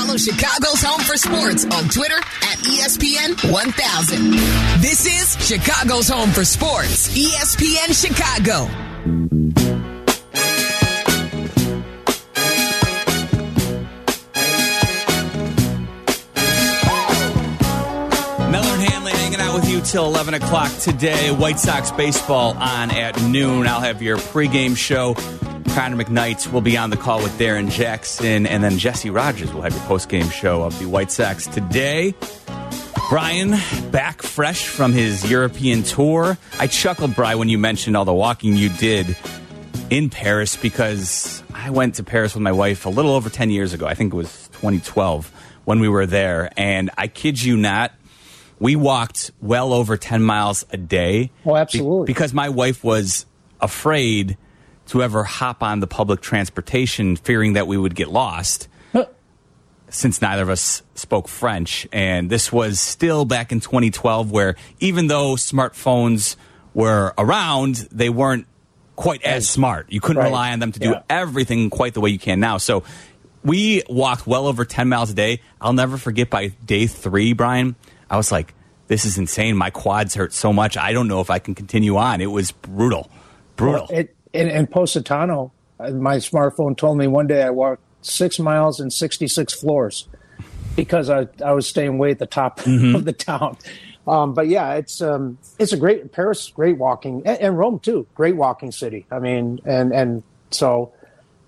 Follow 0.00 0.16
Chicago's 0.16 0.82
Home 0.82 1.00
for 1.02 1.16
Sports 1.18 1.66
on 1.66 1.90
Twitter 1.90 2.16
at 2.16 2.56
ESPN 2.60 3.52
1000. 3.52 4.30
This 4.80 5.04
is 5.04 5.46
Chicago's 5.46 6.08
Home 6.08 6.30
for 6.30 6.42
Sports, 6.42 7.10
ESPN 7.10 7.92
Chicago. 7.92 8.64
Meller 18.50 18.68
and 18.68 18.82
Hanley 18.82 19.12
hanging 19.12 19.40
out 19.40 19.54
with 19.54 19.68
you 19.68 19.82
till 19.82 20.06
11 20.06 20.32
o'clock 20.32 20.74
today. 20.78 21.30
White 21.30 21.58
Sox 21.58 21.90
baseball 21.90 22.56
on 22.56 22.90
at 22.90 23.22
noon. 23.24 23.66
I'll 23.66 23.80
have 23.80 24.00
your 24.00 24.16
pregame 24.16 24.74
show. 24.74 25.14
Connor 25.74 26.04
McKnight 26.04 26.52
will 26.52 26.60
be 26.60 26.76
on 26.76 26.90
the 26.90 26.96
call 26.96 27.22
with 27.22 27.36
Darrin 27.38 27.70
Jackson, 27.70 28.46
and 28.46 28.62
then 28.62 28.76
Jesse 28.78 29.08
Rogers 29.08 29.52
will 29.54 29.62
have 29.62 29.72
your 29.72 29.82
post-game 29.84 30.28
show 30.28 30.62
of 30.62 30.78
the 30.78 30.86
White 30.86 31.10
Sox 31.12 31.46
today. 31.46 32.14
Brian, 33.08 33.54
back 33.90 34.20
fresh 34.20 34.66
from 34.66 34.92
his 34.92 35.30
European 35.30 35.82
tour. 35.82 36.36
I 36.58 36.66
chuckled, 36.66 37.14
Brian, 37.14 37.38
when 37.38 37.48
you 37.48 37.56
mentioned 37.56 37.96
all 37.96 38.04
the 38.04 38.12
walking 38.12 38.56
you 38.56 38.68
did 38.68 39.16
in 39.90 40.10
Paris 40.10 40.56
because 40.56 41.42
I 41.54 41.70
went 41.70 41.94
to 41.96 42.04
Paris 42.04 42.34
with 42.34 42.42
my 42.42 42.52
wife 42.52 42.84
a 42.84 42.90
little 42.90 43.12
over 43.12 43.30
10 43.30 43.50
years 43.50 43.72
ago. 43.72 43.86
I 43.86 43.94
think 43.94 44.12
it 44.12 44.16
was 44.16 44.48
2012 44.54 45.32
when 45.64 45.80
we 45.80 45.88
were 45.88 46.06
there. 46.06 46.50
And 46.56 46.90
I 46.98 47.06
kid 47.06 47.42
you 47.42 47.56
not, 47.56 47.92
we 48.58 48.76
walked 48.76 49.30
well 49.40 49.72
over 49.72 49.96
10 49.96 50.22
miles 50.22 50.64
a 50.70 50.76
day. 50.76 51.30
Oh, 51.46 51.56
absolutely. 51.56 52.06
Be- 52.06 52.12
because 52.12 52.34
my 52.34 52.48
wife 52.48 52.84
was 52.84 53.24
afraid 53.60 54.36
to 54.90 55.02
ever 55.02 55.24
hop 55.24 55.62
on 55.62 55.80
the 55.80 55.86
public 55.86 56.20
transportation, 56.20 57.16
fearing 57.16 57.54
that 57.54 57.66
we 57.66 57.76
would 57.76 57.94
get 57.94 58.08
lost 58.10 58.68
since 59.92 60.22
neither 60.22 60.42
of 60.42 60.48
us 60.48 60.82
spoke 60.94 61.26
French. 61.26 61.88
And 61.92 62.30
this 62.30 62.52
was 62.52 62.78
still 62.78 63.24
back 63.24 63.50
in 63.50 63.58
2012, 63.58 64.30
where 64.30 64.54
even 64.78 65.08
though 65.08 65.34
smartphones 65.34 66.36
were 66.74 67.12
around, 67.18 67.88
they 67.90 68.08
weren't 68.08 68.46
quite 68.94 69.20
as 69.24 69.48
smart. 69.48 69.90
You 69.90 70.00
couldn't 70.00 70.20
Right. 70.22 70.28
rely 70.28 70.52
on 70.52 70.60
them 70.60 70.70
to 70.70 70.78
do 70.78 70.90
Yeah. 70.90 71.02
everything 71.10 71.70
quite 71.70 71.94
the 71.94 72.00
way 72.00 72.10
you 72.10 72.20
can 72.20 72.38
now. 72.38 72.58
So 72.58 72.84
we 73.42 73.82
walked 73.88 74.28
well 74.28 74.46
over 74.46 74.64
10 74.64 74.88
miles 74.88 75.10
a 75.10 75.14
day. 75.14 75.40
I'll 75.60 75.72
never 75.72 75.96
forget 75.96 76.30
by 76.30 76.52
day 76.64 76.86
three, 76.86 77.32
Brian, 77.32 77.74
I 78.08 78.16
was 78.16 78.30
like, 78.30 78.54
this 78.86 79.04
is 79.04 79.18
insane. 79.18 79.56
My 79.56 79.70
quads 79.70 80.14
hurt 80.14 80.32
so 80.32 80.52
much. 80.52 80.76
I 80.76 80.92
don't 80.92 81.08
know 81.08 81.20
if 81.20 81.30
I 81.30 81.40
can 81.40 81.56
continue 81.56 81.96
on. 81.96 82.20
It 82.20 82.30
was 82.30 82.52
brutal. 82.52 83.10
Brutal. 83.56 83.88
It, 83.90 84.14
in, 84.32 84.48
in 84.48 84.66
Positano, 84.66 85.52
uh, 85.78 85.90
my 85.90 86.16
smartphone 86.16 86.76
told 86.76 86.98
me 86.98 87.06
one 87.06 87.26
day 87.26 87.42
I 87.42 87.50
walked 87.50 87.82
six 88.02 88.38
miles 88.38 88.80
and 88.80 88.92
66 88.92 89.52
floors 89.54 90.08
because 90.76 91.10
I, 91.10 91.28
I 91.44 91.52
was 91.52 91.68
staying 91.68 91.98
way 91.98 92.10
at 92.10 92.18
the 92.18 92.26
top 92.26 92.58
of 92.66 93.04
the 93.04 93.12
town. 93.12 93.56
Um, 94.06 94.34
but 94.34 94.48
yeah, 94.48 94.74
it's 94.74 95.00
um, 95.02 95.38
it's 95.58 95.72
a 95.72 95.76
great 95.76 96.10
Paris, 96.10 96.48
great 96.48 96.78
walking, 96.78 97.22
and, 97.26 97.38
and 97.38 97.58
Rome 97.58 97.78
too, 97.78 98.06
great 98.14 98.34
walking 98.34 98.72
city. 98.72 99.06
I 99.10 99.18
mean, 99.18 99.60
and 99.64 99.92
and 99.92 100.22
so 100.50 100.92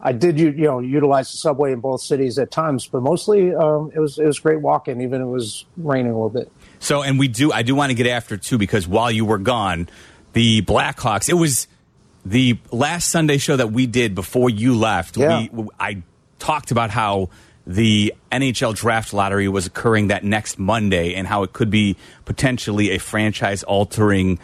I 0.01 0.13
did 0.13 0.39
you 0.39 0.51
you 0.51 0.65
know 0.65 0.79
utilize 0.81 1.33
the 1.33 1.39
subway 1.39 1.73
in 1.73 1.81
both 1.81 2.03
cities 2.03 2.39
at 2.39 2.51
times, 2.51 2.87
but 2.87 3.03
mostly 3.03 3.55
um, 3.55 3.91
it 3.95 4.01
was 4.01 4.19
it 4.19 4.27
was 4.27 4.39
great 4.39 4.61
walking, 4.61 5.01
even 5.01 5.23
it 5.23 5.27
was 5.27 5.65
raining 5.79 6.13
a 6.13 6.15
little 6.15 6.31
bit. 6.31 6.53
So, 6.79 7.03
and 7.03 7.19
we 7.19 7.29
do, 7.29 7.53
I 7.53 7.63
do 7.63 7.75
want 7.75 7.91
to 7.91 7.95
get 7.95 8.09
after 8.09 8.37
too, 8.37 8.59
because 8.59 8.87
while 8.87 9.11
you 9.11 9.25
were 9.25 9.39
gone, 9.39 9.89
the 10.33 10.63
Blackhawks, 10.63 11.29
it 11.29 11.35
was 11.35 11.69
the 12.25 12.59
last 12.71 13.11
Sunday 13.11 13.39
show 13.39 13.57
that 13.57 13.73
we 13.73 13.87
did 13.87 14.15
before 14.15 14.51
you 14.51 14.77
left. 14.77 15.17
Yeah. 15.17 15.47
We, 15.51 15.69
I 15.79 16.03
talked 16.39 16.71
about 16.71 16.91
how 16.91 17.31
the 17.67 18.15
NHL 18.31 18.75
draft 18.75 19.13
lottery 19.13 19.49
was 19.49 19.67
occurring 19.67 20.09
that 20.09 20.25
next 20.25 20.59
Monday 20.59 21.15
and 21.15 21.27
how 21.27 21.43
it 21.43 21.53
could 21.53 21.71
be 21.71 21.97
potentially 22.25 22.91
a 22.91 22.99
franchise 22.99 23.63
altering 23.63 24.39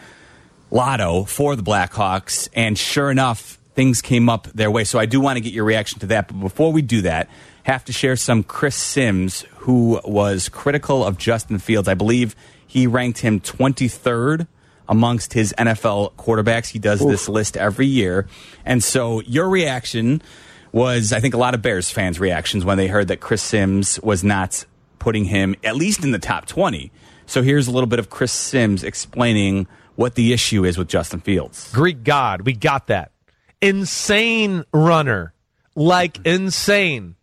lotto 0.71 1.25
for 1.25 1.55
the 1.55 1.63
Blackhawks. 1.63 2.47
And 2.53 2.77
sure 2.77 3.11
enough, 3.11 3.59
things 3.75 4.01
came 4.01 4.29
up 4.29 4.47
their 4.53 4.71
way. 4.71 4.83
So 4.83 4.99
I 4.99 5.05
do 5.05 5.19
want 5.19 5.37
to 5.37 5.41
get 5.41 5.53
your 5.53 5.65
reaction 5.65 5.99
to 5.99 6.07
that. 6.07 6.27
But 6.27 6.39
before 6.39 6.71
we 6.71 6.81
do 6.81 7.01
that, 7.01 7.29
have 7.63 7.83
to 7.85 7.93
share 7.93 8.15
some 8.15 8.43
Chris 8.43 8.75
Simms, 8.75 9.45
who 9.57 9.99
was 10.05 10.49
critical 10.49 11.03
of 11.03 11.17
Justin 11.17 11.59
Fields. 11.59 11.87
I 11.87 11.93
believe 11.93 12.35
he 12.65 12.87
ranked 12.87 13.19
him 13.19 13.39
23rd 13.39 14.47
amongst 14.89 15.33
his 15.33 15.53
NFL 15.57 16.15
quarterbacks. 16.15 16.67
He 16.67 16.79
does 16.79 16.99
this 16.99 17.29
list 17.29 17.55
every 17.55 17.85
year. 17.85 18.27
And 18.65 18.83
so 18.83 19.21
your 19.21 19.47
reaction 19.47 20.21
was, 20.71 21.13
I 21.13 21.19
think, 21.19 21.35
a 21.35 21.37
lot 21.37 21.53
of 21.53 21.61
Bears 21.61 21.89
fans' 21.89 22.19
reactions 22.19 22.65
when 22.65 22.77
they 22.77 22.87
heard 22.87 23.07
that 23.07 23.21
Chris 23.21 23.41
Simms 23.41 23.99
was 24.01 24.23
not 24.23 24.65
putting 24.97 25.25
him 25.25 25.55
at 25.63 25.75
least 25.75 26.03
in 26.03 26.11
the 26.11 26.19
top 26.19 26.47
20. 26.47 26.91
So 27.27 27.43
here's 27.43 27.67
a 27.67 27.71
little 27.71 27.87
bit 27.87 27.99
of 27.99 28.09
Chris 28.09 28.31
Simms 28.31 28.83
explaining 28.83 29.67
what 29.95 30.15
the 30.15 30.33
issue 30.33 30.65
is 30.65 30.77
with 30.77 30.87
Justin 30.87 31.19
Fields. 31.19 31.71
Greek 31.71 32.03
God. 32.03 32.41
We 32.41 32.53
got 32.53 32.87
that. 32.87 33.11
Insane 33.61 34.63
runner. 34.73 35.33
Like 35.75 36.25
insane. 36.25 37.15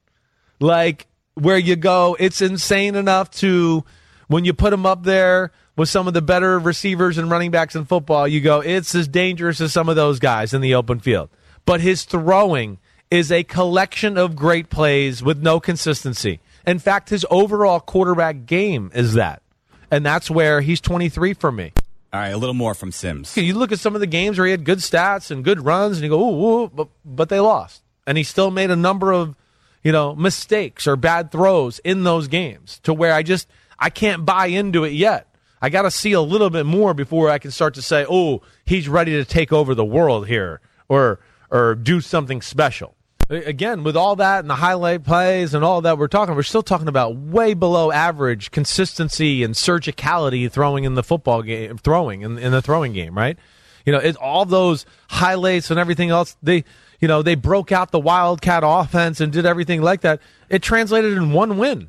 Like 0.61 1.07
where 1.35 1.59
you 1.59 1.75
go, 1.75 2.17
it's 2.19 2.41
insane 2.41 2.95
enough 2.95 3.31
to 3.33 3.85
when 4.29 4.45
you 4.45 4.55
put 4.55 4.73
him 4.73 4.87
up 4.87 5.03
there 5.03 5.53
with 5.77 5.89
some 5.89 6.09
of 6.09 6.15
the 6.15 6.23
better 6.23 6.59
receivers 6.59 7.19
and 7.19 7.31
running 7.31 7.51
backs 7.51 7.77
in 7.77 7.85
football, 7.85 8.27
you 8.27 8.41
go, 8.41 8.61
it's 8.61 8.95
as 8.95 9.07
dangerous 9.07 9.61
as 9.61 9.73
some 9.73 9.89
of 9.89 9.97
those 9.97 10.19
guys 10.19 10.55
in 10.55 10.61
the 10.63 10.75
open 10.75 11.01
field. 11.01 11.29
But 11.65 11.81
his 11.81 12.05
throwing 12.05 12.79
is 13.11 13.31
a 13.31 13.45
collection 13.45 14.19
of 14.19 14.35
great 14.35 14.71
plays 14.71 15.23
with 15.23 15.43
no 15.43 15.61
consistency. 15.61 16.41
In 16.67 16.79
fact, 16.79 17.11
his 17.11 17.25
overall 17.31 17.79
quarterback 17.79 18.47
game 18.47 18.91
is 18.95 19.15
that. 19.15 19.43
And 19.91 20.05
that's 20.05 20.31
where 20.31 20.61
he's 20.61 20.81
23 20.81 21.35
for 21.35 21.53
me. 21.53 21.73
All 22.13 22.21
right, 22.21 22.29
a 22.29 22.37
little 22.37 22.55
more 22.55 22.75
from 22.75 22.93
Simms. 22.93 23.37
You 23.37 23.55
look 23.55 23.73
at 23.73 23.79
some 23.79 23.95
of 23.95 24.01
the 24.01 24.07
games 24.07 24.39
where 24.39 24.47
he 24.47 24.51
had 24.51 24.65
good 24.65 24.79
stats 24.79 25.31
and 25.31 25.45
good 25.45 25.65
runs, 25.65 25.99
and 25.99 26.05
you 26.05 26.11
go, 26.11 26.19
ooh, 26.19 26.63
ooh 26.65 26.69
but, 26.69 26.89
but 27.05 27.29
they 27.29 27.41
lost. 27.41 27.83
And 28.07 28.17
he 28.17 28.25
still 28.25 28.51
made 28.51 28.71
a 28.71 28.77
number 28.77 29.13
of, 29.13 29.37
you 29.85 29.93
know, 29.93 30.15
mistakes 30.15 30.87
or 30.87 30.97
bad 30.97 31.31
throws 31.31 31.79
in 31.81 32.05
those 32.05 32.27
games 32.27 32.81
to 32.85 32.95
where 32.95 33.13
I 33.13 33.23
just, 33.23 33.49
I 33.79 33.91
can't 33.91 34.25
buy 34.25 34.47
into 34.47 34.85
it 34.85 34.93
yet. 34.93 35.29
I 35.67 35.69
got 35.69 35.83
to 35.83 35.91
see 35.91 36.13
a 36.13 36.21
little 36.21 36.49
bit 36.49 36.65
more 36.65 36.95
before 36.95 37.29
I 37.29 37.41
can 37.41 37.51
start 37.51 37.75
to 37.75 37.83
say, 37.83 38.07
oh, 38.09 38.41
he's 38.65 38.89
ready 38.89 39.15
to 39.15 39.25
take 39.25 39.53
over 39.53 39.75
the 39.75 39.85
world 39.85 40.29
here 40.29 40.61
or, 40.89 41.19
or 41.51 41.75
do 41.75 42.01
something 42.01 42.41
special. 42.41 42.95
Again, 43.29 43.83
with 43.83 43.97
all 43.97 44.15
that 44.15 44.39
and 44.39 44.49
the 44.49 44.55
highlight 44.55 45.03
plays 45.03 45.55
and 45.55 45.65
all 45.65 45.81
that 45.81 45.99
we're 45.99 46.07
talking, 46.07 46.37
we're 46.37 46.45
still 46.45 46.63
talking 46.63 46.87
about 46.87 47.17
way 47.17 47.53
below 47.53 47.91
average 47.91 48.53
consistency 48.53 49.43
and 49.43 49.55
surgicality 49.55 50.49
throwing 50.49 50.85
in 50.85 50.95
the 50.95 51.03
football 51.03 51.43
game, 51.43 51.79
throwing 51.79 52.21
in, 52.21 52.39
in 52.39 52.53
the 52.53 52.63
throwing 52.63 52.93
game, 52.93 53.19
right? 53.19 53.37
You 53.85 53.91
know, 53.91 53.99
it, 53.99 54.15
all 54.19 54.45
those 54.45 54.87
highlights 55.11 55.73
and 55.73 55.81
everything 55.81 56.11
else, 56.11 56.37
they, 56.45 56.63
you 57.01 57.09
know, 57.09 57.23
they 57.23 57.35
broke 57.35 57.73
out 57.73 57.91
the 57.91 57.99
Wildcat 57.99 58.63
offense 58.65 59.21
and 59.21 59.33
did 59.33 59.45
everything 59.45 59.83
like 59.83 60.03
that. 60.03 60.21
It 60.49 60.63
translated 60.63 61.15
in 61.15 61.33
one 61.33 61.59
win, 61.59 61.89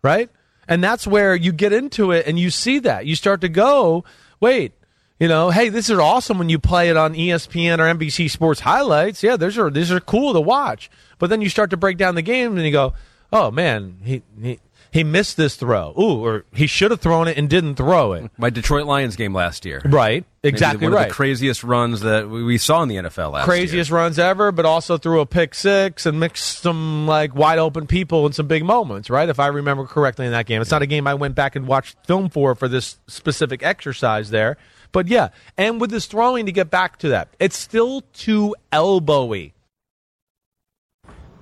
right? 0.00 0.30
And 0.68 0.84
that's 0.84 1.06
where 1.06 1.34
you 1.34 1.50
get 1.50 1.72
into 1.72 2.12
it 2.12 2.26
and 2.26 2.38
you 2.38 2.50
see 2.50 2.78
that. 2.80 3.06
You 3.06 3.16
start 3.16 3.40
to 3.40 3.48
go, 3.48 4.04
wait, 4.38 4.72
you 5.18 5.26
know, 5.26 5.50
hey, 5.50 5.68
this 5.70 5.90
is 5.90 5.98
awesome 5.98 6.38
when 6.38 6.48
you 6.48 6.58
play 6.58 6.90
it 6.90 6.96
on 6.96 7.14
ESPN 7.14 7.78
or 7.78 7.92
NBC 7.98 8.30
Sports 8.30 8.60
highlights. 8.60 9.22
Yeah, 9.22 9.36
these 9.36 9.58
are 9.58 9.70
these 9.70 9.90
are 9.90 9.98
cool 9.98 10.34
to 10.34 10.40
watch. 10.40 10.90
But 11.18 11.30
then 11.30 11.40
you 11.40 11.48
start 11.48 11.70
to 11.70 11.76
break 11.76 11.96
down 11.96 12.14
the 12.14 12.22
game 12.22 12.56
and 12.56 12.64
you 12.64 12.70
go, 12.70 12.92
oh 13.32 13.50
man, 13.50 13.98
he 14.04 14.22
he 14.40 14.60
he 14.90 15.04
missed 15.04 15.36
this 15.36 15.56
throw. 15.56 15.92
Ooh, 15.98 16.24
or 16.24 16.44
he 16.52 16.66
should 16.66 16.90
have 16.90 17.00
thrown 17.00 17.28
it 17.28 17.36
and 17.36 17.48
didn't 17.48 17.76
throw 17.76 18.12
it. 18.12 18.30
My 18.38 18.50
Detroit 18.50 18.86
Lions 18.86 19.16
game 19.16 19.34
last 19.34 19.64
year. 19.64 19.82
Right, 19.84 20.24
exactly 20.42 20.86
one 20.86 20.94
right. 20.94 21.02
Of 21.02 21.08
the 21.08 21.14
craziest 21.14 21.64
runs 21.64 22.00
that 22.00 22.28
we 22.28 22.58
saw 22.58 22.82
in 22.82 22.88
the 22.88 22.96
NFL 22.96 23.32
last 23.32 23.44
craziest 23.44 23.90
year. 23.90 23.98
runs 23.98 24.18
ever, 24.18 24.52
but 24.52 24.64
also 24.64 24.96
threw 24.96 25.20
a 25.20 25.26
pick 25.26 25.54
six 25.54 26.06
and 26.06 26.18
mixed 26.18 26.60
some 26.60 27.06
like 27.06 27.34
wide 27.34 27.58
open 27.58 27.86
people 27.86 28.26
in 28.26 28.32
some 28.32 28.46
big 28.46 28.64
moments, 28.64 29.10
right? 29.10 29.28
If 29.28 29.40
I 29.40 29.48
remember 29.48 29.84
correctly 29.84 30.26
in 30.26 30.32
that 30.32 30.46
game. 30.46 30.62
It's 30.62 30.70
not 30.70 30.82
a 30.82 30.86
game 30.86 31.06
I 31.06 31.14
went 31.14 31.34
back 31.34 31.56
and 31.56 31.66
watched 31.66 31.96
film 32.06 32.28
for 32.30 32.54
for 32.54 32.68
this 32.68 32.98
specific 33.06 33.62
exercise 33.62 34.30
there. 34.30 34.56
But 34.92 35.08
yeah, 35.08 35.28
and 35.56 35.80
with 35.80 35.90
this 35.90 36.06
throwing 36.06 36.46
to 36.46 36.52
get 36.52 36.70
back 36.70 36.98
to 36.98 37.08
that, 37.08 37.28
it's 37.38 37.58
still 37.58 38.02
too 38.12 38.54
elbowy. 38.72 39.52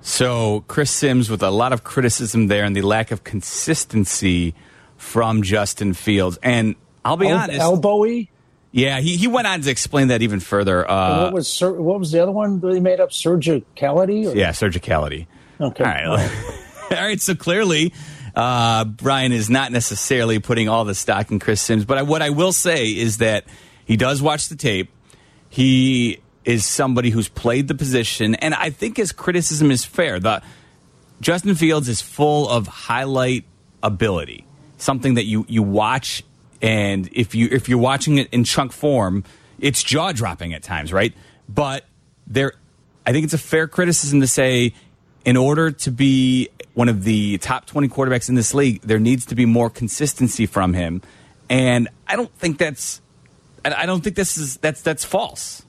So 0.07 0.63
Chris 0.69 0.89
Simms 0.89 1.29
with 1.29 1.43
a 1.43 1.51
lot 1.51 1.73
of 1.73 1.83
criticism 1.83 2.47
there 2.47 2.63
and 2.63 2.73
the 2.73 2.81
lack 2.81 3.11
of 3.11 3.25
consistency 3.25 4.55
from 4.95 5.43
Justin 5.43 5.93
Fields. 5.93 6.39
And 6.41 6.75
I'll 7.03 7.17
be 7.17 7.27
El- 7.27 7.37
honest, 7.37 7.59
elbowy. 7.59 8.29
yeah, 8.71 9.01
he, 9.01 9.17
he 9.17 9.27
went 9.27 9.47
on 9.47 9.59
to 9.59 9.69
explain 9.69 10.07
that 10.07 10.21
even 10.21 10.39
further. 10.39 10.89
Uh, 10.89 11.23
what 11.25 11.33
was 11.33 11.61
what 11.61 11.99
was 11.99 12.13
the 12.13 12.23
other 12.23 12.31
one 12.31 12.61
that 12.61 12.73
he 12.73 12.79
made 12.79 13.01
up? 13.01 13.09
Surgicality. 13.09 14.25
Or? 14.25 14.33
yeah, 14.33 14.51
surgicality. 14.51 15.27
Okay. 15.59 15.83
All 15.83 16.15
right. 16.15 16.31
All 16.91 17.05
right. 17.05 17.19
So 17.19 17.35
clearly, 17.35 17.93
uh, 18.33 18.85
Brian 18.85 19.33
is 19.33 19.49
not 19.49 19.73
necessarily 19.73 20.39
putting 20.39 20.69
all 20.69 20.85
the 20.85 20.95
stock 20.95 21.31
in 21.31 21.39
Chris 21.39 21.59
Simms. 21.59 21.83
But 21.83 21.97
I, 21.97 22.01
what 22.03 22.21
I 22.21 22.29
will 22.29 22.53
say 22.53 22.87
is 22.87 23.17
that 23.17 23.43
he 23.83 23.97
does 23.97 24.21
watch 24.21 24.47
the 24.47 24.55
tape. 24.55 24.89
He 25.49 26.21
is 26.47 26.63
somebody 26.65 27.09
who's 27.09 27.27
played 27.27 27.67
the 27.67 27.75
position, 27.75 28.33
and 28.35 28.53
I 28.55 28.69
think 28.69 28.95
his 28.95 29.11
criticism 29.11 29.69
is 29.69 29.83
fair. 29.83 30.17
The 30.17 30.41
Justin 31.19 31.55
Fields 31.55 31.89
is 31.89 32.01
full 32.01 32.47
of 32.47 32.67
highlight 32.67 33.43
ability, 33.83 34.47
something 34.77 35.15
that 35.15 35.25
you 35.25 35.45
you 35.49 35.61
watch, 35.61 36.23
and 36.61 37.09
if 37.11 37.35
you 37.35 37.49
if 37.51 37.67
you're 37.67 37.77
watching 37.77 38.17
it 38.17 38.29
in 38.31 38.45
chunk 38.45 38.71
form, 38.71 39.25
it's 39.59 39.83
jaw 39.83 40.13
dropping 40.13 40.53
at 40.53 40.63
times, 40.63 40.93
right? 40.93 41.13
But 41.49 41.83
there, 42.25 42.53
I 43.05 43.11
think 43.11 43.25
it's 43.25 43.33
a 43.33 43.37
fair 43.37 43.67
criticism 43.67 44.21
to 44.21 44.27
say, 44.27 44.73
in 45.25 45.35
order 45.35 45.71
to 45.71 45.91
be 45.91 46.47
one 46.75 46.87
of 46.87 47.03
the 47.03 47.39
top 47.39 47.65
20 47.65 47.89
quarterbacks 47.89 48.29
in 48.29 48.35
this 48.35 48.53
league, 48.53 48.81
there 48.83 48.99
needs 48.99 49.25
to 49.25 49.35
be 49.35 49.45
more 49.45 49.69
consistency 49.69 50.45
from 50.45 50.73
him, 50.73 51.01
and 51.49 51.89
I 52.07 52.15
don't 52.15 52.33
think 52.35 52.57
that's, 52.57 53.01
I 53.65 53.85
don't 53.85 54.01
think 54.01 54.15
this 54.15 54.37
is 54.37 54.55
that's 54.57 54.81
that's 54.81 55.03
false. 55.03 55.65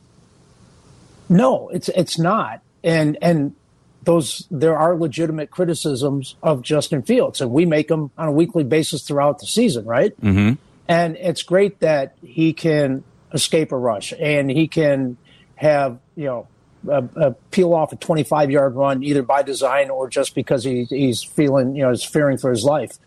No, 1.28 1.69
it's 1.69 1.88
it's 1.90 2.19
not, 2.19 2.62
and 2.82 3.19
and 3.20 3.54
those 4.02 4.46
there 4.50 4.76
are 4.76 4.96
legitimate 4.96 5.50
criticisms 5.50 6.36
of 6.42 6.62
Justin 6.62 7.02
Fields, 7.02 7.40
and 7.40 7.50
we 7.50 7.66
make 7.66 7.88
them 7.88 8.10
on 8.16 8.28
a 8.28 8.32
weekly 8.32 8.64
basis 8.64 9.02
throughout 9.02 9.38
the 9.38 9.46
season, 9.46 9.84
right? 9.84 10.19
Mm-hmm. 10.20 10.54
And 10.88 11.16
it's 11.16 11.42
great 11.42 11.80
that 11.80 12.16
he 12.22 12.54
can 12.54 13.04
escape 13.34 13.72
a 13.72 13.76
rush 13.76 14.14
and 14.19 14.50
he 14.50 14.69
can 14.69 15.19
have 15.56 15.98
you 16.16 16.25
know 16.25 16.48
a, 16.88 17.04
a 17.16 17.31
peel 17.50 17.74
off 17.74 17.92
a 17.92 17.96
25 17.96 18.50
yard 18.50 18.74
run 18.74 19.02
either 19.02 19.22
by 19.22 19.42
design 19.42 19.90
or 19.90 20.08
just 20.08 20.34
because 20.34 20.64
he, 20.64 20.84
he's 20.84 21.22
feeling 21.22 21.76
you 21.76 21.82
know 21.82 21.90
he's 21.90 22.04
fearing 22.04 22.38
for 22.38 22.50
his 22.50 22.64
life. 22.64 22.98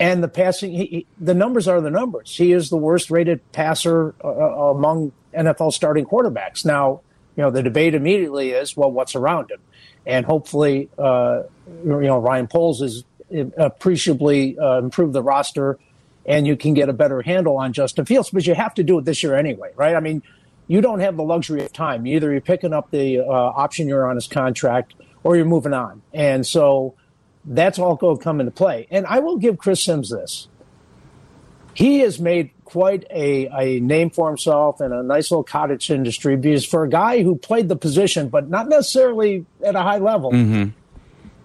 And 0.00 0.22
the 0.22 0.28
passing, 0.28 0.72
he, 0.72 0.86
he, 0.86 1.06
the 1.20 1.34
numbers 1.34 1.68
are 1.68 1.80
the 1.80 1.90
numbers. 1.90 2.34
He 2.34 2.52
is 2.52 2.70
the 2.70 2.76
worst 2.76 3.10
rated 3.10 3.40
passer 3.52 4.14
uh, 4.24 4.28
among 4.28 5.12
NFL 5.32 5.72
starting 5.72 6.06
quarterbacks. 6.06 6.64
Now, 6.64 7.02
you 7.36 7.42
know, 7.42 7.50
the 7.50 7.62
debate 7.62 7.94
immediately 7.94 8.50
is, 8.50 8.76
well, 8.76 8.90
what's 8.90 9.14
around 9.14 9.50
him? 9.50 9.60
And 10.06 10.26
hopefully, 10.26 10.88
uh, 10.98 11.42
you 11.66 12.00
know, 12.00 12.18
Ryan 12.18 12.48
Poles 12.48 12.80
has 12.80 13.04
appreciably 13.56 14.58
uh, 14.58 14.78
improved 14.78 15.12
the 15.12 15.22
roster 15.22 15.78
and 16.26 16.46
you 16.46 16.56
can 16.56 16.74
get 16.74 16.88
a 16.88 16.92
better 16.92 17.22
handle 17.22 17.56
on 17.56 17.72
Justin 17.72 18.04
Fields, 18.04 18.30
but 18.30 18.46
you 18.46 18.54
have 18.54 18.74
to 18.74 18.82
do 18.82 18.98
it 18.98 19.04
this 19.04 19.22
year 19.22 19.34
anyway, 19.34 19.70
right? 19.74 19.94
I 19.94 20.00
mean, 20.00 20.22
you 20.68 20.80
don't 20.80 21.00
have 21.00 21.16
the 21.16 21.24
luxury 21.24 21.64
of 21.64 21.72
time. 21.72 22.06
Either 22.06 22.30
you're 22.30 22.40
picking 22.40 22.72
up 22.72 22.90
the 22.90 23.20
uh, 23.20 23.24
option 23.24 23.88
year 23.88 24.06
on 24.06 24.14
his 24.16 24.26
contract 24.26 24.94
or 25.24 25.36
you're 25.36 25.44
moving 25.44 25.72
on. 25.72 26.02
And 26.12 26.46
so 26.46 26.94
that's 27.44 27.78
all 27.78 27.96
going 27.96 28.18
to 28.18 28.22
come 28.22 28.40
into 28.40 28.52
play. 28.52 28.86
And 28.90 29.06
I 29.06 29.18
will 29.18 29.36
give 29.36 29.58
Chris 29.58 29.84
Simms 29.84 30.10
this. 30.10 30.48
He 31.74 32.00
has 32.00 32.20
made 32.20 32.50
quite 32.64 33.04
a, 33.10 33.48
a 33.48 33.80
name 33.80 34.10
for 34.10 34.28
himself 34.28 34.80
in 34.80 34.92
a 34.92 35.02
nice 35.02 35.30
little 35.30 35.44
cottage 35.44 35.90
industry 35.90 36.36
because 36.36 36.64
for 36.64 36.84
a 36.84 36.88
guy 36.88 37.22
who 37.22 37.36
played 37.36 37.68
the 37.68 37.76
position, 37.76 38.28
but 38.28 38.48
not 38.48 38.68
necessarily 38.68 39.44
at 39.64 39.74
a 39.74 39.82
high 39.82 39.98
level. 39.98 40.32
Mm-hmm. 40.32 40.70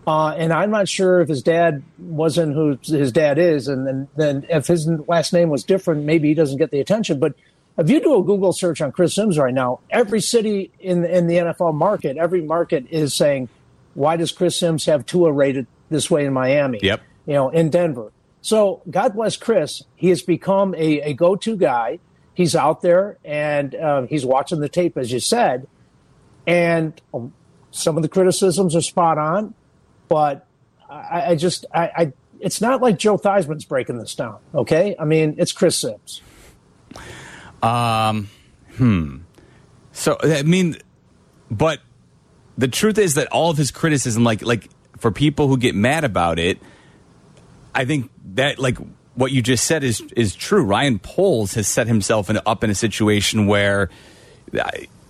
Uh, 0.10 0.30
and 0.30 0.54
I'm 0.54 0.72
not 0.72 0.88
sure 0.88 1.20
if 1.20 1.28
his 1.28 1.44
dad 1.44 1.84
wasn't 2.00 2.54
who 2.54 2.80
his 2.82 3.12
dad 3.12 3.38
is, 3.38 3.68
and 3.68 3.86
then, 3.86 4.08
then 4.16 4.46
if 4.50 4.68
his 4.68 4.88
last 5.06 5.34
name 5.34 5.50
was 5.50 5.66
different, 5.66 6.06
maybe 6.06 6.30
he 6.30 6.34
doesn't 6.34 6.58
get 6.58 6.72
the 6.72 6.80
attention. 6.80 7.20
But 7.20 7.34
if 7.78 7.90
you 7.90 8.00
do 8.00 8.18
a 8.18 8.24
Google 8.24 8.54
search 8.54 8.80
on 8.80 8.94
Chris 8.94 9.14
Simms 9.14 9.38
right 9.38 9.54
now, 9.54 9.82
every 9.90 10.22
city 10.22 10.72
in 10.80 11.04
in 11.04 11.28
the 11.28 11.36
NFL 11.36 11.74
market, 11.74 12.16
every 12.16 12.42
market 12.42 12.86
is 12.90 13.14
saying, 13.14 13.50
"Why 13.96 14.16
does 14.16 14.32
Chris 14.32 14.56
Simms 14.56 14.86
have 14.86 15.06
Tua 15.06 15.34
rated 15.34 15.68
this 15.90 16.10
way 16.10 16.26
in 16.26 16.32
Miami?" 16.32 16.80
Yep. 16.82 17.02
You 17.26 17.34
know, 17.34 17.50
in 17.50 17.70
Denver. 17.70 18.14
So 18.42 18.82
God 18.90 19.16
bless 19.16 19.36
Chris. 19.38 19.84
He 19.96 20.10
has 20.10 20.22
become 20.22 20.74
a, 20.76 21.02
a 21.02 21.14
go-to 21.14 21.56
guy. 21.58 22.00
He's 22.34 22.56
out 22.56 22.82
there 22.82 23.18
and 23.26 23.74
uh, 23.74 24.04
he's 24.04 24.26
watching 24.26 24.60
the 24.60 24.70
tape, 24.70 24.98
as 24.98 25.12
you 25.12 25.20
said. 25.20 25.68
And 26.46 27.00
um, 27.14 27.34
some 27.72 27.98
of 27.98 28.04
the 28.04 28.10
criticisms 28.10 28.76
are 28.76 28.82
spot 28.82 29.18
on, 29.18 29.54
but 30.08 30.48
I, 30.90 31.32
I 31.32 31.36
just 31.36 31.66
I, 31.74 31.92
I, 31.96 32.14
it's 32.40 32.62
not 32.62 32.82
like 32.82 32.98
Joe 32.98 33.18
Theismann's 33.18 33.66
breaking 33.66 33.98
this 33.98 34.16
down. 34.16 34.40
Okay, 34.54 34.96
I 34.98 35.06
mean 35.06 35.36
it's 35.38 35.52
Chris 35.52 35.78
Simms. 35.78 36.22
Um, 37.62 38.30
hmm. 38.76 39.18
So 39.92 40.18
I 40.22 40.44
mean, 40.44 40.78
but 41.52 41.82
the 42.58 42.68
truth 42.68 42.98
is 42.98 43.16
that 43.16 43.28
all 43.28 43.52
of 43.52 43.58
his 43.58 43.72
criticism, 43.72 44.24
like 44.24 44.42
like 44.42 44.70
for 44.98 45.12
people 45.12 45.48
who 45.48 45.58
get 45.58 45.76
mad 45.76 46.04
about 46.04 46.40
it, 46.40 46.60
I 47.78 47.86
think 47.86 48.10
that 48.34 48.60
like 48.60 48.78
what 49.16 49.32
you 49.32 49.42
just 49.42 49.66
said 49.66 49.84
is 49.84 50.02
is 50.16 50.36
true. 50.36 50.64
Ryan 50.64 51.00
Poles 51.00 51.54
has 51.54 51.68
set 51.68 51.88
himself 51.88 52.30
in, 52.30 52.40
up 52.46 52.64
in 52.64 52.70
a 52.70 52.76
situation 52.76 53.48
where, 53.48 53.90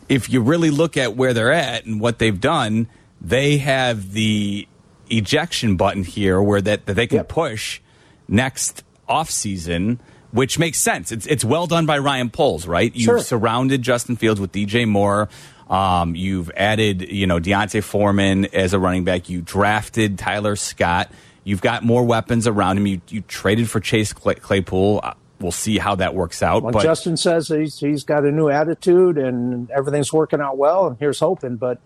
if 0.10 0.30
you 0.30 0.42
really 0.42 0.70
look 0.70 0.98
at 0.98 1.16
where 1.16 1.34
they're 1.34 1.52
at 1.52 1.86
and 1.86 2.00
what 2.00 2.20
they've 2.20 2.40
done, 2.40 2.88
they 3.22 3.58
have 3.58 4.14
the 4.14 4.68
ejection 5.10 5.76
button 5.78 6.04
here 6.04 6.42
where 6.42 6.62
that, 6.62 6.86
that 6.86 6.94
they 6.96 7.08
can 7.08 7.18
Yep. 7.18 7.30
push 7.30 7.82
next 8.28 8.84
off 9.08 9.30
season. 9.30 10.00
Which 10.32 10.60
makes 10.60 10.78
sense. 10.78 11.14
It's 11.14 11.26
it's 11.26 11.46
well 11.46 11.68
done 11.68 11.86
by 11.86 11.98
Ryan 12.00 12.30
Poles, 12.30 12.68
right? 12.68 12.94
You've 12.94 13.06
Sure. 13.06 13.20
surrounded 13.20 13.82
Justin 13.82 14.18
Fields 14.18 14.42
with 14.42 14.52
DJ 14.52 14.86
Moore. 14.86 15.30
Um, 15.70 16.16
you've 16.16 16.52
added, 16.56 17.02
you 17.10 17.26
know, 17.28 17.40
D'Onta 17.40 17.82
Foreman 17.82 18.46
as 18.54 18.74
a 18.74 18.80
running 18.80 19.06
back. 19.06 19.30
You 19.30 19.42
drafted 19.42 20.20
Tyler 20.20 20.58
Scott. 20.58 21.10
You've 21.48 21.62
got 21.62 21.84
more 21.84 22.04
weapons 22.04 22.46
around 22.46 22.78
him. 22.78 22.88
You 22.88 23.02
you 23.08 23.22
traded 23.22 23.70
for 23.70 23.80
Chase 23.80 24.12
Claypool. 24.14 25.00
Uh, 25.02 25.14
We'll 25.40 25.52
see 25.52 25.78
how 25.78 25.94
that 25.96 26.16
works 26.16 26.42
out. 26.42 26.64
Well, 26.64 26.72
but 26.72 26.82
Justin 26.82 27.16
says 27.16 27.48
he's 27.48 27.80
he's 27.80 28.04
got 28.04 28.26
a 28.26 28.32
new 28.32 28.50
attitude 28.50 29.20
and 29.20 29.70
everything's 29.70 30.12
working 30.12 30.42
out 30.42 30.58
well, 30.58 30.88
and 30.88 30.98
here's 31.00 31.20
hoping. 31.20 31.58
But 31.58 31.80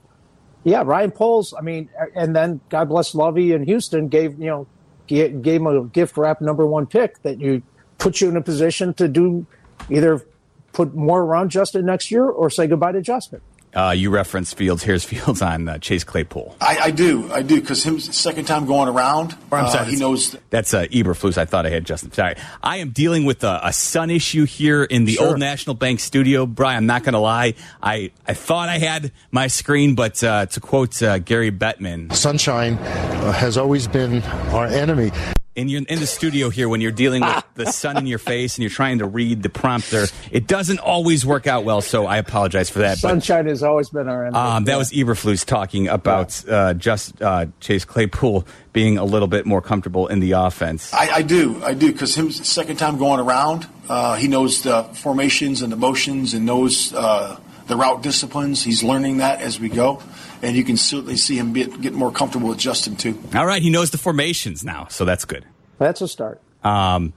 yeah, 0.63 0.83
Ryan 0.85 1.11
Poles. 1.11 1.53
I 1.57 1.61
mean, 1.61 1.89
and 2.15 2.33
then 2.33 2.61
God 2.69 2.87
bless 2.87 3.13
Lovie 3.13 3.51
in 3.51 3.63
Houston 3.63 4.07
gave 4.07 4.39
you 4.39 4.45
know 4.45 4.67
gave, 5.07 5.41
gave 5.41 5.59
him 5.59 5.67
a 5.67 5.83
gift 5.83 6.15
wrap 6.15 6.39
number 6.39 6.65
one 6.65 6.85
pick 6.85 7.21
that 7.23 7.41
you 7.41 7.61
put 7.97 8.21
you 8.21 8.29
in 8.29 8.37
a 8.37 8.41
position 8.41 8.93
to 8.93 9.09
do 9.09 9.45
either 9.89 10.25
put 10.71 10.95
more 10.95 11.21
around 11.21 11.49
Justin 11.49 11.85
next 11.85 12.09
year 12.09 12.23
or 12.25 12.49
say 12.49 12.67
goodbye 12.67 12.93
to 12.93 13.01
Justin. 13.01 13.41
Uh, 13.73 13.91
you 13.91 14.09
referenced 14.09 14.55
Fields. 14.57 14.83
Here's 14.83 15.03
Fields 15.11 15.41
on 15.41 15.67
uh, 15.67 15.77
Chase 15.77 16.03
Claypool. 16.03 16.55
I, 16.61 16.77
I 16.83 16.91
do, 16.91 17.31
I 17.31 17.41
do, 17.41 17.59
because 17.61 17.83
him 17.83 17.99
second 17.99 18.45
time 18.45 18.65
going 18.65 18.89
around, 18.89 19.35
Or, 19.51 19.57
I'm 19.59 19.65
uh, 19.65 19.69
sorry, 19.69 19.91
he 19.91 19.95
knows. 19.97 20.35
That's 20.49 20.73
uh, 20.73 20.83
Eberflus. 20.85 21.37
I 21.37 21.45
thought 21.45 21.65
I 21.65 21.69
had 21.69 21.85
Justin. 21.85 22.11
Sorry. 22.11 22.35
I 22.63 22.77
am 22.77 22.89
dealing 22.91 23.25
with 23.25 23.43
a, 23.43 23.59
a 23.63 23.73
sun 23.73 24.09
issue 24.09 24.45
here 24.45 24.83
in 24.83 25.05
the 25.05 25.13
Sure. 25.13 25.29
Old 25.29 25.39
National 25.39 25.75
Bank 25.75 25.99
studio. 25.99 26.45
Brian, 26.45 26.77
I'm 26.77 26.85
not 26.85 27.03
going 27.03 27.13
to 27.13 27.19
lie. 27.19 27.53
I, 27.81 28.11
I 28.27 28.33
thought 28.33 28.69
I 28.69 28.77
had 28.77 29.11
my 29.31 29.47
screen, 29.47 29.95
but 29.95 30.23
uh, 30.23 30.45
to 30.47 30.59
quote 30.59 31.01
uh, 31.01 31.19
Gary 31.19 31.51
Bettman, 31.51 32.13
Sunshine 32.13 32.73
uh, 32.75 33.31
has 33.31 33.57
always 33.57 33.87
been 33.87 34.21
our 34.23 34.65
enemy. 34.65 35.11
In 35.55 35.67
your 35.67 35.81
in 35.89 35.99
the 35.99 36.07
studio 36.07 36.49
here 36.49 36.69
when 36.69 36.79
you're 36.79 36.91
dealing 36.93 37.21
with 37.21 37.43
the 37.55 37.65
sun 37.71 37.97
in 37.97 38.07
your 38.07 38.19
face 38.19 38.55
and 38.55 38.63
you're 38.63 38.69
trying 38.69 38.99
to 38.99 39.05
read 39.05 39.43
the 39.43 39.49
prompter, 39.49 40.05
it 40.31 40.47
doesn't 40.47 40.79
always 40.79 41.25
work 41.25 41.45
out 41.47 41.65
well. 41.65 41.81
So 41.81 42.05
I 42.05 42.17
apologize 42.17 42.69
for 42.69 42.79
that. 42.79 42.99
But 43.01 43.09
Sunshine 43.09 43.47
has 43.47 43.61
always 43.61 43.89
been 43.89 44.07
our 44.07 44.25
enemy. 44.27 44.37
um, 44.37 44.63
that 44.65 44.71
Yeah. 44.73 44.77
was 44.77 44.91
Eberflus 44.91 45.45
talking 45.45 45.87
about 45.89 46.41
uh, 46.47 46.73
just 46.75 47.21
uh, 47.21 47.47
Chase 47.59 47.83
Claypool 47.85 48.45
being 48.71 48.97
a 48.97 49.03
little 49.03 49.27
bit 49.27 49.45
more 49.45 49.61
comfortable 49.61 50.07
in 50.07 50.21
the 50.21 50.31
offense. 50.31 50.93
I, 50.93 51.09
I 51.15 51.21
do, 51.21 51.61
I 51.63 51.73
do, 51.73 51.91
because 51.91 52.15
him 52.15 52.31
second 52.31 52.77
time 52.77 52.97
going 52.97 53.19
around, 53.19 53.67
uh, 53.89 54.15
he 54.15 54.29
knows 54.29 54.61
the 54.61 54.83
formations 54.83 55.61
and 55.61 55.71
the 55.71 55.75
motions 55.75 56.33
and 56.33 56.45
knows 56.45 56.93
uh, 56.93 57.37
the 57.67 57.75
route 57.75 58.01
disciplines. 58.03 58.63
He's 58.63 58.83
learning 58.83 59.17
that 59.17 59.41
as 59.41 59.59
we 59.59 59.67
go, 59.67 60.01
and 60.41 60.55
you 60.55 60.63
can 60.63 60.77
certainly 60.77 61.17
see 61.17 61.37
him 61.37 61.53
get, 61.53 61.81
get 61.81 61.93
more 61.93 62.11
comfortable 62.11 62.49
with 62.49 62.57
Justin 62.57 62.95
too. 62.95 63.17
All 63.35 63.45
right, 63.45 63.61
he 63.61 63.69
knows 63.69 63.91
the 63.91 63.97
formations 63.97 64.63
now, 64.63 64.87
so 64.89 65.05
that's 65.05 65.25
good. 65.25 65.45
That's 65.77 66.01
a 66.01 66.07
start. 66.07 66.41
Um, 66.63 67.13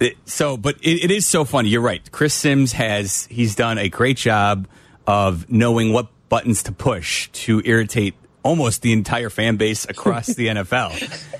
it- 0.00 0.16
so, 0.24 0.56
but 0.56 0.76
it, 0.82 1.04
it 1.04 1.10
is 1.10 1.26
so 1.26 1.44
funny. 1.44 1.68
You're 1.68 1.80
right. 1.82 2.10
Chris 2.12 2.34
Simms 2.34 2.72
has 2.72 3.26
he's 3.30 3.54
done 3.54 3.78
a 3.78 3.88
great 3.88 4.16
job 4.16 4.66
of 5.06 5.50
knowing 5.50 5.92
what 5.92 6.08
buttons 6.28 6.62
to 6.64 6.72
push 6.72 7.28
to 7.32 7.62
irritate 7.64 8.14
almost 8.42 8.82
the 8.82 8.92
entire 8.92 9.30
fan 9.30 9.56
base 9.56 9.84
across 9.88 10.26
the 10.26 10.46
NFL. 10.48 10.92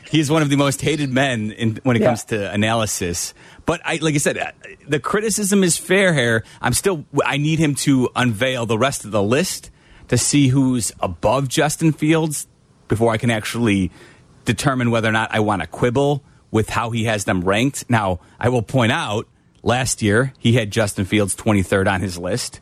He's 0.08 0.30
one 0.30 0.42
of 0.42 0.50
the 0.50 0.56
most 0.56 0.80
hated 0.80 1.10
men 1.10 1.50
in, 1.50 1.80
when 1.82 1.96
it 1.96 2.00
Yeah. 2.02 2.08
comes 2.08 2.24
to 2.26 2.52
analysis. 2.52 3.34
But 3.66 3.80
I, 3.84 3.96
like 4.00 4.14
I 4.14 4.18
said, 4.18 4.38
uh, 4.38 4.52
the 4.86 5.00
criticism 5.00 5.64
is 5.64 5.76
fair 5.76 6.14
here. 6.14 6.44
I'm 6.60 6.72
still, 6.74 7.04
I 7.24 7.38
need 7.38 7.58
him 7.58 7.74
to 7.76 8.08
unveil 8.14 8.66
the 8.66 8.78
rest 8.78 9.04
of 9.04 9.10
the 9.10 9.22
list 9.22 9.70
to 10.12 10.18
see 10.18 10.48
who's 10.48 10.92
above 11.00 11.48
Justin 11.48 11.90
Fields 11.90 12.46
before 12.86 13.14
I 13.14 13.16
can 13.16 13.30
actually 13.30 13.90
determine 14.44 14.90
whether 14.90 15.08
or 15.08 15.12
not 15.12 15.30
I 15.32 15.40
want 15.40 15.62
to 15.62 15.66
quibble 15.66 16.22
with 16.50 16.68
how 16.68 16.90
he 16.90 17.04
has 17.04 17.24
them 17.24 17.40
ranked. 17.40 17.88
Now, 17.88 18.20
I 18.38 18.50
will 18.50 18.60
point 18.60 18.92
out 18.92 19.26
last 19.62 20.02
year 20.02 20.34
he 20.38 20.52
had 20.52 20.70
Justin 20.70 21.06
Fields 21.06 21.34
23rd 21.34 21.90
on 21.90 22.02
his 22.02 22.18
list. 22.18 22.60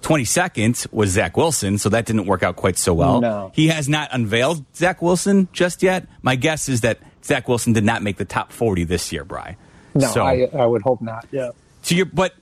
22nd 0.00 0.90
was 0.90 1.10
Zach 1.10 1.36
Wilson, 1.36 1.76
so 1.76 1.90
that 1.90 2.06
didn't 2.06 2.24
work 2.24 2.42
out 2.42 2.56
quite 2.56 2.78
so 2.78 2.94
well. 2.94 3.20
No. 3.20 3.52
He 3.54 3.66
has 3.68 3.90
not 3.90 4.08
unveiled 4.12 4.64
Zach 4.74 5.02
Wilson 5.02 5.48
just 5.52 5.82
yet. 5.82 6.06
My 6.22 6.34
guess 6.34 6.66
is 6.66 6.80
that 6.80 6.98
Zach 7.22 7.46
Wilson 7.46 7.74
did 7.74 7.84
not 7.84 8.02
make 8.02 8.16
the 8.16 8.24
top 8.24 8.52
40 8.52 8.84
this 8.84 9.12
year, 9.12 9.22
Bry. 9.24 9.58
No, 9.94 10.06
So- 10.06 10.24
I, 10.24 10.48
I 10.54 10.64
would 10.64 10.80
hope 10.80 11.02
not. 11.02 11.26
Yeah. 11.30 11.50
to 11.84 11.94
your, 11.94 12.06
but 12.06 12.32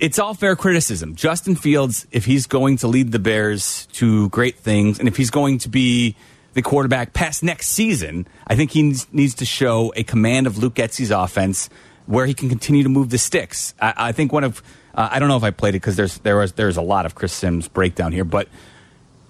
it's 0.00 0.18
all 0.18 0.34
fair 0.34 0.56
criticism. 0.56 1.14
Justin 1.14 1.56
Fields, 1.56 2.06
if 2.10 2.24
he's 2.24 2.46
going 2.46 2.78
to 2.78 2.88
lead 2.88 3.12
the 3.12 3.18
Bears 3.18 3.86
to 3.94 4.28
great 4.30 4.58
things, 4.58 4.98
and 4.98 5.08
if 5.08 5.16
he's 5.16 5.30
going 5.30 5.58
to 5.58 5.68
be 5.68 6.16
the 6.56 6.62
quarterback 6.62 7.12
past 7.12 7.42
next 7.42 7.68
season. 7.68 8.26
I 8.46 8.56
think 8.56 8.70
he 8.70 8.82
needs, 9.12 9.34
to 9.34 9.44
show 9.44 9.92
a 9.94 10.02
command 10.02 10.46
of 10.46 10.56
Luke 10.56 10.74
Getsy's 10.74 11.10
offense 11.10 11.68
where 12.06 12.24
he 12.24 12.32
can 12.32 12.48
continue 12.48 12.82
to 12.82 12.88
move 12.88 13.10
the 13.10 13.18
sticks. 13.18 13.74
I, 13.78 13.92
I 13.96 14.12
think 14.12 14.32
one 14.32 14.42
of 14.42 14.62
uh, 14.94 15.10
I 15.12 15.18
don't 15.18 15.28
know 15.28 15.36
if 15.36 15.42
I 15.42 15.50
played 15.50 15.74
it 15.74 15.80
because 15.80 15.96
there's 15.96 16.16
there 16.18 16.38
was 16.38 16.54
there's 16.54 16.78
a 16.78 16.82
lot 16.82 17.04
of 17.04 17.14
Chris 17.14 17.34
Simms 17.34 17.68
breakdown 17.68 18.10
here, 18.10 18.24
but 18.24 18.48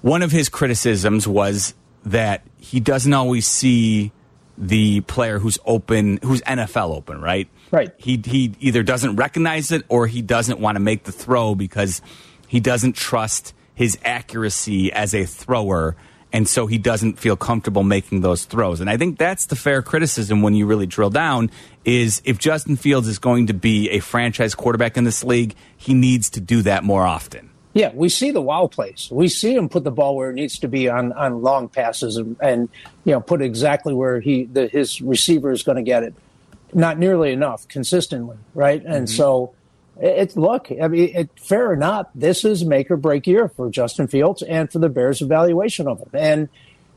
one 0.03 0.23
of 0.23 0.31
his 0.31 0.49
criticisms 0.49 1.27
was 1.27 1.75
that 2.05 2.43
he 2.59 2.79
doesn't 2.79 3.13
always 3.13 3.45
see 3.45 4.13
the 4.57 5.01
player 5.03 5.41
who's 5.41 5.59
open, 5.67 6.21
who's 6.23 6.43
NFL 6.43 6.95
open, 6.95 7.21
right? 7.21 7.49
Right. 7.71 7.93
He 7.97 8.23
he 8.25 8.55
either 8.61 8.83
doesn't 8.83 9.17
recognize 9.17 9.73
it 9.73 9.85
or 9.89 10.07
he 10.07 10.23
doesn't 10.23 10.61
want 10.61 10.77
to 10.77 10.81
make 10.81 11.05
the 11.05 11.13
throw 11.13 11.55
because 11.55 12.01
he 12.47 12.61
doesn't 12.61 12.95
trust 12.95 13.55
his 13.75 13.99
accuracy 14.05 14.93
as 14.93 15.15
a 15.15 15.25
thrower 15.25 15.97
and 16.33 16.49
so 16.49 16.67
he 16.67 16.79
doesn't 16.79 17.19
feel 17.19 17.37
comfortable 17.37 17.83
making 17.83 18.21
those 18.21 18.45
throws. 18.45 18.81
And 18.81 18.91
I 18.91 18.97
think 18.97 19.19
that's 19.19 19.47
the 19.47 19.57
fair 19.57 19.81
criticism 19.81 20.43
when 20.43 20.55
you 20.55 20.67
really 20.67 20.87
drill 20.87 21.11
down 21.11 21.51
is 21.85 22.21
if 22.25 22.39
Justin 22.39 22.77
Fields 22.77 23.09
is 23.09 23.19
going 23.19 23.47
to 23.47 23.55
be 23.55 23.91
a 23.91 24.01
franchise 24.01 24.55
quarterback 24.55 24.97
in 24.97 25.05
this 25.05 25.23
league, 25.25 25.55
he 25.77 25.95
needs 25.95 26.31
to 26.31 26.41
do 26.41 26.63
that 26.63 26.85
more 26.85 27.07
often. 27.07 27.51
Yeah, 27.75 27.91
we 27.95 28.09
see 28.09 28.31
the 28.31 28.41
wow 28.41 28.67
plays. 28.67 29.09
We 29.13 29.29
see 29.29 29.55
him 29.55 29.69
put 29.69 29.85
the 29.85 29.91
ball 29.91 30.17
where 30.17 30.31
it 30.31 30.35
needs 30.35 30.59
to 30.61 30.69
be 30.69 30.89
on, 30.89 31.13
on 31.13 31.43
long 31.43 31.69
passes 31.69 32.17
and, 32.17 32.37
and 32.41 32.69
you 33.05 33.13
know 33.13 33.21
put 33.21 33.43
exactly 33.43 33.93
where 33.93 34.19
he 34.19 34.45
the, 34.45 34.67
his 34.67 35.03
receiver 35.03 35.53
is 35.53 35.63
going 35.63 35.77
to 35.77 35.83
get 35.83 36.03
it. 36.03 36.15
Not 36.77 36.99
nearly 36.99 37.33
enough 37.33 37.67
consistently, 37.69 38.37
right? 38.55 38.83
And 38.85 39.07
mm-hmm. 39.09 39.17
so 39.17 39.55
it, 39.99 40.37
look, 40.37 40.69
I 40.71 40.89
mean, 40.89 41.11
it, 41.15 41.31
fair 41.39 41.71
or 41.71 41.77
not, 41.77 42.11
this 42.15 42.45
is 42.45 42.65
make 42.65 42.91
or 42.91 42.99
break 42.99 43.27
year 43.27 43.49
for 43.49 43.71
Justin 43.71 44.09
Fields 44.09 44.43
and 44.43 44.71
for 44.71 44.79
the 44.79 44.91
Bears' 44.91 45.23
evaluation 45.23 45.89
of 45.89 46.01
him, 46.01 46.11
and 46.13 46.49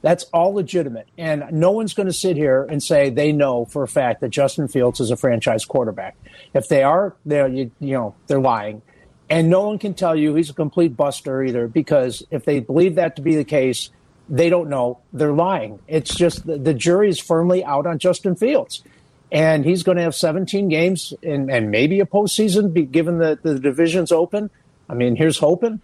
that's 0.01 0.25
all 0.33 0.53
legitimate. 0.53 1.07
And 1.17 1.45
no 1.51 1.71
one's 1.71 1.93
going 1.93 2.07
to 2.07 2.13
sit 2.13 2.35
here 2.35 2.63
and 2.63 2.83
say 2.83 3.09
they 3.09 3.31
know 3.31 3.65
for 3.65 3.83
a 3.83 3.87
fact 3.87 4.19
that 4.21 4.29
Justin 4.29 4.67
Fields 4.67 4.99
is 4.99 5.11
a 5.11 5.15
franchise 5.15 5.63
quarterback. 5.63 6.17
If 6.53 6.67
they 6.67 6.83
are, 6.83 7.15
they're 7.25 7.47
you, 7.47 7.71
you 7.79 7.93
know 7.93 8.15
they're 8.27 8.41
lying, 8.41 8.81
and 9.29 9.49
no 9.49 9.65
one 9.65 9.79
can 9.79 9.93
tell 9.93 10.15
you 10.15 10.35
he's 10.35 10.49
a 10.49 10.53
complete 10.53 10.97
buster 10.97 11.41
either. 11.41 11.69
Because 11.69 12.23
if 12.31 12.43
they 12.43 12.59
believe 12.59 12.95
that 12.95 13.15
to 13.15 13.21
be 13.21 13.37
the 13.37 13.45
case, 13.45 13.91
they 14.27 14.49
don't 14.49 14.69
know 14.69 14.99
they're 15.13 15.31
lying. 15.31 15.79
It's 15.87 16.13
just 16.13 16.45
the, 16.45 16.57
the 16.57 16.73
jury 16.73 17.07
is 17.07 17.19
firmly 17.19 17.63
out 17.63 17.87
on 17.87 17.97
Justin 17.97 18.35
Fields 18.35 18.83
and 19.31 19.63
he's 19.63 19.83
going 19.83 19.97
to 19.97 20.03
have 20.03 20.15
17 20.15 20.69
games 20.69 21.13
and, 21.21 21.51
and 21.51 21.69
maybe 21.69 21.99
a 21.99 22.05
postseason, 22.05 22.73
be, 22.73 22.83
given 22.83 23.19
that 23.19 23.43
the 23.43 23.59
division's 23.59 24.11
open. 24.11 24.49
I 24.89 24.95
mean, 24.95 25.15
here's 25.15 25.37
hoping, 25.37 25.81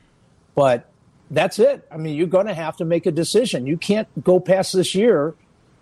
but 0.56 0.90
that's 1.30 1.60
it. 1.60 1.88
I 1.92 1.98
mean, 1.98 2.16
you're 2.16 2.28
going 2.28 2.48
to 2.48 2.54
have 2.54 2.78
to 2.78 2.86
make 2.86 3.06
a 3.06 3.12
decision. 3.12 3.68
You 3.68 3.78
can't 3.78 4.08
go 4.24 4.40
past 4.40 4.74
this 4.74 4.96
year 4.96 5.36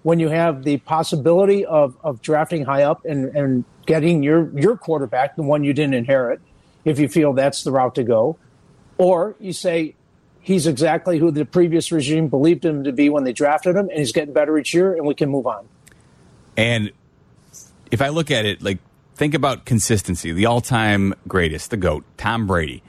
when 0.03 0.19
you 0.19 0.27
have 0.27 0.63
the 0.63 0.77
possibility 0.77 1.65
of, 1.65 1.95
of 2.03 2.21
drafting 2.21 2.65
high 2.65 2.83
up 2.83 3.05
and, 3.05 3.35
and 3.35 3.63
getting 3.85 4.23
your, 4.23 4.49
your 4.59 4.75
quarterback, 4.75 5.37
the 5.37 5.43
one 5.43 5.63
you 5.63 5.73
didn't 5.73 5.93
inherit, 5.93 6.41
if 6.83 6.99
you 6.99 7.07
feel 7.07 7.31
that's 7.31 7.63
the 7.63 7.71
route 7.71 7.95
to 7.95 8.03
go. 8.03 8.37
Or 8.97 9.35
you 9.39 9.53
say, 9.53 9.95
he's 10.41 10.67
exactly 10.67 11.17
who 11.17 11.31
the 11.31 11.45
previous 11.45 11.91
regime 11.91 12.27
believed 12.27 12.65
him 12.65 12.83
to 12.83 12.91
be 12.91 13.09
when 13.09 13.23
they 13.23 13.31
drafted 13.31 13.77
him, 13.77 13.89
and 13.89 13.97
he's 13.97 14.11
getting 14.11 14.33
better 14.33 14.57
each 14.57 14.73
year, 14.73 14.93
and 14.93 15.05
we 15.05 15.15
can 15.15 15.29
move 15.29 15.47
on. 15.47 15.67
And 16.57 16.91
if 17.93 18.01
I 18.01 18.09
look 18.09 18.31
at 18.31 18.43
it, 18.43 18.63
like 18.63 18.79
think 19.13 19.35
about 19.35 19.65
consistency, 19.65 20.33
the 20.33 20.47
all-time 20.47 21.13
greatest, 21.27 21.69
the 21.69 21.77
goat, 21.77 22.03
Tom 22.17 22.47
Brady. 22.47 22.81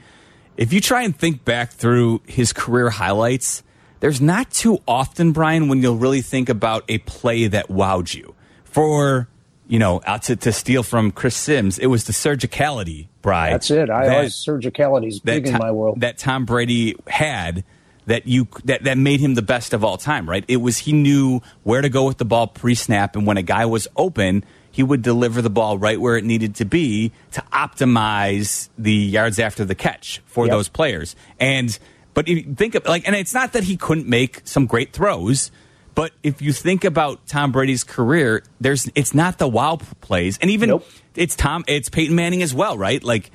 If 0.57 0.73
you 0.73 0.81
try 0.81 1.03
and 1.03 1.15
think 1.15 1.45
back 1.45 1.71
through 1.71 2.21
his 2.25 2.51
career 2.51 2.89
highlights, 2.89 3.61
there's 3.99 4.19
not 4.19 4.49
too 4.49 4.79
often, 4.87 5.31
Brian, 5.31 5.67
when 5.67 5.83
you'll 5.83 5.97
really 5.97 6.23
think 6.23 6.49
about 6.49 6.85
a 6.89 6.97
play 6.97 7.45
that 7.45 7.67
wowed 7.67 8.15
you. 8.15 8.33
For 8.63 9.27
you 9.67 9.77
know, 9.77 10.01
out 10.05 10.23
to, 10.23 10.35
to 10.35 10.51
steal 10.51 10.81
from 10.81 11.11
Chris 11.11 11.35
Simms, 11.35 11.77
it 11.77 11.87
was 11.87 12.05
the 12.05 12.13
surgicality, 12.13 13.07
Brian. 13.21 13.53
That's 13.53 13.71
it. 13.71 13.89
I 13.89 14.05
that, 14.05 14.15
always 14.15 14.33
surgicality 14.33 15.07
is 15.07 15.19
big 15.19 15.47
in 15.47 15.53
my 15.57 15.71
world. 15.71 16.01
That 16.01 16.17
Tom 16.17 16.45
Brady 16.45 16.95
had 17.07 17.63
that 18.05 18.27
you 18.27 18.47
that 18.65 18.83
that 18.83 18.97
made 18.97 19.19
him 19.19 19.35
the 19.35 19.41
best 19.41 19.73
of 19.73 19.83
all 19.83 19.97
time, 19.97 20.27
right? 20.29 20.45
It 20.47 20.57
was 20.57 20.79
he 20.79 20.93
knew 20.93 21.41
where 21.63 21.81
to 21.81 21.89
go 21.89 22.05
with 22.05 22.17
the 22.17 22.25
ball 22.25 22.47
pre-snap, 22.47 23.15
and 23.15 23.25
when 23.25 23.37
a 23.37 23.43
guy 23.43 23.65
was 23.65 23.87
open, 23.95 24.43
he 24.75 24.83
would 24.83 25.01
deliver 25.01 25.41
the 25.41 25.49
ball 25.49 25.77
right 25.77 26.01
where 26.01 26.17
it 26.17 26.25
needed 26.25 26.55
to 26.55 26.65
be 26.65 27.13
to 27.31 27.41
optimize 27.53 28.67
the 28.77 28.91
yards 28.91 29.39
after 29.39 29.63
the 29.63 29.73
catch 29.73 30.21
for 30.25 30.45
yep. 30.45 30.51
those 30.51 30.67
players. 30.67 31.15
And 31.39 31.79
but 32.13 32.27
if 32.27 32.45
you 32.45 32.55
think 32.55 32.75
of 32.75 32.85
like, 32.85 33.07
and 33.07 33.15
it's 33.15 33.33
not 33.33 33.53
that 33.53 33.63
he 33.63 33.77
couldn't 33.77 34.05
make 34.05 34.41
some 34.43 34.65
great 34.65 34.91
throws, 34.91 35.49
but 35.93 36.11
if 36.23 36.41
you 36.41 36.51
think 36.51 36.83
about 36.83 37.25
Tom 37.25 37.53
Brady's 37.53 37.85
career, 37.85 38.43
there's 38.59 38.89
it's 38.95 39.13
not 39.13 39.37
the 39.37 39.47
wow 39.47 39.77
plays, 40.01 40.37
and 40.39 40.51
even 40.51 40.67
nope. 40.67 40.85
it's 41.15 41.37
Tom, 41.37 41.63
it's 41.69 41.87
Peyton 41.87 42.13
Manning 42.13 42.41
as 42.41 42.53
well, 42.53 42.77
right? 42.77 43.01
Like 43.01 43.31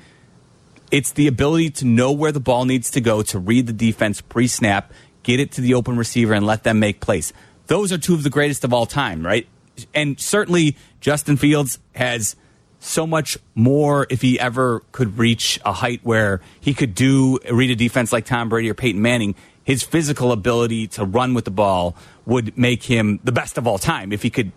it's 0.91 1.13
the 1.13 1.25
ability 1.25 1.71
to 1.71 1.85
know 1.85 2.11
where 2.11 2.31
the 2.31 2.39
ball 2.39 2.65
needs 2.65 2.91
to 2.91 3.01
go 3.01 3.23
to 3.23 3.39
read 3.39 3.65
the 3.65 3.73
defense 3.73 4.21
pre-snap, 4.21 4.93
get 5.23 5.39
it 5.39 5.53
to 5.53 5.61
the 5.61 5.73
open 5.73 5.97
receiver, 5.97 6.35
and 6.35 6.45
let 6.45 6.61
them 6.63 6.77
make 6.77 6.99
plays. 6.99 7.33
Those 7.65 7.91
are 7.91 7.97
two 7.97 8.13
of 8.13 8.21
the 8.21 8.29
greatest 8.29 8.63
of 8.63 8.73
all 8.73 8.85
time, 8.85 9.25
right? 9.25 9.47
And 9.93 10.19
certainly 10.19 10.75
Justin 10.99 11.37
Fields 11.37 11.79
has 11.93 12.35
so 12.79 13.05
much 13.05 13.37
more 13.53 14.07
if 14.09 14.21
he 14.21 14.39
ever 14.39 14.81
could 14.91 15.17
reach 15.17 15.59
a 15.63 15.71
height 15.71 16.01
where 16.03 16.41
he 16.59 16.73
could 16.73 16.95
do 16.95 17.39
read 17.51 17.69
a 17.69 17.75
defense 17.75 18.11
like 18.11 18.25
Tom 18.25 18.49
Brady 18.49 18.69
or 18.69 18.73
Peyton 18.73 19.01
Manning. 19.01 19.35
His 19.63 19.83
physical 19.83 20.31
ability 20.31 20.87
to 20.87 21.05
run 21.05 21.35
with 21.35 21.45
the 21.45 21.51
ball 21.51 21.95
would 22.25 22.57
make 22.57 22.83
him 22.83 23.19
the 23.23 23.31
best 23.31 23.59
of 23.59 23.67
all 23.67 23.77
time 23.77 24.11
if 24.11 24.23
he 24.23 24.31
could 24.31 24.51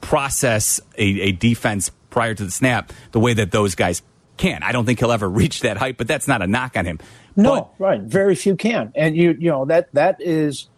process 0.00 0.80
a, 0.96 1.04
a 1.20 1.32
defense 1.32 1.90
prior 2.08 2.34
to 2.34 2.44
the 2.44 2.50
snap 2.50 2.92
the 3.12 3.20
way 3.20 3.34
that 3.34 3.50
those 3.50 3.74
guys 3.74 4.00
can. 4.38 4.62
I 4.62 4.72
don't 4.72 4.86
think 4.86 4.98
he'll 4.98 5.12
ever 5.12 5.28
reach 5.28 5.60
that 5.60 5.76
height, 5.76 5.98
but 5.98 6.08
that's 6.08 6.26
not 6.26 6.40
a 6.40 6.46
knock 6.46 6.76
on 6.78 6.86
him. 6.86 6.98
No, 7.36 7.54
but, 7.54 7.74
right. 7.78 8.00
Very 8.00 8.34
few 8.34 8.56
can. 8.56 8.92
And 8.96 9.14
you 9.14 9.36
you 9.38 9.50
know 9.50 9.66
that 9.66 9.92
that 9.92 10.16
is 10.20 10.69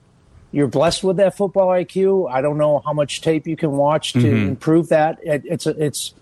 you're 0.53 0.69
blessed 0.69 1.03
with 1.03 1.17
that 1.17 1.37
football 1.37 1.69
IQ. 1.69 2.31
I 2.31 2.43
don't 2.43 2.59
know 2.59 2.81
how 2.85 2.93
much 2.93 3.23
tape 3.23 3.47
you 3.47 3.57
can 3.57 3.73
watch 3.73 4.13
to 4.13 4.19
mm-hmm. 4.19 4.49
improve 4.49 4.91
that. 4.91 5.19
It, 5.23 5.43
it's 5.47 5.67
it's 5.67 6.15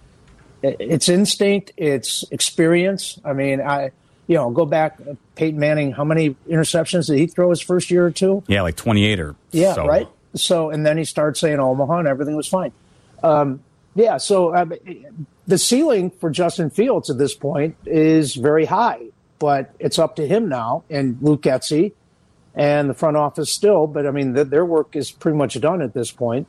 it's 0.63 1.09
instinct, 1.09 1.73
it's 1.77 2.25
experience. 2.31 3.19
I 3.25 3.33
mean, 3.33 3.61
I 3.61 3.91
you 4.29 4.37
know 4.37 4.51
go 4.51 4.65
back 4.65 5.01
Peyton 5.35 5.59
Manning. 5.59 5.93
How 5.93 6.05
many 6.05 6.37
interceptions 6.49 7.09
did 7.09 7.19
he 7.19 7.27
throw 7.27 7.51
his 7.51 7.61
first 7.61 7.91
year 7.91 8.07
or 8.07 8.13
two? 8.13 8.45
Yeah, 8.47 8.63
like 8.63 8.77
28 8.77 9.21
or 9.21 9.35
yeah, 9.51 9.75
so. 9.75 9.87
right. 9.87 10.09
So 10.37 10.71
and 10.71 10.87
then 10.87 10.97
he 10.97 11.05
starts 11.05 11.41
saying 11.41 11.59
Omaha 11.59 11.99
and 11.99 12.09
everything 12.09 12.37
was 12.37 12.47
fine. 12.47 12.73
Um, 13.23 13.61
yeah, 13.97 14.19
so 14.19 14.55
uh, 14.55 14.67
the 15.49 15.59
ceiling 15.59 16.11
for 16.11 16.31
Justin 16.31 16.71
Fields 16.71 17.11
at 17.11 17.19
this 17.19 17.35
point 17.35 17.77
is 17.85 18.37
very 18.37 18.65
high, 18.65 19.01
but 19.41 19.75
it's 19.81 19.99
up 19.99 20.15
to 20.17 20.27
him 20.27 20.49
now 20.49 20.85
and 20.89 21.19
Luke 21.21 21.43
Getsy 21.43 21.93
and 22.61 22.91
the 22.91 22.95
front 22.95 23.17
office 23.17 23.51
still, 23.51 23.87
but 23.87 24.07
I 24.07 24.11
mean, 24.11 24.35
the, 24.35 24.45
their 24.45 24.67
work 24.67 24.95
is 24.95 25.11
pretty 25.11 25.39
much 25.39 25.59
done 25.63 25.81
at 25.81 25.95
this 25.95 26.13
point 26.13 26.47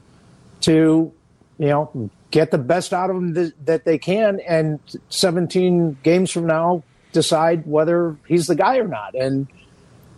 to, 0.59 1.13
you 1.57 1.67
know, 1.67 2.09
get 2.31 2.51
the 2.51 2.57
best 2.57 2.91
out 2.91 3.09
of 3.09 3.15
them 3.15 3.33
th- 3.33 3.53
that 3.63 3.85
they 3.85 3.97
can, 3.97 4.41
and 4.45 4.81
17 5.07 5.99
games 6.03 6.29
from 6.29 6.47
now, 6.47 6.83
decide 7.13 7.65
whether 7.65 8.17
he's 8.27 8.47
the 8.47 8.55
guy 8.55 8.79
or 8.79 8.89
not. 8.89 9.15
And 9.15 9.47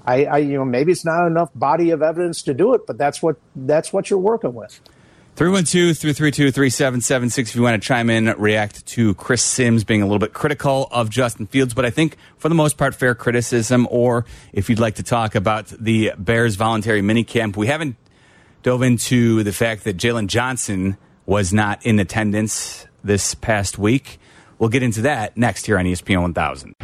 I, 0.04 0.26
I, 0.26 0.38
you 0.40 0.58
know, 0.58 0.66
maybe 0.66 0.92
it's 0.92 1.06
not 1.06 1.28
enough 1.28 1.52
body 1.54 1.92
of 1.92 2.02
evidence 2.02 2.42
to 2.44 2.56
do 2.56 2.74
it, 2.74 2.88
but 2.88 2.98
that's 2.98 3.22
what 3.22 3.36
that's 3.56 3.94
what 3.94 4.10
you're 4.10 4.18
working 4.18 4.56
with. 4.56 4.80
312 5.36 5.98
332 5.98 6.52
3776 6.52 7.50
if 7.50 7.56
you 7.56 7.64
want 7.64 7.82
to 7.82 7.88
chime 7.88 8.12
in, 8.12 8.26
react 8.38 8.86
to 8.86 9.16
Chris 9.16 9.42
Simms 9.42 9.84
being 9.84 10.04
a 10.04 10.06
little 10.06 10.20
bit 10.20 10.32
critical 10.32 10.88
of 10.92 11.10
Justin 11.10 11.48
Fields, 11.48 11.74
but 11.74 11.86
I 11.86 11.90
think 11.90 12.18
for 12.38 12.50
the 12.50 12.56
most 12.56 12.78
part, 12.78 12.94
fair 12.94 13.16
criticism. 13.16 13.88
Or 13.90 14.26
if 14.52 14.70
you'd 14.70 14.80
like 14.80 14.96
to 14.96 15.04
talk 15.04 15.34
about 15.34 15.68
the 15.68 16.12
Bears 16.20 16.56
voluntary 16.56 17.02
minicamp, 17.02 17.56
we 17.56 17.66
haven't 17.66 17.96
dove 18.62 18.84
into 18.84 19.42
the 19.42 19.52
fact 19.52 19.86
that 19.86 19.98
Jaylon 19.98 20.28
Johnson 20.28 20.98
was 21.26 21.52
not 21.52 21.84
in 21.84 22.00
attendance 22.00 22.86
this 23.04 23.34
past 23.34 23.80
week. 23.80 24.20
We'll 24.60 24.70
get 24.70 24.84
into 24.84 25.02
that 25.02 25.36
next 25.36 25.66
here 25.66 25.80
on 25.80 25.86
ESPN 25.86 26.22
1000. 26.22 26.76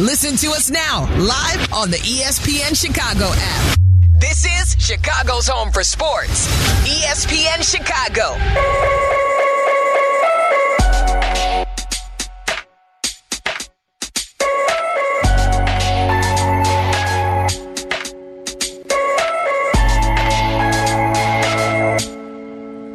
Listen 0.00 0.36
to 0.36 0.48
us 0.48 0.68
now, 0.68 1.02
live 1.16 1.72
on 1.72 1.92
the 1.92 1.98
ESPN 1.98 2.76
Chicago 2.76 3.30
app. 3.36 3.81
This 4.22 4.44
is 4.44 4.76
Chicago's 4.78 5.48
home 5.48 5.72
for 5.72 5.82
sports. 5.82 6.46
ESPN 6.86 7.60
Chicago. 7.60 8.38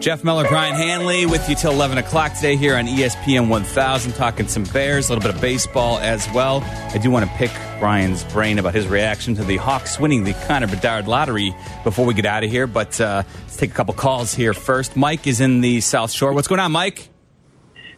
Jeff 0.08 0.24
Meller, 0.24 0.48
Brian 0.48 0.74
Hanley 0.74 1.26
with 1.26 1.50
you 1.50 1.56
till 1.56 1.74
11 1.74 1.98
o'clock 1.98 2.34
today 2.34 2.56
here 2.56 2.78
on 2.78 2.86
ESPN 2.86 3.50
1000, 3.50 4.14
talking 4.14 4.48
some 4.48 4.64
Bears, 4.64 5.10
a 5.10 5.14
little 5.14 5.22
bit 5.22 5.36
of 5.36 5.42
baseball 5.42 5.98
as 5.98 6.26
well. 6.34 6.62
I 6.64 6.98
do 6.98 7.12
want 7.12 7.30
to 7.30 7.32
pick 7.36 7.52
Brian's 7.78 8.24
brain 8.24 8.58
about 8.58 8.74
his 8.74 8.88
reaction 8.88 9.36
to 9.36 9.44
the 9.44 9.58
Hawks 9.58 10.00
winning 10.00 10.24
the 10.24 10.32
Connor 10.48 10.68
Bedard 10.68 11.10
lottery 11.10 11.54
before 11.84 12.06
we 12.06 12.14
get 12.14 12.26
out 12.26 12.46
of 12.46 12.50
here. 12.50 12.68
But 12.68 13.02
uh, 13.02 13.24
let's 13.42 13.58
take 13.58 13.72
a 13.72 13.74
couple 13.74 13.94
calls 13.96 14.34
here 14.34 14.54
first. 14.54 14.96
Mike 14.96 15.28
is 15.28 15.42
in 15.42 15.60
the 15.60 15.82
South 15.82 16.14
Shore. 16.14 16.32
What's 16.32 16.48
going 16.48 16.62
on, 16.62 16.72
Mike? 16.72 17.10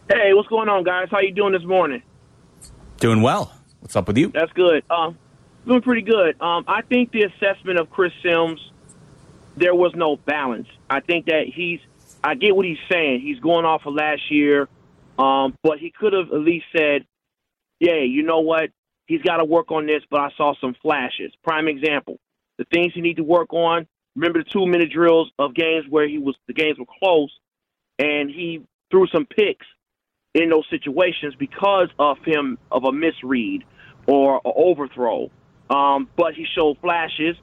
Hey, 0.08 0.34
what's 0.34 0.48
going 0.48 0.68
on, 0.68 0.82
guys? 0.82 1.06
How 1.12 1.20
you 1.20 1.30
doing 1.30 1.52
this 1.52 1.62
morning? 1.62 2.02
Doing 2.96 3.22
well. 3.22 3.54
What's 3.78 3.94
up 3.94 4.08
with 4.08 4.18
you? 4.18 4.32
That's 4.34 4.52
good. 4.54 4.82
Um, 4.90 5.16
doing 5.64 5.82
pretty 5.82 6.02
good. 6.02 6.42
Um, 6.42 6.64
I 6.66 6.82
think 6.82 7.12
the 7.12 7.22
assessment 7.22 7.78
of 7.78 7.88
Chris 7.88 8.12
Simms, 8.20 8.58
there 9.56 9.76
was 9.76 9.92
no 9.94 10.16
balance. 10.16 10.66
I 10.90 10.98
think 10.98 11.26
that 11.26 11.44
he's. 11.46 11.78
I 12.22 12.34
get 12.34 12.54
what 12.54 12.66
he's 12.66 12.78
saying. 12.90 13.20
He's 13.20 13.40
going 13.40 13.64
off 13.64 13.82
of 13.86 13.94
last 13.94 14.30
year, 14.30 14.68
um, 15.18 15.56
but 15.62 15.78
he 15.78 15.90
could 15.90 16.12
have 16.12 16.32
at 16.32 16.40
least 16.40 16.66
said, 16.76 17.06
"Yeah, 17.78 18.00
you 18.00 18.22
know 18.22 18.40
what? 18.40 18.70
He's 19.06 19.22
got 19.22 19.38
to 19.38 19.44
work 19.44 19.70
on 19.72 19.86
this." 19.86 20.02
But 20.10 20.20
I 20.20 20.30
saw 20.36 20.54
some 20.60 20.74
flashes. 20.82 21.32
Prime 21.42 21.68
example: 21.68 22.18
the 22.58 22.64
things 22.72 22.92
he 22.94 23.00
need 23.00 23.16
to 23.16 23.24
work 23.24 23.52
on. 23.52 23.86
Remember 24.16 24.42
the 24.42 24.50
two-minute 24.50 24.90
drills 24.92 25.30
of 25.38 25.54
games 25.54 25.86
where 25.88 26.08
he 26.08 26.18
was 26.18 26.36
the 26.46 26.52
games 26.52 26.78
were 26.78 26.84
close, 26.98 27.30
and 27.98 28.28
he 28.28 28.62
threw 28.90 29.06
some 29.06 29.24
picks 29.24 29.66
in 30.34 30.50
those 30.50 30.64
situations 30.68 31.34
because 31.38 31.88
of 31.98 32.18
him 32.24 32.58
of 32.70 32.84
a 32.84 32.92
misread 32.92 33.62
or 34.06 34.40
an 34.44 34.52
overthrow. 34.56 35.30
Um, 35.70 36.08
but 36.16 36.34
he 36.34 36.44
showed 36.56 36.78
flashes. 36.80 37.36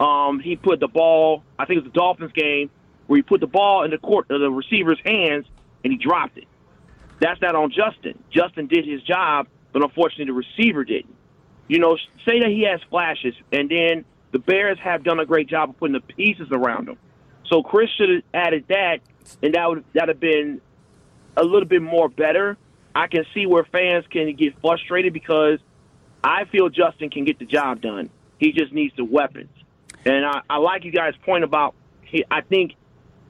Um, 0.00 0.40
he 0.40 0.56
put 0.56 0.80
the 0.80 0.88
ball. 0.88 1.44
I 1.58 1.66
think 1.66 1.78
it 1.78 1.84
was 1.84 1.92
the 1.92 1.98
Dolphins 1.98 2.32
game 2.32 2.70
where 3.06 3.16
he 3.16 3.22
put 3.22 3.40
the 3.40 3.46
ball 3.46 3.84
in 3.84 3.90
the 3.90 3.98
court, 3.98 4.30
of 4.30 4.40
the 4.40 4.50
receiver's 4.50 5.00
hands, 5.04 5.46
and 5.82 5.92
he 5.92 5.98
dropped 5.98 6.38
it. 6.38 6.46
That's 7.20 7.40
not 7.40 7.54
on 7.54 7.70
Justin. 7.70 8.22
Justin 8.30 8.66
did 8.66 8.86
his 8.86 9.02
job, 9.02 9.46
but 9.72 9.82
unfortunately 9.82 10.26
the 10.26 10.32
receiver 10.32 10.84
didn't. 10.84 11.14
You 11.68 11.78
know, 11.78 11.96
say 12.26 12.40
that 12.40 12.48
he 12.48 12.66
has 12.70 12.80
flashes, 12.90 13.34
and 13.52 13.70
then 13.70 14.04
the 14.32 14.38
Bears 14.38 14.78
have 14.80 15.04
done 15.04 15.20
a 15.20 15.26
great 15.26 15.48
job 15.48 15.70
of 15.70 15.78
putting 15.78 15.94
the 15.94 16.00
pieces 16.00 16.48
around 16.50 16.88
him. 16.88 16.98
So 17.46 17.62
Chris 17.62 17.88
should 17.96 18.10
have 18.10 18.22
added 18.32 18.64
that, 18.68 18.98
and 19.42 19.54
that 19.54 19.68
would 19.68 19.84
that 19.94 20.08
have 20.08 20.20
been 20.20 20.60
a 21.36 21.44
little 21.44 21.68
bit 21.68 21.82
more 21.82 22.08
better. 22.08 22.56
I 22.94 23.06
can 23.06 23.24
see 23.34 23.46
where 23.46 23.64
fans 23.64 24.04
can 24.10 24.34
get 24.36 24.60
frustrated 24.60 25.12
because 25.12 25.58
I 26.22 26.44
feel 26.44 26.68
Justin 26.68 27.10
can 27.10 27.24
get 27.24 27.38
the 27.38 27.44
job 27.44 27.80
done. 27.80 28.10
He 28.38 28.52
just 28.52 28.72
needs 28.72 28.94
the 28.96 29.04
weapons. 29.04 29.50
And 30.04 30.24
I, 30.24 30.40
I 30.48 30.56
like 30.58 30.84
you 30.84 30.92
guys' 30.92 31.14
point 31.24 31.44
about. 31.44 31.74
He, 32.02 32.24
I 32.30 32.42
think 32.42 32.74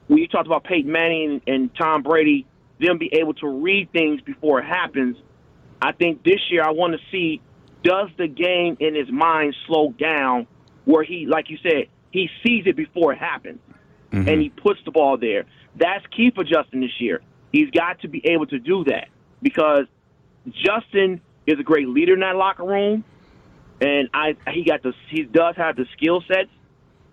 when 0.07 0.19
you 0.19 0.27
talked 0.27 0.47
about 0.47 0.63
Peyton 0.63 0.91
Manning 0.91 1.41
and, 1.45 1.55
and 1.55 1.75
Tom 1.75 2.03
Brady, 2.03 2.45
them 2.79 2.97
be 2.97 3.09
able 3.13 3.33
to 3.35 3.47
read 3.47 3.91
things 3.91 4.21
before 4.21 4.59
it 4.59 4.65
happens. 4.65 5.17
I 5.81 5.91
think 5.91 6.23
this 6.23 6.39
year 6.49 6.63
I 6.63 6.71
want 6.71 6.93
to 6.93 6.99
see 7.11 7.41
does 7.83 8.09
the 8.17 8.27
game 8.27 8.77
in 8.79 8.95
his 8.95 9.09
mind 9.11 9.55
slow 9.67 9.91
down 9.91 10.47
where 10.85 11.03
he, 11.03 11.25
like 11.27 11.49
you 11.49 11.57
said, 11.61 11.87
he 12.11 12.29
sees 12.43 12.63
it 12.65 12.75
before 12.75 13.13
it 13.13 13.19
happens 13.19 13.59
mm-hmm. 14.11 14.27
and 14.27 14.41
he 14.41 14.49
puts 14.49 14.79
the 14.85 14.91
ball 14.91 15.17
there. 15.17 15.45
That's 15.75 16.05
key 16.15 16.31
for 16.33 16.43
Justin 16.43 16.81
this 16.81 16.99
year. 16.99 17.21
He's 17.51 17.69
got 17.71 18.01
to 18.01 18.07
be 18.07 18.25
able 18.25 18.47
to 18.47 18.59
do 18.59 18.83
that 18.85 19.09
because 19.41 19.85
Justin 20.47 21.21
is 21.45 21.59
a 21.59 21.63
great 21.63 21.87
leader 21.87 22.13
in 22.13 22.21
that 22.21 22.35
locker 22.35 22.63
room, 22.63 23.03
and 23.81 24.09
I 24.13 24.35
he 24.51 24.63
got 24.63 24.83
the 24.83 24.93
he 25.09 25.23
does 25.23 25.55
have 25.57 25.75
the 25.75 25.85
skill 25.95 26.23
sets. 26.27 26.49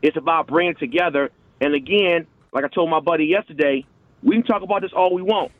It's 0.01 0.17
about 0.17 0.47
bringing 0.47 0.73
it 0.73 0.79
together. 0.79 1.31
And 1.61 1.75
again, 1.75 2.27
like 2.53 2.65
I 2.65 2.69
told 2.69 2.91
my 2.91 3.01
buddy 3.01 3.27
yesterday, 3.27 3.85
we 4.23 4.37
can 4.37 4.45
talk 4.45 4.63
about 4.63 4.83
this 4.83 4.93
all 4.95 5.15
we 5.15 5.23
want. 5.23 5.53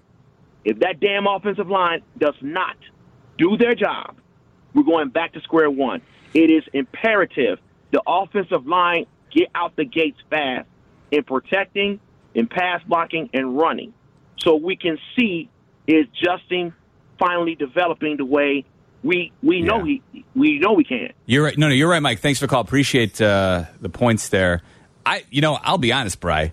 If 0.65 0.79
that 0.81 1.01
damn 1.01 1.27
offensive 1.27 1.69
line 1.69 2.03
does 2.19 2.35
not 2.41 2.77
do 3.39 3.57
their 3.57 3.75
job, 3.75 4.17
we're 4.75 4.85
going 4.85 5.09
back 5.09 5.33
to 5.33 5.41
square 5.41 5.71
one. 5.71 6.03
It 6.35 6.51
is 6.51 6.63
imperative 6.73 7.59
the 7.91 8.03
offensive 8.07 8.67
line 8.67 9.07
get 9.31 9.49
out 9.55 9.77
the 9.77 9.85
gates 9.85 10.19
fast 10.31 10.67
in 11.11 11.25
protecting, 11.25 12.01
in 12.35 12.47
pass 12.47 12.83
blocking, 12.87 13.29
and 13.35 13.57
running, 13.57 13.93
so 14.39 14.57
we 14.57 14.77
can 14.77 14.99
see 15.17 15.49
is 15.87 16.07
Justin 16.23 16.73
finally 17.19 17.55
developing 17.55 18.17
the 18.17 18.25
way 18.25 18.65
we 19.03 19.33
we 19.43 19.61
know 19.61 19.85
he 19.85 20.03
we 20.35 20.59
know 20.59 20.73
we 20.73 20.85
can. 20.85 21.13
You're 21.27 21.45
right. 21.45 21.59
No, 21.59 21.69
no, 21.69 21.75
you're 21.75 21.91
right, 21.91 22.01
Mike. 22.01 22.21
Thanks 22.21 22.39
for 22.39 22.47
the 22.47 22.51
call. 22.51 22.61
Appreciate 22.61 23.21
uh, 23.21 23.65
the 23.81 23.89
points 23.89 24.29
there. 24.31 24.63
I, 25.05 25.25
you 25.31 25.41
know, 25.41 25.55
I'll 25.55 25.79
be 25.79 25.93
honest, 25.93 26.21
Bry. 26.21 26.53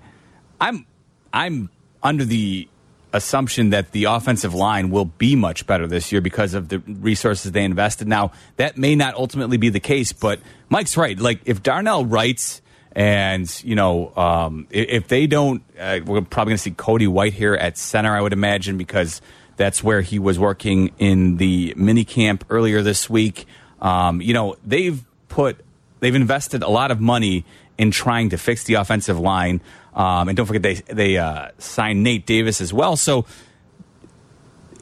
I'm, 0.59 0.85
I'm 1.31 1.69
under 2.01 2.25
the 2.25 2.67
assumption 3.11 3.71
that 3.71 3.91
the 3.91 4.03
offensive 4.03 4.53
line 4.53 4.91
will 4.91 5.05
be 5.05 5.35
much 5.35 5.65
better 5.65 5.87
this 5.87 6.11
year 6.11 6.21
because 6.21 6.53
of 6.53 6.69
the 6.69 6.79
resources 6.79 7.51
they 7.51 7.63
invested. 7.63 8.07
Now, 8.07 8.31
that 8.57 8.77
may 8.77 8.95
not 8.95 9.15
ultimately 9.15 9.57
be 9.57 9.69
the 9.69 9.79
case, 9.79 10.13
but 10.13 10.39
Mike's 10.69 10.95
right. 10.95 11.17
Like, 11.17 11.41
if 11.45 11.63
Darnell 11.63 12.05
Wright's 12.05 12.61
and, 12.91 13.63
you 13.63 13.75
know, 13.75 14.15
um, 14.15 14.67
if 14.69 15.07
they 15.07 15.27
don't, 15.27 15.63
uh, 15.79 15.99
we're 16.05 16.21
probably 16.21 16.51
going 16.51 16.57
to 16.57 16.63
see 16.63 16.71
Cody 16.71 17.07
Whitehair 17.07 17.59
at 17.59 17.77
center, 17.77 18.15
I 18.15 18.21
would 18.21 18.33
imagine, 18.33 18.77
because 18.77 19.21
that's 19.57 19.83
where 19.83 20.01
he 20.01 20.19
was 20.19 20.37
working 20.37 20.91
in 20.99 21.37
the 21.37 21.73
mini 21.75 22.05
camp 22.05 22.45
earlier 22.49 22.81
this 22.81 23.09
week. 23.09 23.45
Um, 23.81 24.21
you 24.21 24.33
know, 24.33 24.55
they've 24.65 25.03
put, 25.29 25.57
they've 25.99 26.15
invested 26.15 26.63
a 26.63 26.69
lot 26.69 26.91
of 26.91 26.99
money 26.99 27.45
in 27.77 27.91
trying 27.91 28.29
to 28.29 28.37
fix 28.37 28.65
the 28.65 28.75
offensive 28.75 29.19
line. 29.19 29.61
Um, 29.99 30.29
and 30.29 30.37
don't 30.37 30.45
forget, 30.45 30.63
they 30.63 30.75
they 30.75 31.17
uh, 31.17 31.49
signed 31.57 32.03
Nate 32.03 32.25
Davis 32.25 32.61
as 32.61 32.71
well. 32.73 32.95
So 32.95 33.25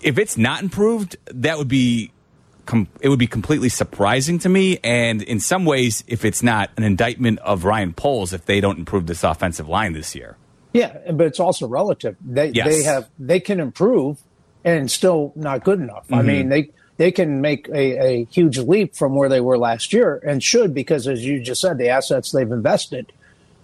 if 0.02 0.18
it's 0.18 0.38
not 0.38 0.62
improved, 0.62 1.18
that 1.34 1.58
would 1.58 1.68
be 1.68 2.12
com- 2.66 2.88
it 3.02 3.10
would 3.10 3.18
be 3.20 3.28
completely 3.28 3.70
surprising 3.70 4.38
to 4.40 4.50
me. 4.50 4.78
And 4.84 5.24
in 5.24 5.40
some 5.40 5.66
ways, 5.66 6.04
if 6.08 6.24
it's 6.24 6.44
not 6.44 6.70
an 6.78 6.84
indictment 6.84 7.40
of 7.40 7.64
Ryan 7.66 7.94
Poles, 7.94 8.32
if 8.32 8.46
they 8.46 8.62
don't 8.62 8.78
improve 8.78 9.08
this 9.08 9.24
offensive 9.24 9.68
line 9.68 9.94
this 9.94 10.14
year. 10.16 10.38
Yeah, 10.74 10.96
but 11.12 11.26
it's 11.26 11.40
also 11.40 11.68
relative. 11.68 12.16
They 12.24 12.50
Yes. 12.50 12.68
they 12.68 12.84
have 12.84 13.10
they 13.18 13.40
can 13.40 13.60
improve 13.60 14.20
and 14.64 14.92
still 14.92 15.34
not 15.36 15.64
good 15.64 15.80
enough. 15.80 16.06
I 16.12 16.18
Mm-hmm. 16.18 16.28
mean, 16.28 16.50
they 16.50 16.70
they 16.98 17.12
can 17.12 17.42
make 17.42 17.68
a, 17.70 18.06
a 18.06 18.26
huge 18.26 18.60
leap 18.60 18.96
from 18.96 19.16
where 19.16 19.30
they 19.30 19.42
were 19.42 19.58
last 19.58 19.94
year 19.94 20.22
and 20.24 20.44
should 20.44 20.76
because 20.76 21.08
as 21.08 21.26
you 21.26 21.42
just 21.42 21.62
said, 21.62 21.80
the 21.80 21.90
assets 21.90 22.32
they've 22.32 22.52
invested. 22.52 23.12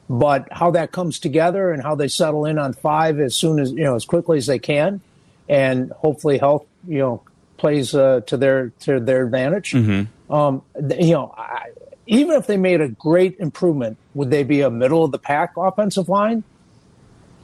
But 0.10 0.48
how 0.52 0.72
that 0.72 0.92
comes 0.92 1.20
together 1.20 1.72
and 1.72 1.82
how 1.82 1.96
they 1.96 2.08
settle 2.08 2.46
in 2.46 2.58
on 2.60 2.74
five 2.74 3.20
as 3.20 3.36
soon 3.36 3.60
as 3.60 3.72
you 3.72 3.84
know 3.84 3.96
as 3.96 4.06
quickly 4.06 4.38
as 4.38 4.48
they 4.48 4.60
can, 4.60 5.02
and 5.48 5.92
hopefully 5.92 6.38
health 6.38 6.66
you 6.88 7.00
know 7.00 7.24
plays 7.58 7.96
uh, 7.96 8.22
to 8.28 8.36
their 8.38 8.70
to 8.82 9.00
their 9.00 9.26
advantage. 9.26 9.74
Um, 10.30 10.62
you 11.00 11.14
know, 11.14 11.34
I, 11.38 11.70
even 12.06 12.36
if 12.36 12.48
they 12.48 12.58
made 12.58 12.82
a 12.82 12.90
great 12.90 13.40
improvement, 13.40 13.98
would 14.14 14.30
they 14.30 14.44
be 14.44 14.62
a 14.62 14.70
middle 14.70 15.04
of 15.06 15.12
the 15.12 15.20
pack 15.20 15.54
offensive 15.58 16.10
line? 16.10 16.44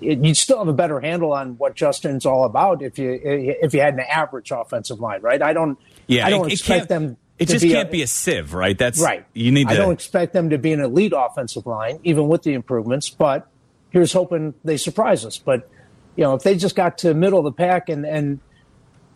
it, 0.01 0.19
you'd 0.19 0.37
still 0.37 0.59
have 0.59 0.67
a 0.67 0.73
better 0.73 0.99
handle 0.99 1.33
on 1.33 1.57
what 1.57 1.75
Justin's 1.75 2.25
all 2.25 2.45
about 2.45 2.81
if 2.81 2.97
you 2.99 3.19
if 3.23 3.73
you 3.73 3.81
had 3.81 3.93
an 3.95 4.01
average 4.01 4.51
offensive 4.51 4.99
line, 4.99 5.21
right? 5.21 5.41
I 5.41 5.53
don't. 5.53 5.77
Yeah, 6.07 6.25
I 6.25 6.29
don't 6.29 6.45
it, 6.45 6.51
it 6.51 6.53
expect 6.53 6.77
can't- 6.87 6.89
them. 6.89 7.17
It 7.39 7.47
just 7.47 7.63
be 7.63 7.71
can't 7.71 7.87
a, 7.87 7.91
be 7.91 8.01
a 8.01 8.07
sieve, 8.07 8.53
right? 8.53 8.77
That's 8.77 8.99
right. 8.99 9.25
You 9.33 9.51
need 9.51 9.69
to. 9.69 9.73
I 9.73 9.77
don't 9.77 9.93
expect 9.93 10.33
them 10.33 10.49
to 10.49 10.57
be 10.57 10.73
an 10.73 10.81
elite 10.81 11.13
offensive 11.15 11.65
line, 11.65 11.99
even 12.03 12.27
with 12.27 12.43
the 12.43 12.53
improvements. 12.53 13.09
But 13.09 13.47
here's 13.91 14.11
hoping 14.11 14.53
they 14.65 14.75
surprise 14.75 15.25
us. 15.25 15.37
But 15.37 15.69
you 16.17 16.23
know, 16.25 16.35
if 16.35 16.43
they 16.43 16.55
just 16.55 16.75
got 16.75 16.97
to 16.99 17.13
middle 17.13 17.39
of 17.39 17.45
the 17.45 17.53
pack 17.53 17.87
and 17.87 18.05
and 18.05 18.39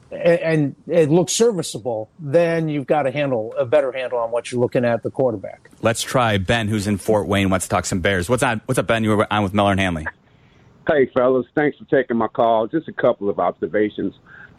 and 0.10 0.76
it 0.88 1.10
looks 1.10 1.34
serviceable, 1.34 2.10
then 2.18 2.70
you've 2.70 2.88
got 2.88 3.06
a 3.06 3.12
handle 3.12 3.54
a 3.58 3.66
better 3.66 3.92
handle 3.92 4.20
on 4.20 4.32
what 4.32 4.52
you're 4.52 4.62
looking 4.62 4.86
at 4.86 5.04
the 5.04 5.12
quarterback. 5.12 5.70
Let's 5.82 6.02
try 6.02 6.38
Ben, 6.38 6.70
who's 6.70 6.88
in 6.88 6.98
Fort 6.98 7.28
Wayne, 7.28 7.50
wants 7.50 7.66
to 7.66 7.70
talk 7.70 7.86
some 7.86 8.00
Bears. 8.00 8.30
What's 8.30 8.44
on? 8.44 8.62
What's 8.66 8.80
up, 8.80 8.88
Ben? 8.88 9.04
You 9.04 9.18
were 9.18 9.28
on 9.32 9.44
with 9.44 9.54
Meller 9.54 9.72
and 9.72 9.80
Hanley. 9.82 10.08
Hey, 10.88 11.10
fellas, 11.14 11.46
thanks 11.56 11.78
for 11.78 11.86
taking 11.86 12.18
my 12.18 12.28
call. 12.28 12.68
Just 12.68 12.88
a 12.88 12.94
couple 12.94 13.30
of 13.30 13.40
observations. 13.40 14.14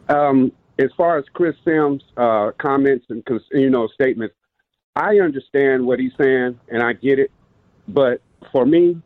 Um, 0.08 0.52
as 0.78 0.90
far 0.96 1.18
as 1.18 1.24
Chris 1.32 1.54
Simms' 1.64 2.02
uh, 2.16 2.50
comments 2.58 3.06
and 3.08 3.22
you 3.52 3.70
know 3.70 3.88
statements, 3.88 4.34
I 4.96 5.18
understand 5.20 5.86
what 5.86 5.98
he's 5.98 6.12
saying 6.20 6.58
and 6.68 6.82
I 6.82 6.92
get 6.92 7.18
it, 7.18 7.30
but 7.88 8.20
for 8.52 8.66
me, 8.66 9.00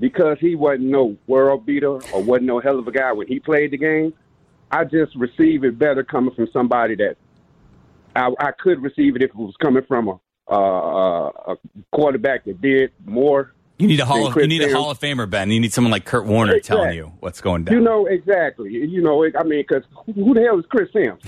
because 0.00 0.36
he 0.40 0.54
wasn't 0.54 0.84
no 0.84 1.16
world 1.26 1.64
beater 1.64 1.98
or 2.12 2.22
wasn't 2.22 2.46
no 2.46 2.60
hell 2.60 2.78
of 2.78 2.86
a 2.86 2.92
guy 2.92 3.12
when 3.12 3.26
he 3.26 3.40
played 3.40 3.70
the 3.70 3.78
game, 3.78 4.12
I 4.70 4.84
just 4.84 5.14
receive 5.16 5.64
it 5.64 5.78
better 5.78 6.04
coming 6.04 6.34
from 6.34 6.48
somebody 6.52 6.96
that 6.96 7.16
I, 8.14 8.30
I 8.38 8.50
could 8.52 8.82
receive 8.82 9.16
it 9.16 9.22
if 9.22 9.30
it 9.30 9.36
was 9.36 9.54
coming 9.62 9.84
from 9.86 10.08
a, 10.08 10.18
uh, 10.52 11.30
a 11.52 11.56
quarterback 11.92 12.44
that 12.44 12.60
did 12.60 12.92
more 13.04 13.52
You 13.78 13.86
need 13.88 14.00
a 14.00 14.06
hall. 14.06 14.26
Of, 14.26 14.36
you 14.36 14.46
need 14.46 14.62
a 14.62 14.72
Hall 14.72 14.90
of 14.90 14.98
Famer, 14.98 15.28
Ben. 15.28 15.50
You 15.50 15.60
need 15.60 15.72
someone 15.72 15.90
like 15.90 16.04
Kurt 16.04 16.24
Warner 16.24 16.60
telling 16.60 16.96
you 16.96 17.12
what's 17.20 17.40
going 17.40 17.64
down. 17.64 17.74
You 17.74 17.80
know 17.82 18.06
exactly. 18.06 18.72
You 18.72 19.02
know, 19.02 19.24
I 19.24 19.42
mean, 19.42 19.64
because 19.68 19.82
who 20.14 20.32
the 20.32 20.42
hell 20.42 20.58
is 20.58 20.64
Chris 20.66 20.90
Simms 20.92 21.22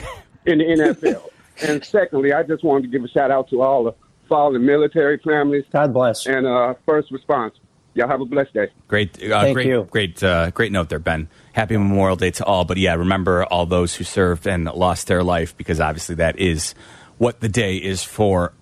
in 0.46 0.58
the 0.58 0.64
NFL? 0.64 1.28
and 1.68 1.84
secondly, 1.84 2.32
I 2.32 2.42
just 2.42 2.64
wanted 2.64 2.82
to 2.82 2.88
give 2.88 3.04
a 3.04 3.08
shout 3.08 3.30
out 3.30 3.50
to 3.50 3.60
all 3.60 3.84
the 3.84 3.94
fallen 4.28 4.64
military 4.64 5.18
families 5.18 5.64
God 5.72 5.92
bless. 5.92 6.26
and 6.26 6.46
uh, 6.46 6.74
first 6.84 7.10
response 7.10 7.54
Y'all 7.98 8.06
have 8.06 8.20
a 8.20 8.24
blessed 8.24 8.54
day. 8.54 8.68
Great, 8.86 9.20
uh, 9.24 9.40
Thank 9.40 9.54
great, 9.54 9.66
you. 9.66 9.88
great, 9.90 10.22
uh, 10.22 10.50
great 10.50 10.70
note 10.70 10.88
there, 10.88 11.00
Ben. 11.00 11.28
Happy 11.52 11.76
Memorial 11.76 12.14
Day 12.14 12.30
to 12.30 12.44
all. 12.44 12.64
But 12.64 12.76
yeah, 12.76 12.94
remember 12.94 13.44
all 13.44 13.66
those 13.66 13.92
who 13.92 14.04
served 14.04 14.46
and 14.46 14.66
lost 14.66 15.08
their 15.08 15.24
life 15.24 15.56
because 15.56 15.80
obviously 15.80 16.14
that 16.14 16.38
is 16.38 16.76
what 17.16 17.40
the 17.40 17.48
day 17.48 17.76
is 17.76 18.04
for. 18.04 18.52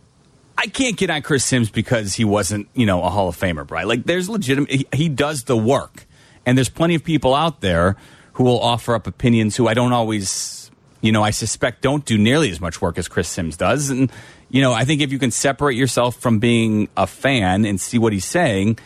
I 0.59 0.67
can't 0.69 0.97
get 0.97 1.11
on 1.11 1.23
Chris 1.23 1.45
Simms 1.45 1.71
because 1.71 2.15
he 2.15 2.25
wasn't, 2.25 2.69
you 2.75 2.87
know, 2.87 3.03
a 3.03 3.11
Hall 3.11 3.29
of 3.29 3.37
Famer, 3.37 3.71
right? 3.71 3.87
Like, 3.87 4.05
there's 4.05 4.29
legitimate. 4.29 4.71
He, 4.71 4.87
he 4.93 5.09
does 5.09 5.45
the 5.45 5.57
work, 5.57 6.07
and 6.47 6.57
there's 6.57 6.71
plenty 6.71 6.95
of 6.95 7.05
people 7.05 7.35
out 7.35 7.61
there 7.61 7.97
who 8.35 8.45
will 8.45 8.61
offer 8.61 8.95
up 8.95 9.07
opinions 9.07 9.57
who 9.57 9.69
I 9.69 9.75
don't 9.75 9.93
always, 9.93 10.71
you 11.01 11.13
know, 11.13 11.23
I 11.23 11.31
suspect 11.31 11.83
don't 11.83 12.05
do 12.05 12.19
nearly 12.19 12.51
as 12.51 12.61
much 12.61 12.81
work 12.81 12.99
as 12.99 13.09
Chris 13.09 13.29
Simms 13.29 13.57
does. 13.57 13.91
And 13.91 14.11
you 14.49 14.63
know, 14.63 14.73
I 14.73 14.85
think 14.85 15.01
if 15.01 15.13
you 15.13 15.19
can 15.19 15.31
separate 15.31 15.77
yourself 15.77 16.17
from 16.17 16.39
being 16.39 16.89
a 16.97 17.07
fan 17.07 17.65
and 17.65 17.81
see 17.81 17.99
what 17.99 18.13
he's 18.13 18.25
saying, 18.25 18.79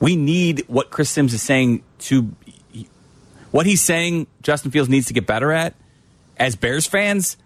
we 0.00 0.16
need 0.16 0.64
what 0.68 0.90
Chris 0.90 1.10
Simms 1.10 1.34
is 1.34 1.42
saying 1.42 1.82
to 2.00 2.32
what 3.50 3.66
he's 3.66 3.82
saying. 3.82 4.26
Justin 4.42 4.70
Fields 4.70 4.88
needs 4.88 5.06
to 5.06 5.12
get 5.12 5.26
better 5.26 5.50
at. 5.50 5.74
As 6.36 6.54
Bears 6.54 6.86
fans, 6.86 7.36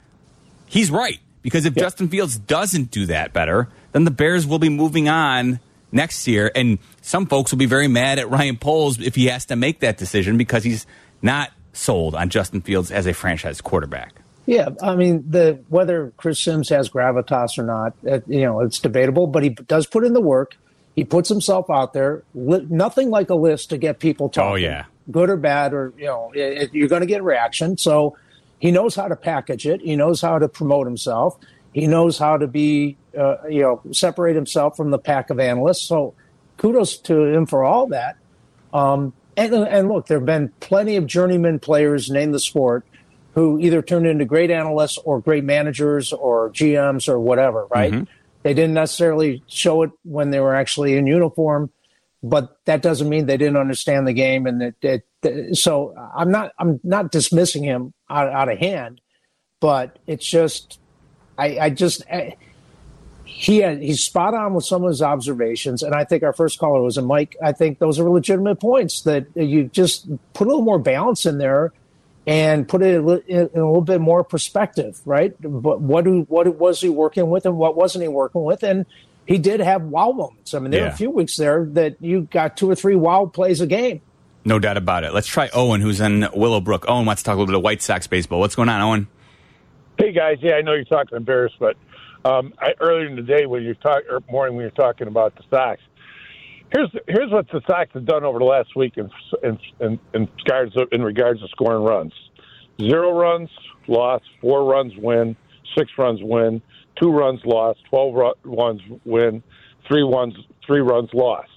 he's 0.67 0.91
right 0.91 1.21
because 1.43 1.65
if 1.67 1.75
Justin 1.75 2.09
Fields 2.09 2.39
doesn't 2.39 2.91
do 2.91 3.07
that 3.07 3.33
better, 3.33 3.69
then 3.93 4.05
the 4.05 4.11
Bears 4.11 4.47
will 4.47 4.59
be 4.59 4.69
moving 4.69 5.09
on 5.09 5.61
next 5.91 6.27
year, 6.27 6.51
and 6.55 6.79
some 7.03 7.27
folks 7.27 7.51
will 7.53 7.59
be 7.59 7.67
very 7.67 7.89
mad 7.89 8.19
at 8.19 8.31
Ryan 8.31 8.57
Poles 8.57 9.01
if 9.01 9.15
he 9.15 9.27
has 9.27 9.45
to 9.47 9.57
make 9.57 9.81
that 9.81 9.99
decision 9.99 10.39
because 10.39 10.65
he's 10.65 10.87
not 11.21 11.51
sold 11.75 12.15
on 12.15 12.29
Justin 12.31 12.61
Fields 12.61 12.91
as 12.91 13.07
a 13.07 13.13
franchise 13.13 13.61
quarterback. 13.61 14.15
Yeah, 14.47 14.71
I 14.83 14.97
mean, 14.97 15.25
the 15.31 15.61
whether 15.69 16.13
Chris 16.17 16.41
Simms 16.41 16.69
has 16.71 16.89
gravitas 16.91 17.59
or 17.59 17.63
not, 17.63 17.95
uh, 18.11 18.21
you 18.27 18.41
know, 18.43 18.61
it's 18.61 18.81
debatable. 18.81 19.27
But 19.29 19.43
he 19.45 19.51
does 19.51 19.87
put 19.87 20.05
in 20.05 20.15
the 20.15 20.21
work. 20.21 20.57
He 20.97 21.05
puts 21.05 21.29
himself 21.29 21.71
out 21.71 21.93
there. 21.93 22.23
Li- 22.35 22.67
nothing 22.69 23.09
like 23.09 23.31
a 23.31 23.35
list 23.37 23.71
to 23.71 23.79
get 23.79 23.99
people 24.01 24.29
talking. 24.29 24.51
Oh, 24.53 24.55
yeah. 24.57 24.85
good 25.11 25.31
or 25.31 25.37
bad, 25.37 25.73
or 25.73 25.93
you 25.97 26.07
know, 26.07 26.33
it, 26.35 26.41
it- 26.63 26.75
you're 26.75 26.89
going 26.89 27.03
to 27.03 27.07
get 27.07 27.23
reaction. 27.23 27.79
So 27.79 28.17
he 28.63 28.71
knows 28.71 28.95
how 28.95 29.09
to 29.09 29.17
package 29.17 29.67
it. 29.67 29.81
He 29.81 29.97
knows 29.97 30.21
how 30.21 30.39
to 30.39 30.49
promote 30.49 30.87
himself. 30.87 31.37
He 31.73 31.89
knows 31.89 32.17
how 32.17 32.37
to 32.37 32.47
be, 32.47 32.97
uh, 33.19 33.39
you 33.51 33.63
know, 33.63 33.83
separate 33.91 34.37
himself 34.37 34.77
from 34.77 34.93
the 34.93 35.01
pack 35.01 35.31
of 35.31 35.41
analysts. 35.41 35.83
So 35.83 36.15
kudos 36.59 36.97
to 36.99 37.25
him 37.25 37.45
for 37.45 37.65
all 37.65 37.89
that. 37.89 38.19
Um, 38.73 39.15
and, 39.37 39.53
and 39.53 39.89
look, 39.89 40.07
there 40.07 40.19
have 40.19 40.27
been 40.27 40.53
plenty 40.61 40.95
of 40.95 41.09
journeyman 41.09 41.59
players 41.59 42.09
named 42.09 42.35
the 42.35 42.39
sport 42.39 42.87
who 43.35 43.59
either 43.59 43.83
turned 43.83 44.07
into 44.07 44.27
great 44.27 44.53
analysts 44.53 44.97
or 44.99 45.21
great 45.21 45.43
managers 45.43 46.13
or 46.13 46.51
GMs 46.51 47.09
or 47.09 47.19
whatever, 47.19 47.67
right? 47.75 47.93
They 48.45 48.55
didn't 48.55 48.75
necessarily 48.75 49.43
show 49.49 49.83
it 49.83 49.91
when 50.05 50.31
they 50.31 50.39
were 50.39 50.55
actually 50.55 50.97
in 50.97 51.09
uniform, 51.09 51.71
but 52.23 52.59
that 52.67 52.81
doesn't 52.81 53.09
mean 53.09 53.27
they 53.27 53.39
didn't 53.39 53.57
understand 53.57 54.07
the 54.07 54.13
game. 54.13 54.47
And 54.47 54.61
that, 54.61 54.75
that- 54.83 55.03
so 55.53 55.95
I'm 56.15 56.31
not 56.31 56.53
I'm 56.59 56.81
not 56.83 57.11
dismissing 57.13 57.63
him 57.63 57.93
out, 58.11 58.29
out 58.29 58.51
of 58.51 58.59
hand, 58.59 59.01
but 59.61 59.99
it's 60.07 60.27
just 60.27 60.79
I, 61.39 61.59
I 61.59 61.71
just 61.71 62.03
I, 62.11 62.37
he 63.25 63.59
had, 63.59 63.81
he's 63.81 64.03
spot 64.03 64.35
on 64.35 64.55
with 64.55 64.65
some 64.65 64.85
of 64.85 64.89
his 64.89 65.03
observations, 65.03 65.83
and 65.83 65.95
I 65.95 66.05
think 66.05 66.23
our 66.23 66.33
first 66.33 66.59
caller 66.59 66.83
was 66.83 66.97
a 66.97 67.03
Mike. 67.03 67.37
I 67.43 67.53
think 67.53 67.79
those 67.79 67.99
are 67.99 68.09
legitimate 68.09 68.61
points 68.61 69.03
that 69.03 69.27
you 69.35 69.65
just 69.65 70.09
put 70.35 70.47
a 70.47 70.51
little 70.51 70.65
more 70.65 70.79
balance 70.79 71.25
in 71.25 71.39
there 71.39 71.73
and 72.27 72.69
put 72.69 72.83
it 72.83 72.95
in 72.95 73.01
a 73.01 73.49
little 73.55 73.81
bit 73.81 74.01
more 74.01 74.23
perspective, 74.23 75.01
right? 75.05 75.35
But 75.41 75.81
what 75.81 76.05
do, 76.05 76.21
what 76.29 76.47
was 76.57 76.81
he 76.81 76.89
working 76.89 77.31
with 77.31 77.47
and 77.47 77.57
what 77.57 77.75
wasn't 77.75 78.03
he 78.03 78.09
working 78.09 78.45
with? 78.45 78.63
And 78.63 78.87
he 79.27 79.39
did 79.39 79.61
have 79.61 79.83
wow 79.83 80.13
moments. 80.13 80.55
I 80.55 80.59
mean, 80.61 80.71
there 80.71 80.83
were 80.83 80.89
a 80.89 80.97
few 80.97 81.11
weeks 81.11 81.37
there 81.37 81.65
that 81.73 81.97
you 82.01 82.23
got 82.23 82.57
two 82.57 82.71
or 82.71 82.75
three 82.75 82.97
wow 82.97 83.27
plays 83.27 83.61
a 83.61 83.67
game. 83.67 84.03
No 84.45 84.59
doubt 84.59 84.77
about 84.77 85.05
it. 85.05 85.15
Let's 85.15 85.29
try 85.29 85.49
Owen, 85.53 85.81
who's 85.81 86.01
in 86.01 86.29
Willowbrook. 86.35 86.87
Owen 86.89 87.07
wants 87.07 87.23
to 87.23 87.27
talk 87.27 87.37
a 87.37 87.39
little 87.39 87.47
bit 87.47 87.57
of 87.57 87.63
White 87.63 87.81
Sox 87.81 88.07
baseball. 88.07 88.41
What's 88.41 88.57
going 88.57 88.69
on, 88.69 88.81
Owen? 88.81 89.09
Hey 89.99 90.13
guys, 90.13 90.39
yeah, 90.41 90.55
I 90.55 90.63
know 90.63 90.73
you're 90.73 90.85
talking 90.85 91.23
Bears, 91.23 91.55
but 91.61 91.77
um, 92.25 92.53
I, 92.59 92.73
earlier 92.81 93.07
in 93.07 93.15
the 93.15 93.23
day 93.23 93.47
when 93.47 93.63
you 93.63 93.75
talk 93.75 94.03
or 94.11 94.21
morning 94.31 94.57
when 94.57 94.65
you're 94.65 94.71
talking 94.71 95.07
about 95.07 95.37
the 95.37 95.43
Sox, 95.49 95.81
here's 96.73 96.91
here's 97.07 97.31
what 97.31 97.47
the 97.53 97.61
Sox 97.69 97.91
have 97.95 98.05
done 98.05 98.25
over 98.25 98.39
the 98.41 98.45
last 98.45 98.75
week 98.75 98.95
in 98.97 99.11
in 99.45 99.59
in, 99.81 100.01
in 100.15 100.29
regards 100.39 100.77
of, 100.77 100.89
in 100.91 101.03
regards 101.03 101.41
to 101.41 101.49
scoring 101.49 101.85
runs. 101.85 102.13
Zero 102.81 103.13
runs 103.13 103.51
lost, 103.87 104.25
four 104.41 104.65
runs 104.65 104.93
win, 104.97 105.37
six 105.77 105.91
runs 105.97 106.21
win, 106.21 106.63
two 107.01 107.11
runs 107.11 107.41
lost, 107.45 107.79
twelve 107.89 108.15
ru- 108.15 108.35
runs 108.45 108.81
win, 109.05 109.43
three 109.87 110.03
runs 110.03 110.35
three 110.67 110.81
runs 110.81 111.11
lost. 111.13 111.51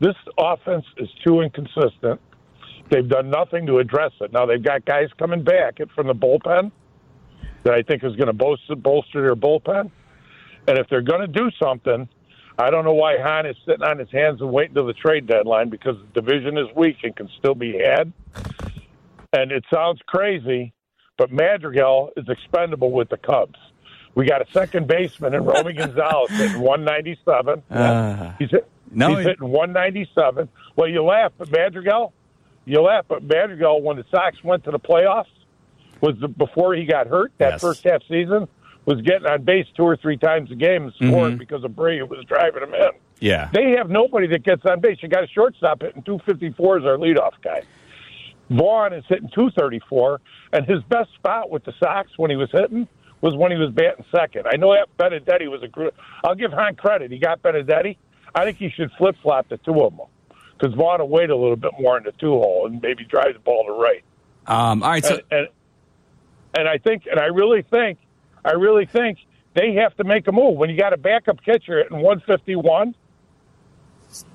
This 0.00 0.14
offense 0.38 0.84
is 0.98 1.08
too 1.24 1.40
inconsistent. 1.40 2.20
They've 2.90 3.08
done 3.08 3.30
nothing 3.30 3.66
to 3.66 3.78
address 3.78 4.12
it. 4.20 4.32
Now 4.32 4.46
they've 4.46 4.62
got 4.62 4.84
guys 4.84 5.08
coming 5.18 5.42
back 5.42 5.78
from 5.94 6.06
the 6.06 6.14
bullpen 6.14 6.70
that 7.64 7.74
I 7.74 7.82
think 7.82 8.04
is 8.04 8.14
going 8.16 8.28
to 8.28 8.32
bolster, 8.32 8.76
bolster 8.76 9.22
their 9.22 9.34
bullpen. 9.34 9.90
And 10.68 10.78
if 10.78 10.88
they're 10.88 11.02
going 11.02 11.20
to 11.20 11.26
do 11.26 11.50
something, 11.60 12.08
I 12.58 12.70
don't 12.70 12.84
know 12.84 12.94
why 12.94 13.18
Hahn 13.18 13.46
is 13.46 13.56
sitting 13.66 13.82
on 13.82 13.98
his 13.98 14.10
hands 14.10 14.40
and 14.40 14.52
waiting 14.52 14.74
till 14.74 14.86
the 14.86 14.94
trade 14.94 15.26
deadline 15.26 15.68
because 15.68 15.96
the 16.14 16.20
division 16.20 16.56
is 16.58 16.66
weak 16.74 16.98
and 17.02 17.14
can 17.14 17.28
still 17.38 17.54
be 17.54 17.78
had. 17.78 18.12
And 19.32 19.52
it 19.52 19.64
sounds 19.72 20.00
crazy, 20.06 20.72
but 21.18 21.32
Madrigal 21.32 22.12
is 22.16 22.28
expendable 22.28 22.92
with 22.92 23.08
the 23.08 23.18
Cubs. 23.18 23.58
We 24.14 24.26
got 24.26 24.40
a 24.40 24.50
second 24.52 24.86
baseman 24.86 25.34
in 25.34 25.44
Romy 25.44 25.72
Gonzalez 25.74 26.30
hitting 26.30 26.60
197. 26.60 27.62
Ah. 27.70 28.34
he's 28.38 28.50
hit, 28.50 28.66
no, 28.90 29.08
he's 29.10 29.18
he- 29.18 29.24
hitting 29.24 29.48
197. 29.48 30.48
Well, 30.76 30.88
you 30.88 31.02
laugh, 31.02 31.32
but 31.38 31.50
Madrigal, 31.50 32.12
you 32.64 32.80
laugh, 32.82 33.04
but 33.08 33.22
Madrigal, 33.22 33.82
when 33.82 33.96
the 33.96 34.04
Sox 34.10 34.42
went 34.44 34.64
to 34.64 34.70
the 34.70 34.78
playoffs, 34.78 35.26
was 36.00 36.16
the, 36.20 36.28
before 36.28 36.74
he 36.74 36.84
got 36.84 37.06
hurt 37.06 37.32
that 37.38 37.52
Yes. 37.52 37.60
first 37.60 37.84
half 37.84 38.02
season, 38.08 38.48
was 38.84 39.00
getting 39.02 39.26
on 39.26 39.42
base 39.42 39.66
two 39.76 39.82
or 39.82 39.96
three 39.96 40.16
times 40.16 40.50
a 40.50 40.54
game 40.54 40.84
and 40.84 40.92
scoring 40.94 41.36
Mhm. 41.36 41.38
because 41.38 41.64
of 41.64 41.74
Bray 41.74 41.98
who 41.98 42.06
was 42.06 42.24
driving 42.26 42.62
him 42.62 42.74
in. 42.74 42.90
Yeah. 43.18 43.48
They 43.52 43.72
have 43.72 43.88
nobody 43.90 44.26
that 44.28 44.42
gets 44.44 44.64
on 44.66 44.80
base. 44.80 44.98
You 45.02 45.08
got 45.08 45.24
a 45.24 45.28
shortstop 45.28 45.82
hitting 45.82 46.02
254 46.02 46.78
as 46.78 46.84
our 46.84 46.96
leadoff 46.96 47.32
guy. 47.42 47.62
Vaughn 48.50 48.92
is 48.92 49.04
hitting 49.08 49.28
234, 49.34 50.20
and 50.52 50.64
his 50.66 50.82
best 50.84 51.12
spot 51.14 51.50
with 51.50 51.64
the 51.64 51.72
Sox 51.80 52.10
when 52.16 52.30
he 52.30 52.36
was 52.36 52.50
hitting 52.52 52.86
was 53.22 53.34
when 53.34 53.50
he 53.50 53.56
was 53.56 53.70
batting 53.70 54.04
second. 54.14 54.46
I 54.52 54.56
know 54.56 54.72
that 54.74 54.86
Benedetti 54.98 55.48
was 55.48 55.62
a 55.62 55.68
I'll 56.24 56.34
give 56.36 56.52
Hahn 56.52 56.76
credit. 56.76 57.10
He 57.10 57.18
got 57.18 57.42
Benedetti. 57.42 57.98
I 58.36 58.44
think 58.44 58.58
he 58.58 58.70
should 58.70 58.92
flip 58.98 59.16
flop 59.22 59.48
the 59.48 59.56
two 59.58 59.82
of 59.82 59.96
them 59.96 60.06
because 60.58 60.74
Vaughn 60.74 61.00
will 61.00 61.08
wait 61.08 61.30
a 61.30 61.36
little 61.36 61.56
bit 61.56 61.72
more 61.80 61.96
in 61.98 62.04
the 62.04 62.12
two 62.12 62.30
hole 62.30 62.66
and 62.66 62.80
maybe 62.80 63.04
drive 63.04 63.34
the 63.34 63.40
ball 63.40 63.64
to 63.66 63.72
right. 63.72 64.04
Um, 64.46 64.82
all 64.82 64.90
right, 64.90 65.04
so 65.04 65.14
and, 65.14 65.22
and 65.30 65.48
and 66.56 66.68
I 66.68 66.78
think, 66.78 67.06
and 67.10 67.20
I 67.20 67.26
really 67.26 67.62
think, 67.62 67.98
I 68.44 68.52
really 68.52 68.86
think 68.86 69.18
they 69.54 69.74
have 69.74 69.94
to 69.96 70.04
make 70.04 70.26
a 70.26 70.32
move. 70.32 70.56
When 70.56 70.70
you 70.70 70.78
got 70.78 70.92
a 70.92 70.96
backup 70.96 71.44
catcher 71.44 71.80
at 71.80 71.90
151, 71.90 72.94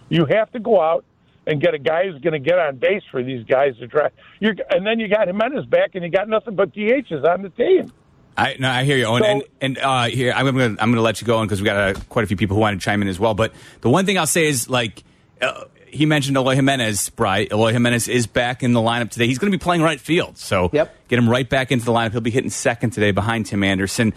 you 0.10 0.26
have 0.26 0.52
to 0.52 0.60
go 0.60 0.80
out 0.82 1.04
and 1.48 1.60
get 1.60 1.74
a 1.74 1.80
guy 1.80 2.06
who's 2.06 2.22
going 2.22 2.34
to 2.34 2.40
get 2.40 2.60
on 2.60 2.78
base 2.78 3.02
for 3.10 3.24
these 3.24 3.44
guys 3.46 3.76
to 3.78 3.88
try. 3.88 4.10
You're, 4.40 4.56
and 4.70 4.86
then 4.86 5.00
you 5.00 5.08
got 5.08 5.28
Jimenez 5.28 5.66
back, 5.66 5.96
and 5.96 6.04
you 6.04 6.12
got 6.12 6.30
nothing 6.30 6.56
but 6.56 6.74
DHs 6.74 7.26
on 7.26 7.42
the 7.42 7.50
team. 7.50 7.92
I 8.38 8.56
no, 8.60 8.70
I 8.70 8.84
hear 8.84 8.98
you, 8.98 9.06
Owen. 9.06 9.24
So- 9.24 9.28
and 9.30 9.44
and 9.62 9.78
uh, 9.78 10.04
here 10.06 10.34
I'm 10.36 10.46
going 10.56 10.76
to 10.76 10.82
I'm 10.82 10.90
going 10.90 10.96
to 10.96 11.02
let 11.02 11.22
you 11.22 11.28
go 11.28 11.38
on 11.38 11.48
because 11.48 11.62
we 11.62 11.66
got 11.66 11.96
uh, 11.96 12.00
quite 12.10 12.24
a 12.24 12.28
few 12.28 12.38
people 12.38 12.56
who 12.56 12.62
want 12.62 12.80
to 12.80 12.84
chime 12.84 13.02
in 13.02 13.08
as 13.08 13.20
well. 13.20 13.34
But 13.34 13.54
the 13.82 13.90
one 13.90 14.06
thing 14.06 14.18
I'll 14.18 14.28
say 14.28 14.46
is 14.48 14.70
like. 14.70 15.04
Uh, 15.42 15.66
he 15.88 16.06
mentioned 16.06 16.38
Eloy 16.38 16.56
Jimenez, 16.56 17.10
Bry. 17.10 17.48
Eloy 17.52 17.74
Jimenez 17.74 18.08
is 18.08 18.26
back 18.26 18.64
in 18.64 18.72
the 18.72 18.80
lineup 18.80 19.10
today. 19.10 19.28
He's 19.28 19.40
going 19.40 19.52
to 19.52 19.58
be 19.58 19.62
playing 19.62 19.82
right 19.82 20.00
field, 20.00 20.38
so 20.38 20.70
Yep. 20.72 21.10
get 21.10 21.20
him 21.20 21.28
right 21.28 21.50
back 21.50 21.70
into 21.70 21.84
the 21.84 21.92
lineup. 21.92 22.14
He'll 22.14 22.22
be 22.22 22.32
hitting 22.32 22.50
second 22.50 22.92
today 22.92 23.12
behind 23.12 23.48
Tim 23.48 23.62
Anderson. 23.62 24.14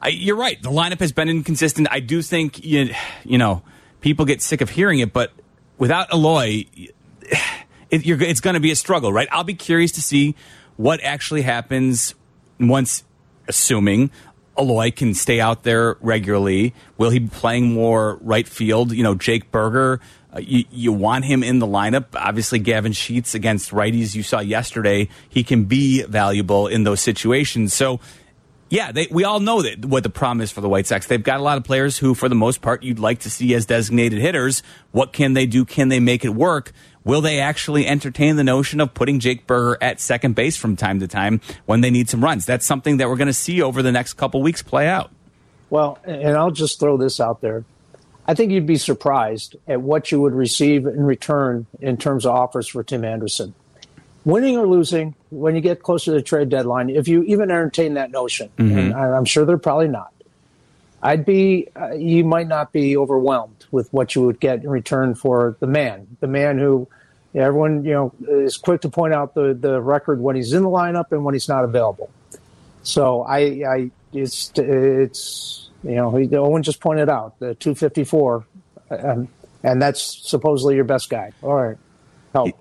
I, 0.00 0.08
you're 0.08 0.34
right. 0.34 0.60
The 0.60 0.70
lineup 0.70 0.98
has 0.98 1.12
been 1.12 1.28
inconsistent. 1.28 1.86
I 1.92 2.00
do 2.00 2.22
think 2.22 2.64
you, 2.64 2.92
you 3.24 3.38
know 3.38 3.62
people 4.00 4.24
get 4.24 4.42
sick 4.42 4.62
of 4.62 4.70
hearing 4.70 4.98
it, 4.98 5.12
but 5.12 5.30
without 5.78 6.12
Eloy, 6.12 6.64
it, 7.90 8.04
you're, 8.04 8.20
it's 8.20 8.40
going 8.40 8.54
to 8.54 8.60
be 8.60 8.72
a 8.72 8.76
struggle, 8.76 9.12
right? 9.12 9.28
I'll 9.30 9.44
be 9.44 9.54
curious 9.54 9.92
to 9.92 10.02
see 10.02 10.34
what 10.76 11.00
actually 11.04 11.42
happens 11.42 12.16
once, 12.58 13.04
assuming 13.48 14.10
Eloy 14.58 14.90
can 14.90 15.14
stay 15.14 15.40
out 15.40 15.62
there 15.62 15.96
regularly. 16.00 16.74
Will 16.98 17.10
he 17.10 17.20
be 17.20 17.28
playing 17.28 17.72
more 17.72 18.18
right 18.20 18.46
field? 18.46 18.92
You 18.92 19.02
know, 19.02 19.14
Jake 19.14 19.50
Burger. 19.50 20.00
Uh, 20.34 20.40
you, 20.40 20.64
you 20.70 20.92
want 20.92 21.24
him 21.24 21.42
in 21.42 21.58
the 21.58 21.66
lineup. 21.66 22.06
Obviously, 22.14 22.58
Gavin 22.58 22.92
Sheets 22.92 23.34
against 23.34 23.70
righties 23.70 24.14
you 24.14 24.22
saw 24.22 24.40
yesterday. 24.40 25.08
He 25.28 25.44
can 25.44 25.64
be 25.64 26.02
valuable 26.04 26.66
in 26.66 26.84
those 26.84 27.00
situations. 27.00 27.74
So, 27.74 28.00
yeah, 28.70 28.92
they, 28.92 29.08
we 29.10 29.24
all 29.24 29.40
know 29.40 29.60
that 29.60 29.84
what 29.84 30.02
the 30.02 30.10
problem 30.10 30.40
is 30.40 30.50
for 30.50 30.62
the 30.62 30.68
White 30.68 30.86
Sox. 30.86 31.06
They've 31.06 31.22
got 31.22 31.40
a 31.40 31.42
lot 31.42 31.58
of 31.58 31.64
players 31.64 31.98
who, 31.98 32.14
for 32.14 32.30
the 32.30 32.34
most 32.34 32.62
part, 32.62 32.82
you'd 32.82 32.98
like 32.98 33.20
to 33.20 33.30
see 33.30 33.54
as 33.54 33.66
designated 33.66 34.20
hitters. 34.20 34.62
What 34.92 35.12
can 35.12 35.34
they 35.34 35.44
do? 35.44 35.66
Can 35.66 35.88
they 35.88 36.00
make 36.00 36.24
it 36.24 36.30
work? 36.30 36.72
Will 37.04 37.20
they 37.20 37.40
actually 37.40 37.86
entertain 37.86 38.36
the 38.36 38.44
notion 38.44 38.80
of 38.80 38.94
putting 38.94 39.18
Jake 39.18 39.46
Burger 39.46 39.76
at 39.80 40.00
second 40.00 40.34
base 40.34 40.56
from 40.56 40.76
time 40.76 41.00
to 41.00 41.08
time 41.08 41.40
when 41.66 41.80
they 41.80 41.90
need 41.90 42.08
some 42.08 42.22
runs? 42.22 42.46
That's 42.46 42.64
something 42.64 42.98
that 42.98 43.08
we're 43.08 43.16
going 43.16 43.26
to 43.26 43.32
see 43.34 43.60
over 43.60 43.82
the 43.82 43.92
next 43.92 44.14
couple 44.14 44.40
weeks 44.42 44.62
play 44.62 44.88
out. 44.88 45.10
Well, 45.70 45.98
and 46.04 46.36
I'll 46.36 46.50
just 46.50 46.78
throw 46.78 46.96
this 46.96 47.18
out 47.18 47.40
there. 47.40 47.64
I 48.26 48.34
think 48.34 48.52
you'd 48.52 48.66
be 48.66 48.76
surprised 48.76 49.56
at 49.66 49.80
what 49.82 50.12
you 50.12 50.20
would 50.20 50.34
receive 50.34 50.86
in 50.86 51.02
return 51.02 51.66
in 51.80 51.96
terms 51.96 52.24
of 52.24 52.32
offers 52.34 52.68
for 52.68 52.84
Tim 52.84 53.04
Anderson. 53.04 53.54
Winning 54.24 54.56
or 54.56 54.68
losing, 54.68 55.16
when 55.30 55.56
you 55.56 55.60
get 55.60 55.82
closer 55.82 56.12
to 56.12 56.18
the 56.18 56.22
trade 56.22 56.48
deadline, 56.48 56.88
if 56.88 57.08
you 57.08 57.24
even 57.24 57.50
entertain 57.50 57.94
that 57.94 58.12
notion, 58.12 58.50
Mm-hmm. 58.58 58.78
and 58.78 58.94
I'm 58.94 59.24
sure 59.24 59.44
they're 59.44 59.58
probably 59.58 59.88
not, 59.88 60.12
I'd 61.02 61.24
be, 61.24 61.68
uh, 61.74 61.92
you 61.92 62.24
might 62.24 62.46
not 62.46 62.72
be 62.72 62.96
overwhelmed 62.96 63.66
with 63.70 63.92
what 63.92 64.14
you 64.14 64.22
would 64.22 64.38
get 64.38 64.62
in 64.62 64.70
return 64.70 65.14
for 65.14 65.56
the 65.58 65.66
man, 65.66 66.16
the 66.20 66.28
man 66.28 66.58
who 66.58 66.88
everyone, 67.34 67.84
you 67.84 67.92
know, 67.92 68.12
is 68.28 68.56
quick 68.56 68.82
to 68.82 68.88
point 68.88 69.12
out 69.12 69.34
the, 69.34 69.54
the 69.54 69.80
record 69.80 70.20
when 70.20 70.36
he's 70.36 70.52
in 70.52 70.62
the 70.62 70.68
lineup 70.68 71.10
and 71.10 71.24
when 71.24 71.34
he's 71.34 71.48
not 71.48 71.64
available. 71.64 72.10
So 72.82 73.22
I, 73.22 73.38
I, 73.38 73.90
it's, 74.12 74.52
it's, 74.56 75.70
you 75.82 75.96
know, 75.96 76.16
Owen 76.16 76.62
just 76.62 76.80
pointed 76.80 77.08
out 77.08 77.38
the 77.40 77.54
254, 77.54 78.46
and, 78.90 79.28
and 79.64 79.82
that's 79.82 80.28
supposedly 80.28 80.76
your 80.76 80.84
best 80.84 81.10
guy. 81.10 81.32
All 81.42 81.54
right. 81.54 81.76
Help. 82.32 82.56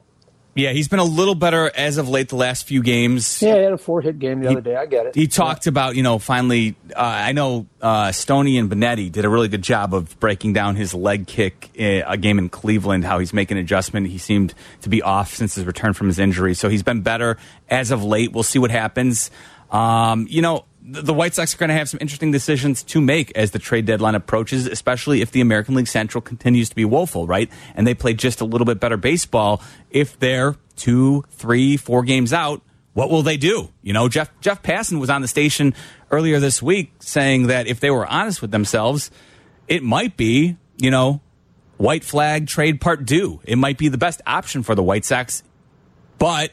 Yeah, 0.53 0.73
he's 0.73 0.89
been 0.89 0.99
a 0.99 1.05
little 1.05 1.35
better 1.35 1.71
as 1.73 1.97
of 1.97 2.09
late 2.09 2.27
the 2.27 2.35
last 2.35 2.67
few 2.67 2.83
games. 2.83 3.41
Yeah, 3.41 3.55
he 3.55 3.63
had 3.63 3.73
a 3.73 3.77
four 3.77 4.01
hit 4.01 4.19
game 4.19 4.41
the 4.41 4.49
other 4.49 4.59
day. 4.59 4.75
I 4.75 4.85
get 4.85 5.05
it. 5.05 5.15
He 5.15 5.27
talked 5.27 5.65
about, 5.65 5.95
you 5.95 6.03
know, 6.03 6.19
finally, 6.19 6.75
uh, 6.93 6.99
I 6.99 7.31
know 7.31 7.67
uh, 7.81 8.11
Stoney 8.11 8.57
and 8.57 8.69
Benetti 8.69 9.09
did 9.09 9.23
a 9.23 9.29
really 9.29 9.47
good 9.47 9.61
job 9.61 9.93
of 9.93 10.19
breaking 10.19 10.51
down 10.51 10.75
his 10.75 10.93
leg 10.93 11.25
kick 11.25 11.69
uh, 11.79 12.01
a 12.05 12.17
game 12.17 12.37
in 12.37 12.49
Cleveland, 12.49 13.05
how 13.05 13.19
he's 13.19 13.33
making 13.33 13.57
adjustment. 13.57 14.07
He 14.07 14.17
seemed 14.17 14.53
to 14.81 14.89
be 14.89 15.01
off 15.01 15.33
since 15.33 15.55
his 15.55 15.63
return 15.63 15.93
from 15.93 16.07
his 16.07 16.19
injury. 16.19 16.53
So 16.53 16.67
he's 16.67 16.83
been 16.83 17.01
better 17.01 17.37
as 17.69 17.91
of 17.91 18.03
late. 18.03 18.33
We'll 18.33 18.43
see 18.43 18.59
what 18.59 18.71
happens. 18.71 19.31
Um, 19.71 20.27
you 20.29 20.41
know, 20.41 20.65
the 20.83 21.13
White 21.13 21.35
Sox 21.35 21.53
are 21.53 21.57
going 21.57 21.69
to 21.69 21.75
have 21.75 21.89
some 21.89 21.99
interesting 22.01 22.31
decisions 22.31 22.81
to 22.83 22.99
make 22.99 23.31
as 23.37 23.51
the 23.51 23.59
trade 23.59 23.85
deadline 23.85 24.15
approaches, 24.15 24.65
especially 24.65 25.21
if 25.21 25.31
the 25.31 25.41
American 25.41 25.75
League 25.75 25.87
Central 25.87 26.21
continues 26.21 26.69
to 26.69 26.75
be 26.75 26.85
woeful, 26.85 27.27
right? 27.27 27.49
And 27.75 27.85
they 27.85 27.93
play 27.93 28.13
just 28.13 28.41
a 28.41 28.45
little 28.45 28.65
bit 28.65 28.79
better 28.79 28.97
baseball. 28.97 29.61
If 29.91 30.17
they're 30.19 30.55
two, 30.75 31.23
three, 31.29 31.77
four 31.77 32.03
games 32.03 32.33
out, 32.33 32.61
what 32.93 33.09
will 33.09 33.21
they 33.21 33.37
do? 33.37 33.69
You 33.83 33.93
know, 33.93 34.09
Jeff 34.09 34.29
Jeff 34.41 34.61
Passan 34.63 34.99
was 34.99 35.09
on 35.09 35.21
the 35.21 35.27
station 35.27 35.73
earlier 36.09 36.39
this 36.39 36.61
week 36.61 36.91
saying 36.99 37.47
that 37.47 37.67
if 37.67 37.79
they 37.79 37.91
were 37.91 38.05
honest 38.05 38.41
with 38.41 38.51
themselves, 38.51 39.11
it 39.67 39.83
might 39.83 40.17
be, 40.17 40.57
you 40.77 40.91
know, 40.91 41.21
white 41.77 42.03
flag 42.03 42.47
trade 42.47 42.81
part 42.81 43.05
due. 43.05 43.39
It 43.45 43.57
might 43.57 43.77
be 43.77 43.87
the 43.87 43.97
best 43.97 44.21
option 44.25 44.63
for 44.63 44.75
the 44.75 44.83
White 44.83 45.05
Sox, 45.05 45.43
but 46.17 46.51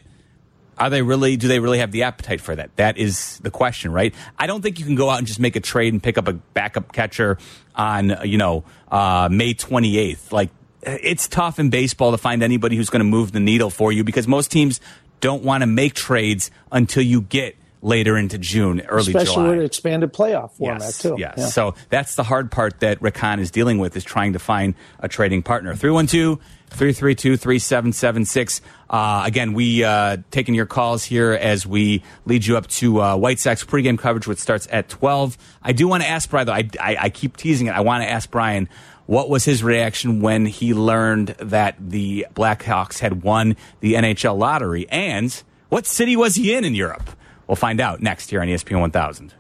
are 0.79 0.91
they 0.91 1.03
really 1.03 1.37
do 1.37 1.49
they 1.49 1.61
really 1.61 1.79
have 1.79 1.93
the 1.93 2.05
appetite 2.05 2.41
for 2.41 2.55
that? 2.57 2.75
That 2.77 2.97
is 2.97 3.39
the 3.39 3.51
question 3.51 3.93
right? 3.93 4.15
I 4.39 4.47
don't 4.47 4.63
think 4.63 4.79
you 4.79 4.85
can 4.85 4.95
go 4.95 5.11
out 5.11 5.19
and 5.19 5.27
just 5.27 5.41
make 5.41 5.57
a 5.57 5.61
trade 5.61 5.93
and 5.93 6.03
pick 6.03 6.19
up 6.19 6.29
a 6.29 6.33
backup 6.33 6.93
catcher 6.93 7.39
on 7.75 8.17
you 8.25 8.39
know 8.39 8.65
uh, 8.91 9.29
may 9.31 9.55
28th 9.55 10.33
like 10.33 10.51
it's 10.83 11.29
tough 11.29 11.59
in 11.59 11.71
baseball 11.71 12.13
to 12.13 12.19
find 12.19 12.43
anybody 12.43 12.77
who's 12.77 12.91
going 12.91 13.01
to 13.01 13.05
move 13.05 13.33
the 13.33 13.41
needle 13.41 13.71
for 13.71 13.93
you 13.93 14.05
because 14.05 14.29
most 14.29 14.51
teams 14.51 14.81
don't 15.21 15.43
want 15.43 15.63
to 15.63 15.67
make 15.67 15.95
trades 15.95 16.51
until 16.71 17.03
you 17.03 17.23
get 17.23 17.57
later 17.81 18.17
into 18.17 18.39
june 18.39 18.81
early 18.89 19.13
Especially 19.13 19.35
july 19.35 19.49
with 19.57 19.65
expanded 19.65 20.13
playoff 20.13 20.53
format, 20.53 20.81
Yes, 20.81 20.99
too. 20.99 21.15
yes. 21.19 21.35
Yeah. 21.39 21.47
So 21.47 21.75
that's 21.91 22.17
the 22.17 22.23
hard 22.25 22.51
part 22.51 22.81
that 22.81 23.01
Rick 23.01 23.17
Hahn 23.19 23.39
is 23.41 23.51
dealing 23.51 23.79
with 23.79 23.97
is 23.97 24.03
trying 24.05 24.33
to 24.33 24.39
find 24.39 24.75
a 24.99 25.09
trading 25.09 25.43
partner. 25.43 25.75
312 25.75 26.39
332 26.71 27.37
3776. 27.37 28.61
Uh, 28.91 29.23
Again, 29.25 29.53
we 29.55 29.85
uh, 29.85 30.19
taking 30.31 30.55
your 30.55 30.67
calls 30.67 31.05
here 31.05 31.33
as 31.33 31.67
we 31.67 32.03
lead 32.27 32.45
you 32.47 32.57
up 32.57 32.67
to 32.69 33.01
uh, 33.01 33.17
White 33.17 33.39
Sox 33.39 33.65
pregame 33.65 33.99
coverage, 33.99 34.27
which 34.27 34.39
starts 34.39 34.67
at 34.71 34.89
12. 34.89 35.39
I 35.63 35.73
do 35.73 35.89
want 35.89 36.03
to 36.03 36.09
ask 36.09 36.29
Brian, 36.29 36.47
though, 36.47 36.53
I, 36.53 36.69
I, 36.81 36.97
I 37.03 37.09
keep 37.11 37.37
teasing 37.37 37.69
it. 37.69 37.71
I 37.75 37.81
want 37.81 38.03
to 38.03 38.11
ask 38.11 38.31
Brian, 38.31 38.69
what 39.07 39.31
was 39.31 39.45
his 39.45 39.63
reaction 39.63 40.21
when 40.21 40.45
he 40.47 40.75
learned 40.75 41.29
that 41.39 41.77
the 41.81 42.27
Blackhawks 42.35 42.99
had 42.99 43.23
won 43.23 43.57
the 43.81 43.95
NHL 43.95 44.37
lottery? 44.37 44.87
And 44.91 45.43
what 45.71 45.87
city 45.87 46.17
was 46.17 46.35
he 46.35 46.55
in 46.55 46.65
in 46.65 46.75
Europe? 46.75 47.09
We'll 47.49 47.57
find 47.57 47.81
out 47.81 48.03
next 48.03 48.31
here 48.31 48.43
on 48.43 48.47
ESPN 48.47 48.81
1000. 48.81 49.35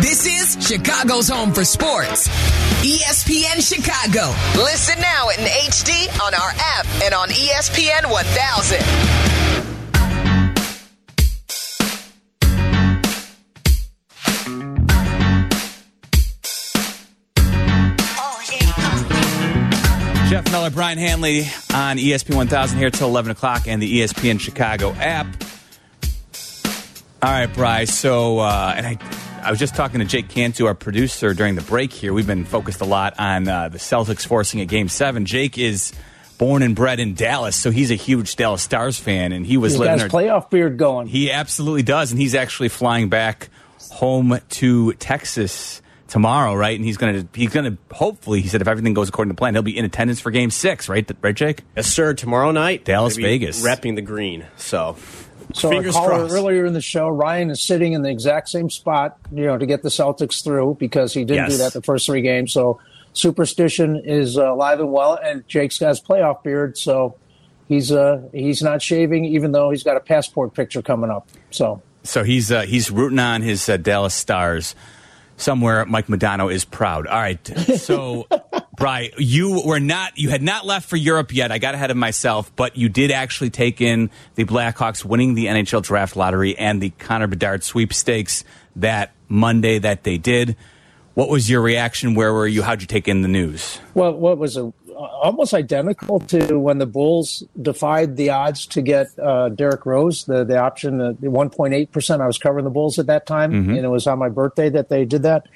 This 0.00 0.24
is 0.24 0.56
Chicago's 0.66 1.28
home 1.28 1.52
for 1.52 1.64
sports. 1.64 2.28
ESPN 2.82 3.60
Chicago. 3.60 4.32
Listen 4.56 5.00
now 5.00 5.28
in 5.30 5.38
HD 5.44 6.08
on 6.22 6.34
our 6.34 6.50
app 6.56 6.86
and 7.02 7.12
on 7.12 7.28
ESPN 7.28 8.10
1000. 8.10 8.78
Jeff 20.28 20.52
Meller, 20.52 20.70
Brian 20.70 20.98
Hanley 20.98 21.40
on 21.74 21.96
ESPN 21.96 22.36
1000 22.36 22.78
here 22.78 22.90
till 22.90 23.08
11 23.08 23.32
o'clock 23.32 23.66
and 23.66 23.82
the 23.82 24.00
ESPN 24.00 24.38
Chicago 24.38 24.92
app. 24.92 25.26
All 27.20 27.30
right, 27.30 27.52
Bryce. 27.52 27.92
So, 27.98 28.38
uh, 28.38 28.74
and 28.76 28.86
I, 28.86 28.96
I 29.42 29.50
was 29.50 29.58
just 29.58 29.74
talking 29.74 29.98
to 29.98 30.06
Jake 30.06 30.28
Cantu, 30.28 30.66
our 30.66 30.74
producer, 30.74 31.34
during 31.34 31.56
the 31.56 31.62
break 31.62 31.92
here. 31.92 32.12
We've 32.12 32.26
been 32.26 32.44
focused 32.44 32.80
a 32.80 32.84
lot 32.84 33.14
on 33.18 33.48
uh, 33.48 33.68
the 33.70 33.78
Celtics 33.78 34.24
forcing 34.26 34.60
a 34.60 34.64
game 34.64 34.88
seven. 34.88 35.24
Jake 35.24 35.58
is 35.58 35.92
born 36.38 36.62
and 36.62 36.76
bred 36.76 37.00
in 37.00 37.14
Dallas, 37.14 37.56
so 37.56 37.72
he's 37.72 37.90
a 37.90 37.96
huge 37.96 38.36
Dallas 38.36 38.62
Stars 38.62 39.00
fan, 39.00 39.32
and 39.32 39.44
he 39.44 39.56
was 39.56 39.72
He's 39.72 39.80
living 39.80 39.96
got 39.98 40.02
his 40.04 40.12
there. 40.12 40.20
playoff 40.20 40.48
beard 40.50 40.78
going. 40.78 41.08
He 41.08 41.32
absolutely 41.32 41.82
does, 41.82 42.12
and 42.12 42.20
he's 42.20 42.36
actually 42.36 42.68
flying 42.68 43.08
back 43.08 43.48
home 43.90 44.38
to 44.50 44.92
Texas 44.94 45.82
tomorrow, 46.06 46.54
right? 46.54 46.76
And 46.76 46.84
he's 46.84 46.96
gonna 46.98 47.26
he's 47.34 47.50
gonna 47.52 47.76
hopefully 47.90 48.40
he 48.42 48.48
said 48.48 48.60
if 48.62 48.68
everything 48.68 48.94
goes 48.94 49.08
according 49.08 49.30
to 49.30 49.36
plan, 49.36 49.54
he'll 49.54 49.62
be 49.62 49.76
in 49.76 49.84
attendance 49.84 50.20
for 50.20 50.30
Game 50.30 50.50
Six, 50.50 50.88
right? 50.88 51.10
Right, 51.20 51.34
Jake? 51.34 51.64
Yes, 51.76 51.88
sir. 51.88 52.14
Tomorrow 52.14 52.52
night, 52.52 52.84
Dallas, 52.84 53.16
Vegas. 53.16 53.60
repping 53.66 53.96
the 53.96 54.02
green. 54.02 54.46
So, 54.56 54.96
So 55.54 55.70
fingers 55.70 55.96
our 55.96 56.08
caller 56.08 56.18
crossed. 56.20 56.34
earlier 56.34 56.66
in 56.66 56.72
the 56.72 56.80
show, 56.80 57.08
Ryan 57.08 57.50
is 57.50 57.60
sitting 57.60 57.92
in 57.94 58.02
the 58.02 58.10
exact 58.10 58.48
same 58.48 58.68
spot, 58.70 59.18
you 59.32 59.46
know, 59.46 59.56
to 59.56 59.66
get 59.66 59.82
the 59.82 59.88
Celtics 59.88 60.42
through 60.44 60.76
because 60.78 61.14
he 61.14 61.24
didn't 61.24 61.50
do 61.50 61.56
that 61.58 61.72
the 61.72 61.82
first 61.82 62.06
three 62.06 62.22
games. 62.22 62.52
So 62.52 62.80
superstition 63.14 64.02
is 64.04 64.36
uh, 64.38 64.52
alive 64.52 64.80
and 64.80 64.92
well, 64.92 65.18
and 65.22 65.46
Jake's 65.48 65.78
got 65.78 65.88
his 65.88 66.00
playoff 66.00 66.42
beard, 66.42 66.76
so 66.78 67.16
he's 67.68 67.90
uh 67.92 68.22
he's 68.32 68.62
not 68.62 68.82
shaving, 68.82 69.24
even 69.24 69.52
though 69.52 69.70
he's 69.70 69.82
got 69.82 69.96
a 69.96 70.00
passport 70.00 70.54
picture 70.54 70.82
coming 70.82 71.10
up. 71.10 71.28
So 71.50 71.82
So 72.04 72.24
he's 72.24 72.52
uh, 72.52 72.62
he's 72.62 72.90
rooting 72.90 73.18
on 73.18 73.42
his 73.42 73.68
uh, 73.68 73.76
Dallas 73.76 74.14
Stars. 74.14 74.74
Somewhere, 75.36 75.84
Mike 75.86 76.08
Modano 76.08 76.52
is 76.52 76.64
proud. 76.64 77.06
All 77.06 77.20
right, 77.20 77.46
so 77.78 78.26
Bry, 78.78 79.10
you 79.18 79.62
were 79.66 79.80
not 79.80 80.16
you 80.18 80.30
had 80.30 80.42
not 80.42 80.64
left 80.64 80.88
for 80.88 80.96
Europe 80.96 81.34
yet. 81.34 81.50
I 81.50 81.58
got 81.58 81.74
ahead 81.74 81.90
of 81.90 81.96
myself, 81.96 82.54
but 82.54 82.76
you 82.76 82.88
did 82.88 83.10
actually 83.10 83.50
take 83.50 83.80
in 83.80 84.10
the 84.36 84.44
Blackhawks 84.44 85.04
winning 85.04 85.34
the 85.34 85.46
NHL 85.46 85.82
draft 85.82 86.14
lottery 86.16 86.56
and 86.56 86.80
the 86.80 86.90
Connor 86.90 87.26
Bedard 87.26 87.64
sweepstakes 87.64 88.44
that 88.76 89.12
Monday 89.28 89.78
that 89.80 90.04
they 90.04 90.16
did. 90.18 90.56
What 91.14 91.28
was 91.28 91.50
your 91.50 91.60
reaction? 91.60 92.14
Where 92.14 92.32
were 92.32 92.46
you? 92.46 92.62
How'd 92.62 92.80
you 92.80 92.86
take 92.86 93.08
in 93.08 93.22
the 93.22 93.28
news? 93.28 93.80
well, 93.94 94.12
what 94.12 94.38
was 94.38 94.56
a 94.56 94.72
almost 94.96 95.54
identical 95.54 96.18
to 96.20 96.58
when 96.58 96.78
the 96.78 96.86
Bulls 96.86 97.42
defied 97.60 98.16
the 98.16 98.30
odds 98.30 98.66
to 98.66 98.82
get 98.82 99.06
uh, 99.18 99.48
Derrick 99.48 99.86
Rose, 99.86 100.24
the 100.24 100.44
the 100.44 100.58
option, 100.58 100.98
the 100.98 101.14
1.8 101.22 101.90
percent. 101.90 102.22
I 102.22 102.26
was 102.28 102.38
covering 102.38 102.64
the 102.64 102.70
Bulls 102.70 102.98
at 103.00 103.06
that 103.06 103.26
time, 103.26 103.52
Mm-hmm. 103.52 103.70
and 103.70 103.84
it 103.84 103.88
was 103.88 104.06
on 104.06 104.18
my 104.20 104.28
birthday 104.28 104.68
that 104.70 104.88
they 104.88 105.04
did 105.04 105.24
that. 105.24 105.46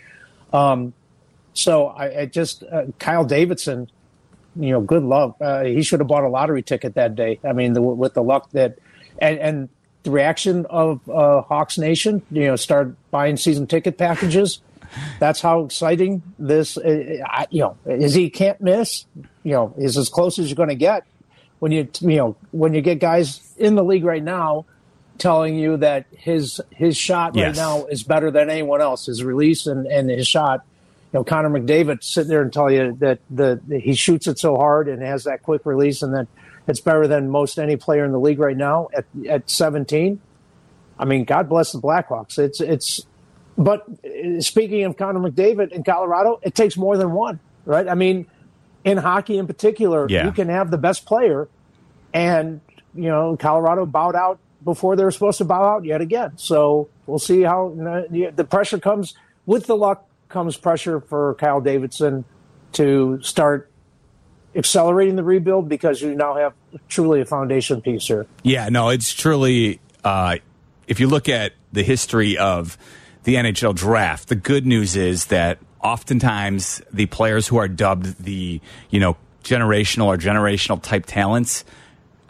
Um, 0.52 0.92
so 1.54 1.86
I, 1.88 2.20
I 2.20 2.26
just 2.26 2.62
uh, 2.64 2.84
Kyle 2.98 3.24
Davidson, 3.24 3.90
you 4.56 4.70
know, 4.70 4.80
good 4.80 5.02
luck. 5.02 5.36
Uh, 5.40 5.64
he 5.64 5.82
should 5.82 6.00
have 6.00 6.08
bought 6.08 6.24
a 6.24 6.28
lottery 6.28 6.62
ticket 6.62 6.94
that 6.94 7.14
day. 7.14 7.40
I 7.44 7.52
mean, 7.52 7.72
the, 7.72 7.82
with 7.82 8.14
the 8.14 8.22
luck 8.22 8.50
that 8.52 8.78
and 9.18 9.38
and 9.38 9.68
the 10.02 10.10
reaction 10.10 10.66
of 10.68 11.08
uh, 11.08 11.42
Hawks 11.42 11.78
Nation, 11.78 12.22
you 12.30 12.46
know, 12.46 12.56
start 12.56 12.96
buying 13.10 13.36
season 13.36 13.66
ticket 13.66 13.96
packages. 13.98 14.60
That's 15.20 15.40
how 15.40 15.64
exciting 15.64 16.22
this. 16.38 16.76
Uh, 16.76 17.18
I, 17.24 17.46
you 17.50 17.60
know, 17.62 17.76
is 17.86 18.12
he 18.14 18.28
can't 18.30 18.60
miss. 18.60 19.06
You 19.42 19.52
know, 19.52 19.74
is 19.78 19.96
as 19.96 20.08
close 20.08 20.38
as 20.38 20.48
you're 20.48 20.56
going 20.56 20.68
to 20.68 20.74
get 20.74 21.04
when 21.60 21.72
you 21.72 21.88
you 22.00 22.16
know 22.16 22.36
when 22.50 22.74
you 22.74 22.80
get 22.82 22.98
guys 22.98 23.54
in 23.56 23.74
the 23.74 23.84
league 23.84 24.04
right 24.04 24.22
now 24.22 24.64
telling 25.18 25.56
you 25.56 25.76
that 25.78 26.06
his 26.10 26.60
his 26.70 26.96
shot 26.96 27.36
right 27.36 27.48
Yes. 27.48 27.56
now 27.56 27.84
is 27.86 28.02
better 28.02 28.30
than 28.30 28.50
anyone 28.50 28.80
else. 28.82 29.06
His 29.06 29.22
release 29.24 29.66
and, 29.66 29.86
and 29.86 30.10
his 30.10 30.26
shot. 30.26 30.64
You 31.12 31.18
know, 31.18 31.24
Connor 31.24 31.50
McDavid 31.50 32.02
sit 32.02 32.26
there 32.26 32.40
and 32.40 32.52
tell 32.52 32.70
you 32.70 32.96
that 33.00 33.18
the 33.30 33.60
he 33.82 33.94
shoots 33.94 34.26
it 34.26 34.38
so 34.38 34.56
hard 34.56 34.88
and 34.88 35.02
has 35.02 35.24
that 35.24 35.42
quick 35.42 35.66
release 35.66 36.02
and 36.02 36.14
that 36.14 36.26
it's 36.66 36.80
better 36.80 37.06
than 37.06 37.28
most 37.28 37.58
any 37.58 37.76
player 37.76 38.04
in 38.04 38.12
the 38.12 38.20
league 38.20 38.38
right 38.38 38.56
now 38.56 38.88
at 38.94 39.04
at 39.28 39.50
17. 39.50 40.20
I 40.98 41.04
mean, 41.04 41.24
God 41.24 41.48
bless 41.48 41.72
the 41.72 41.80
Blackhawks. 41.80 42.38
It's 42.38 42.60
it's 42.60 43.02
but 43.58 43.86
speaking 44.40 44.84
of 44.84 44.96
Connor 44.96 45.20
McDavid 45.20 45.72
in 45.72 45.84
Colorado, 45.84 46.40
it 46.42 46.54
takes 46.54 46.76
more 46.78 46.96
than 46.96 47.12
one, 47.12 47.40
right? 47.66 47.86
I 47.86 47.94
mean, 47.94 48.26
in 48.84 48.96
hockey 48.96 49.36
in 49.36 49.46
particular, 49.46 50.06
Yeah. 50.08 50.24
you 50.24 50.32
can 50.32 50.48
have 50.48 50.70
the 50.70 50.78
best 50.78 51.04
player, 51.04 51.48
and 52.14 52.62
you 52.94 53.08
know 53.08 53.36
Colorado 53.36 53.84
bowed 53.84 54.16
out 54.16 54.38
before 54.64 54.96
they 54.96 55.04
were 55.04 55.10
supposed 55.10 55.38
to 55.38 55.44
bow 55.44 55.62
out 55.64 55.84
yet 55.84 56.00
again. 56.00 56.32
So 56.36 56.88
we'll 57.06 57.18
see 57.18 57.42
how 57.42 57.74
you 57.76 57.82
know, 57.82 58.30
the 58.30 58.44
pressure 58.44 58.78
comes 58.78 59.14
with 59.44 59.66
the 59.66 59.76
luck 59.76 60.06
comes 60.32 60.56
pressure 60.56 61.00
for 61.00 61.34
Kyle 61.34 61.60
Davidson. 61.60 62.24
to 62.72 63.20
start 63.22 63.70
accelerating 64.54 65.16
the 65.16 65.22
rebuild 65.22 65.68
because 65.68 66.00
you 66.00 66.14
now 66.14 66.34
have 66.36 66.54
truly 66.88 67.20
a 67.20 67.24
foundation 67.24 67.80
piece 67.80 68.06
here. 68.06 68.26
Yeah, 68.42 68.68
no, 68.68 68.88
it's 68.88 69.12
truly. 69.12 69.80
Uh, 70.02 70.38
if 70.86 71.00
you 71.00 71.06
look 71.06 71.28
at 71.28 71.52
the 71.72 71.82
history 71.82 72.36
of 72.36 72.76
the 73.24 73.36
NHL 73.36 73.74
draft, 73.74 74.28
the 74.28 74.34
good 74.34 74.66
news 74.66 74.96
is 74.96 75.26
that 75.26 75.58
oftentimes 75.82 76.82
the 76.92 77.06
players 77.06 77.46
who 77.46 77.56
are 77.58 77.68
dubbed 77.68 78.24
the 78.24 78.60
you 78.90 79.00
know 79.00 79.16
generational 79.44 80.06
or 80.06 80.16
generational 80.16 80.80
type 80.80 81.04
talents, 81.06 81.64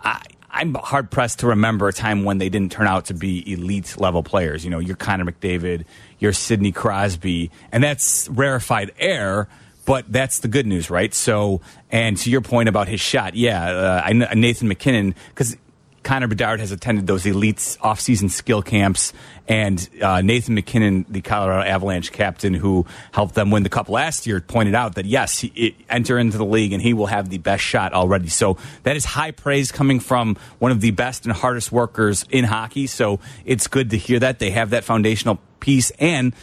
I, 0.03 0.23
I'm 0.51 0.75
hard 0.75 1.11
pressed 1.11 1.41
to 1.41 1.49
remember 1.49 1.89
a 1.89 1.93
time 1.93 2.25
when 2.25 2.39
they 2.39 2.49
didn't 2.49 2.73
turn 2.73 2.87
out 2.87 3.07
to 3.07 3.15
be 3.15 3.51
elite 3.51 3.97
level 3.99 4.23
players. 4.23 4.65
You 4.65 4.71
know, 4.71 4.79
you're 4.79 4.97
Connor 4.97 5.25
McDavid, 5.25 5.85
you're 6.23 6.33
Sidney 6.33 6.73
Crosby, 6.73 7.51
and 7.73 7.83
that's 7.83 8.29
rarefied 8.29 8.93
air. 8.99 9.49
But 9.85 10.13
that's 10.13 10.39
the 10.39 10.47
good 10.47 10.65
news, 10.65 10.91
right? 10.91 11.13
So, 11.13 11.61
and 11.91 12.17
to 12.19 12.31
your 12.31 12.41
point 12.41 12.69
about 12.69 12.87
his 12.87 13.01
shot, 13.01 13.35
yeah, 13.35 13.69
uh, 13.69 14.03
I, 14.05 14.13
Nathan 14.13 14.69
MacKinnon, 14.69 15.17
because 15.31 15.57
Connor 16.05 16.29
Bedard 16.29 16.61
has 16.61 16.71
attended 16.71 17.09
those 17.09 17.27
elite 17.27 17.77
off-season 17.81 18.29
skill 18.29 18.63
camps, 18.63 19.13
and 19.49 19.89
uh, 20.01 20.21
Nathan 20.21 20.55
MacKinnon, 20.55 21.07
the 21.09 21.21
Colorado 21.21 21.69
Avalanche 21.69 22.13
captain 22.13 22.55
who 22.55 22.87
helped 23.11 23.35
them 23.35 23.51
win 23.51 23.65
the 23.65 23.69
cup 23.69 23.89
last 23.89 24.25
year, 24.25 24.41
pointed 24.41 24.77
out 24.77 24.95
that 24.95 25.05
yes, 25.05 25.41
he, 25.41 25.49
it, 25.49 25.75
enter 25.89 26.17
into 26.17 26.39
the 26.39 26.45
league 26.45 26.73
and 26.73 26.81
he 26.81 26.95
will 26.95 27.07
have 27.07 27.29
the 27.29 27.39
best 27.39 27.63
shot 27.65 27.93
already. 27.93 28.29
So 28.29 28.59
that 28.85 28.97
is 28.97 29.05
high 29.05 29.33
praise 29.33 29.73
coming 29.73 29.99
from 29.99 30.37
one 30.61 30.71
of 30.71 30.81
the 30.81 30.93
best 30.93 31.27
and 31.27 31.35
hardest 31.35 31.73
workers 31.73 32.25
in 32.31 32.45
hockey. 32.45 32.87
So 32.87 33.19
it's 33.45 33.67
good 33.67 33.91
to 33.91 33.99
hear 33.99 34.21
that 34.21 34.39
they 34.39 34.51
have 34.51 34.71
that 34.71 34.85
foundational 34.85 35.41
piece. 35.63 35.91
And 35.93 36.35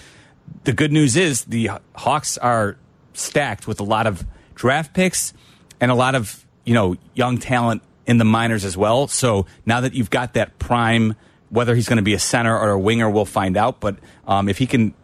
the 0.63 0.73
good 0.73 0.91
news 0.91 1.15
is 1.15 1.45
the 1.45 1.69
Hawks 1.95 2.39
are 2.39 2.77
stacked 3.13 3.67
with 3.67 3.79
a 3.79 3.83
lot 3.83 4.07
of 4.07 4.25
draft 4.55 4.95
picks 4.95 5.33
and 5.79 5.91
a 5.91 5.95
lot 5.95 6.15
of 6.15 6.45
you 6.65 6.73
know 6.73 6.95
young 7.13 7.37
talent 7.37 7.83
in 8.07 8.17
the 8.17 8.25
minors 8.25 8.65
as 8.65 8.75
well. 8.75 9.07
So 9.07 9.45
now 9.67 9.81
that 9.81 9.93
you've 9.93 10.09
got 10.09 10.33
that 10.33 10.57
prime, 10.57 11.15
whether 11.49 11.75
he's 11.75 11.87
going 11.87 11.97
to 11.97 12.03
be 12.03 12.15
a 12.15 12.19
center 12.19 12.57
or 12.57 12.71
a 12.71 12.79
winger, 12.79 13.07
we'll 13.07 13.25
find 13.25 13.55
out. 13.55 13.79
But 13.79 13.97
um, 14.27 14.49
if 14.49 14.57
he 14.57 14.65
can, 14.65 14.95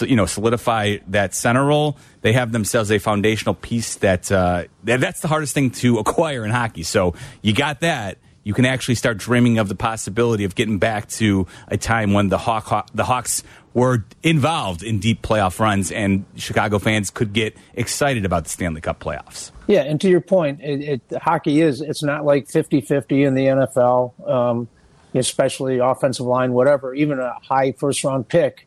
you 0.00 0.16
know, 0.16 0.24
solidify 0.24 0.98
that 1.08 1.34
center 1.34 1.64
role, 1.64 1.98
they 2.22 2.32
have 2.32 2.52
themselves 2.52 2.90
a 2.90 2.98
foundational 2.98 3.54
piece 3.54 3.96
that 3.96 4.32
uh, 4.32 4.64
that's 4.82 5.20
the 5.20 5.28
hardest 5.28 5.52
thing 5.52 5.70
to 5.72 5.98
acquire 5.98 6.42
in 6.44 6.50
hockey. 6.50 6.84
So 6.84 7.14
you 7.42 7.52
got 7.52 7.80
that. 7.80 8.16
You 8.44 8.54
can 8.54 8.64
actually 8.64 8.94
start 8.94 9.18
dreaming 9.18 9.58
of 9.58 9.68
the 9.68 9.74
possibility 9.74 10.44
of 10.44 10.54
getting 10.54 10.78
back 10.78 11.08
to 11.10 11.46
a 11.66 11.76
time 11.76 12.12
when 12.12 12.28
the 12.28 12.38
Hawk, 12.38 12.88
the 12.94 13.04
Hawks 13.04 13.42
were 13.74 14.04
involved 14.22 14.82
in 14.82 14.98
deep 14.98 15.22
playoff 15.22 15.60
runs, 15.60 15.92
and 15.92 16.24
Chicago 16.36 16.78
fans 16.78 17.10
could 17.10 17.32
get 17.32 17.56
excited 17.74 18.24
about 18.24 18.44
the 18.44 18.50
Stanley 18.50 18.80
Cup 18.80 19.00
playoffs. 19.00 19.50
Yeah, 19.66 19.82
and 19.82 20.00
to 20.00 20.08
your 20.08 20.20
point, 20.20 20.60
it, 20.62 21.02
it, 21.10 21.18
hockey 21.20 21.60
is 21.60 21.80
it's 21.80 22.02
not 22.02 22.24
like 22.24 22.48
50-50 22.48 23.26
in 23.26 23.34
the 23.34 23.46
NFL, 23.46 24.28
um, 24.28 24.68
especially 25.14 25.78
offensive 25.78 26.26
line, 26.26 26.52
whatever. 26.52 26.94
Even 26.94 27.20
a 27.20 27.34
high 27.42 27.72
first 27.72 28.02
round 28.02 28.28
pick, 28.28 28.66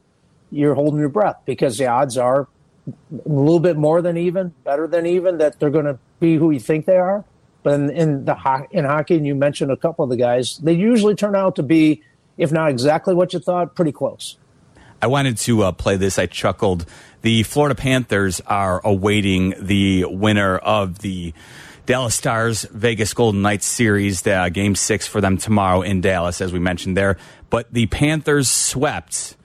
you're 0.52 0.76
holding 0.76 1.00
your 1.00 1.10
breath 1.10 1.38
because 1.46 1.78
the 1.78 1.88
odds 1.88 2.18
are 2.18 2.48
a 2.92 3.30
little 3.30 3.60
bit 3.60 3.78
more 3.78 4.02
than 4.02 4.18
even, 4.18 4.54
better 4.64 4.88
than 4.88 5.06
even, 5.06 5.40
that 5.40 5.60
they're 5.60 5.70
going 5.70 5.86
to 5.86 5.98
be 6.20 6.36
who 6.36 6.52
you 6.52 6.60
think 6.60 6.86
they 6.86 6.98
are. 6.98 7.26
But 7.64 7.74
in, 7.74 7.90
in 7.92 8.26
the 8.26 8.68
in 8.72 8.86
hockey, 8.86 9.16
and 9.16 9.26
you 9.26 9.36
mentioned 9.36 9.72
a 9.72 9.78
couple 9.78 10.04
of 10.04 10.10
the 10.10 10.18
guys, 10.18 10.58
they 10.58 10.74
usually 10.74 11.16
turn 11.16 11.36
out 11.36 11.56
to 11.58 11.64
be, 11.64 12.02
if 12.38 12.52
not 12.52 12.70
exactly 12.70 13.14
what 13.14 13.34
you 13.34 13.40
thought, 13.40 13.76
pretty 13.76 13.92
close. 13.92 14.38
I 15.02 15.08
wanted 15.08 15.38
to 15.38 15.64
uh, 15.64 15.72
play 15.72 15.98
this. 15.98 16.20
I 16.20 16.28
chuckled. 16.28 16.86
The 17.22 17.44
Florida 17.44 17.76
Panthers 17.76 18.42
are 18.42 18.82
awaiting 18.84 19.56
the 19.60 20.06
winner 20.06 20.58
of 20.58 21.00
the 21.00 21.34
Dallas 21.86 22.16
Stars 22.16 22.64
Vegas 22.72 23.14
Golden 23.14 23.42
Knights 23.42 23.66
series, 23.66 24.26
uh, 24.26 24.50
game 24.50 24.76
six 24.76 25.08
for 25.08 25.20
them 25.20 25.38
tomorrow 25.38 25.82
in 25.82 26.02
Dallas, 26.02 26.42
as 26.42 26.54
we 26.54 26.60
mentioned 26.60 26.96
there. 26.96 27.18
But 27.50 27.72
the 27.74 27.88
Panthers 27.88 28.48
swept 28.50 29.36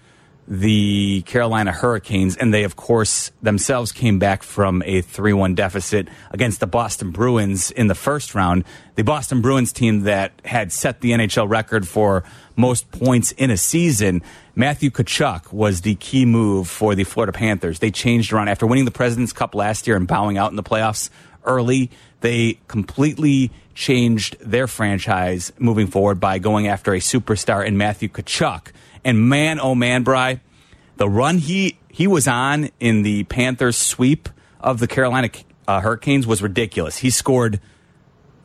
the 0.48 1.22
Carolina 1.22 1.72
Hurricanes, 1.72 2.36
and 2.36 2.54
they, 2.54 2.64
of 2.64 2.76
course, 2.76 3.32
themselves 3.42 3.92
came 3.92 4.18
back 4.18 4.42
from 4.42 4.82
a 4.86 5.00
3 5.00 5.32
1 5.32 5.54
deficit 5.54 6.08
against 6.30 6.60
the 6.60 6.66
Boston 6.66 7.10
Bruins 7.10 7.70
in 7.70 7.88
the 7.88 7.94
first 7.94 8.34
round. 8.34 8.64
The 8.94 9.02
Boston 9.02 9.40
Bruins 9.40 9.72
team 9.72 10.02
that 10.02 10.32
had 10.44 10.72
set 10.72 11.00
the 11.00 11.10
NHL 11.12 11.48
record 11.48 11.86
for 11.88 12.24
most 12.54 12.90
points 12.92 13.32
in 13.32 13.50
a 13.50 13.56
season. 13.56 14.22
Matthew 14.54 14.90
Tkachuk 14.90 15.52
was 15.52 15.82
the 15.82 15.96
key 15.96 16.24
move 16.24 16.68
for 16.68 16.94
the 16.94 17.04
Florida 17.04 17.32
Panthers. 17.32 17.80
They 17.80 17.90
changed 17.90 18.32
around 18.32 18.48
after 18.48 18.66
winning 18.66 18.84
the 18.84 18.90
President's 18.90 19.32
Cup 19.32 19.54
last 19.54 19.86
year 19.86 19.96
and 19.96 20.06
bowing 20.06 20.38
out 20.38 20.50
in 20.50 20.56
the 20.56 20.62
playoffs 20.62 21.10
early. 21.44 21.90
They 22.20 22.58
completely 22.68 23.50
changed 23.74 24.36
their 24.40 24.66
franchise 24.66 25.52
moving 25.58 25.86
forward 25.86 26.18
by 26.18 26.38
going 26.38 26.66
after 26.66 26.94
a 26.94 26.98
superstar 26.98 27.66
in 27.66 27.76
Matthew 27.76 28.08
Tkachuk. 28.08 28.68
And 29.06 29.28
man, 29.28 29.60
oh 29.60 29.76
man, 29.76 30.02
Bry, 30.02 30.40
the 30.96 31.08
run 31.08 31.38
he 31.38 31.78
he 31.88 32.08
was 32.08 32.26
on 32.26 32.70
in 32.80 33.02
the 33.02 33.22
Panthers 33.22 33.76
sweep 33.76 34.28
of 34.60 34.80
the 34.80 34.88
Carolina 34.88 35.30
uh, 35.68 35.80
Hurricanes 35.80 36.26
was 36.26 36.42
ridiculous. 36.42 36.96
He 36.98 37.10
scored 37.10 37.60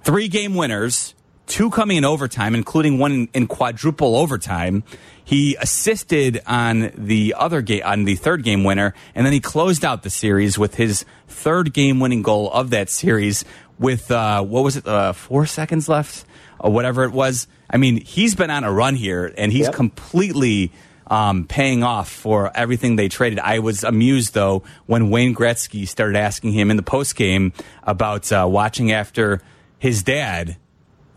three 0.03 0.27
game 0.27 0.53
winners, 0.53 1.15
two 1.47 1.71
coming 1.71 1.97
in 1.97 2.05
overtime, 2.05 2.53
including 2.53 2.99
one 2.99 3.27
in, 3.33 3.47
quadruple 3.47 4.15
overtime. 4.15 4.83
He 5.23 5.55
assisted 5.55 6.43
on 6.45 6.91
the 6.95 7.33
other 7.35 7.63
game, 7.63 7.81
on 7.83 8.03
the 8.03 8.13
third 8.13 8.43
game 8.43 8.63
winner, 8.63 8.93
and 9.15 9.25
then 9.25 9.33
he 9.33 9.39
closed 9.39 9.83
out 9.83 10.03
the 10.03 10.11
series 10.11 10.59
with 10.59 10.75
his 10.75 11.05
third 11.27 11.73
game 11.73 11.99
winning 11.99 12.21
goal 12.21 12.51
of 12.51 12.69
that 12.69 12.87
series 12.87 13.45
with 13.79 14.11
uh, 14.11 14.43
what 14.43 14.63
was 14.63 14.77
it, 14.77 14.85
uh, 14.85 15.13
four 15.13 15.47
seconds 15.47 15.89
left 15.89 16.23
or 16.61 16.71
whatever 16.71 17.03
it 17.03 17.11
was. 17.11 17.47
I 17.69 17.77
mean, 17.77 18.01
he's 18.01 18.35
been 18.35 18.49
on 18.49 18.63
a 18.63 18.71
run 18.71 18.95
here, 18.95 19.33
and 19.37 19.51
he's 19.51 19.65
yep. 19.65 19.73
completely 19.73 20.71
um, 21.07 21.45
paying 21.45 21.83
off 21.83 22.09
for 22.09 22.51
everything 22.55 22.95
they 22.95 23.09
traded. 23.09 23.39
I 23.39 23.59
was 23.59 23.83
amused 23.83 24.33
though 24.33 24.63
when 24.85 25.09
Wayne 25.09 25.35
Gretzky 25.35 25.85
started 25.87 26.15
asking 26.15 26.53
him 26.53 26.71
in 26.71 26.77
the 26.77 26.83
post 26.83 27.17
game 27.17 27.51
about 27.83 28.31
uh, 28.31 28.47
watching 28.49 28.91
after 28.93 29.41
his 29.77 30.03
dad, 30.03 30.55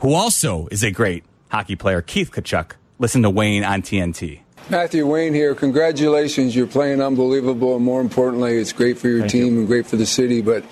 who 0.00 0.12
also 0.12 0.66
is 0.72 0.82
a 0.82 0.90
great 0.90 1.24
hockey 1.50 1.76
player, 1.76 2.02
Keith 2.02 2.32
Tkachuk. 2.32 2.72
Listen 2.98 3.22
to 3.22 3.30
Wayne 3.30 3.62
on 3.62 3.82
TNT. 3.82 4.40
Matthew 4.70 5.06
Wayne 5.06 5.34
here. 5.34 5.54
Congratulations. 5.54 6.56
You're 6.56 6.66
playing 6.66 7.02
unbelievable. 7.02 7.76
And 7.76 7.84
more 7.84 8.00
importantly, 8.00 8.56
it's 8.56 8.72
great 8.72 8.96
for 8.98 9.08
your 9.08 9.20
Thank 9.20 9.32
team 9.32 9.54
you. 9.54 9.58
and 9.60 9.66
great 9.66 9.86
for 9.86 9.96
the 9.96 10.06
city. 10.06 10.40
But 10.40 10.64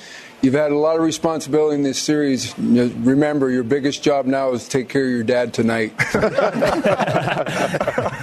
You've 0.43 0.55
had 0.55 0.73
a 0.73 0.77
lot 0.77 0.97
of 0.97 1.03
responsibility 1.03 1.77
in 1.77 1.85
this 1.85 2.01
series. 2.01 2.59
Remember, 2.59 3.49
your 3.49 3.63
biggest 3.63 4.03
job 4.03 4.27
now 4.27 4.51
is 4.53 4.65
to 4.65 4.71
take 4.71 4.89
care 4.89 5.05
of 5.05 5.11
your 5.11 5.23
dad 5.23 5.55
tonight. 5.55 5.93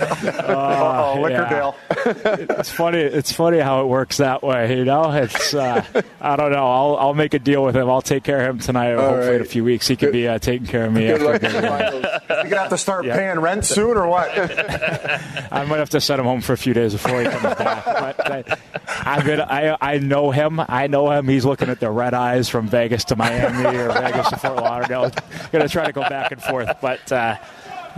Uh, 0.50 1.14
oh, 1.16 1.22
Lickerdale. 1.22 1.76
Yeah. 1.89 1.89
It's 2.10 2.70
funny. 2.70 3.00
It's 3.00 3.32
funny 3.32 3.60
how 3.60 3.82
it 3.82 3.88
works 3.88 4.18
that 4.18 4.44
way. 4.44 4.78
You 4.78 4.86
know, 4.86 5.12
it's. 5.12 5.54
Uh, 5.54 5.84
I 6.22 6.36
don't 6.36 6.52
know. 6.52 6.66
I'll 6.66 6.98
I'll 6.98 7.14
make 7.14 7.34
a 7.34 7.40
deal 7.40 7.64
with 7.64 7.76
him. 7.76 7.90
I'll 7.90 8.02
take 8.02 8.24
care 8.24 8.42
of 8.42 8.56
him 8.56 8.60
tonight. 8.60 8.94
All 8.94 9.02
hopefully, 9.02 9.28
right. 9.28 9.36
in 9.36 9.42
a 9.42 9.46
few 9.46 9.64
weeks, 9.64 9.88
he 9.88 9.96
could 9.96 10.12
be 10.12 10.28
uh, 10.28 10.40
taking 10.40 10.68
care 10.68 10.86
of 10.86 10.94
me. 10.94 11.08
Good 11.08 11.22
luck. 11.22 11.42
You're 11.42 12.44
gonna 12.44 12.58
have 12.58 12.70
to 12.70 12.78
start 12.78 13.06
yeah. 13.06 13.16
paying 13.16 13.40
rent 13.40 13.66
soon, 13.66 13.98
or 13.98 14.08
what? 14.08 14.30
I 15.52 15.66
might 15.66 15.80
have 15.80 15.92
to 15.92 16.02
send 16.02 16.20
him 16.20 16.26
home 16.26 16.42
for 16.42 16.54
a 16.54 16.58
few 16.58 16.74
days 16.74 16.94
before 16.94 17.22
he 17.22 17.28
comes 17.28 17.56
back. 17.56 17.86
But 17.86 18.32
I, 18.32 18.58
I'm 18.88 19.26
gonna. 19.26 19.48
I 19.50 19.78
I 19.82 19.98
know 19.98 20.32
him. 20.32 20.60
I 20.60 20.88
know 20.88 21.12
him. 21.12 21.28
He's 21.28 21.46
looking 21.46 21.70
at 21.70 21.80
the 21.80 21.92
red 21.92 22.14
eyes 22.14 22.50
from 22.50 22.68
Vegas 22.68 23.06
to 23.06 23.16
Miami 23.16 23.78
or 23.78 23.92
Vegas 23.92 24.30
to 24.30 24.38
Fort 24.38 24.58
Lauderdale. 24.58 25.12
Going 25.52 25.64
to 25.64 25.70
try 25.70 25.86
to 25.86 25.94
go 25.94 26.02
back 26.02 26.32
and 26.32 26.42
forth, 26.42 26.78
but. 26.82 27.12
Uh, 27.12 27.38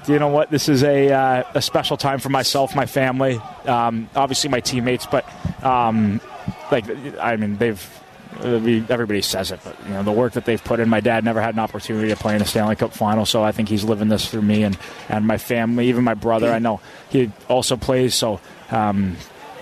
you 0.08 0.20
know 0.20 0.30
what? 0.30 0.50
This 0.50 0.70
is 0.70 0.84
a, 0.84 1.12
uh, 1.12 1.44
a 1.54 1.62
special 1.62 1.98
time 1.98 2.20
for 2.20 2.30
myself, 2.30 2.76
my 2.76 2.86
family, 2.86 3.40
um, 3.66 4.10
obviously 4.16 4.50
my 4.50 4.60
teammates, 4.60 5.06
but 5.06 5.26
um, 5.64 6.20
like 6.72 6.86
I 7.20 7.36
mean, 7.36 7.58
they've 7.58 8.02
everybody 8.44 9.22
says 9.22 9.52
it, 9.52 9.60
but 9.64 9.76
you 9.86 9.94
know 9.94 10.04
the 10.04 10.12
work 10.12 10.34
that 10.34 10.46
they've 10.46 10.64
put 10.64 10.80
in. 10.80 10.90
My 10.90 11.00
dad 11.00 11.24
never 11.24 11.42
had 11.42 11.54
an 11.54 11.60
opportunity 11.60 12.10
to 12.10 12.16
play 12.16 12.36
in 12.36 12.42
a 12.42 12.46
Stanley 12.46 12.76
Cup 12.76 12.94
final, 12.94 13.26
so 13.26 13.44
I 13.44 13.52
think 13.52 13.70
he's 13.70 13.84
living 13.84 14.10
this 14.10 14.30
through 14.30 14.42
me 14.42 14.64
and 14.64 14.78
and 15.10 15.28
my 15.28 15.38
family, 15.38 15.90
even 15.90 16.04
my 16.04 16.14
brother. 16.14 16.52
I 16.52 16.60
know 16.60 16.82
he 17.10 17.32
also 17.48 17.78
plays, 17.78 18.16
so 18.16 18.40
um, 18.70 19.18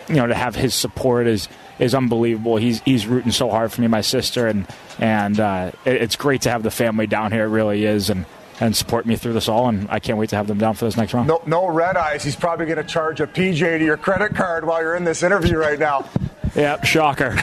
you 0.08 0.16
know 0.16 0.28
to 0.28 0.36
have 0.36 0.56
his 0.56 0.74
support 0.74 1.28
is 1.28 1.50
is 1.80 1.96
unbelievable. 1.96 2.58
He's 2.58 2.82
he's 2.82 3.08
rooting 3.08 3.32
so 3.32 3.50
hard 3.50 3.72
for 3.72 3.82
me, 3.82 3.88
my 3.88 4.02
sister, 4.02 4.48
and 4.48 4.68
and 5.00 5.40
uh, 5.40 5.72
it, 5.86 6.02
it's 6.02 6.16
great 6.16 6.42
to 6.44 6.52
have 6.52 6.64
the 6.64 6.72
family 6.72 7.08
down 7.08 7.32
here. 7.32 7.46
It 7.46 7.50
really 7.50 7.86
is, 7.86 8.10
and 8.10 8.26
and 8.60 8.76
support 8.76 9.06
me 9.06 9.16
through 9.16 9.34
this 9.34 9.48
all. 9.48 9.68
And 9.70 9.88
I 9.90 10.00
can't 10.00 10.18
wait 10.18 10.30
to 10.30 10.36
have 10.36 10.48
them 10.48 10.58
down 10.58 10.76
for 10.76 10.86
this 10.86 10.98
next 10.98 11.14
round. 11.14 11.28
No, 11.28 11.42
no 11.46 11.68
red 11.68 11.98
eyes. 11.98 12.24
He's 12.24 12.36
probably 12.36 12.66
going 12.66 12.78
to 12.78 12.84
charge 12.84 13.22
a 13.22 13.28
PJ 13.28 13.80
to 13.80 13.84
your 13.84 13.98
credit 13.98 14.36
card 14.36 14.66
while 14.66 14.82
you're 14.82 14.96
in 14.96 15.04
this 15.04 15.24
interview 15.24 15.58
right 15.58 15.80
now. 15.80 16.08
Yep, 16.56 16.86
shocker. 16.86 17.38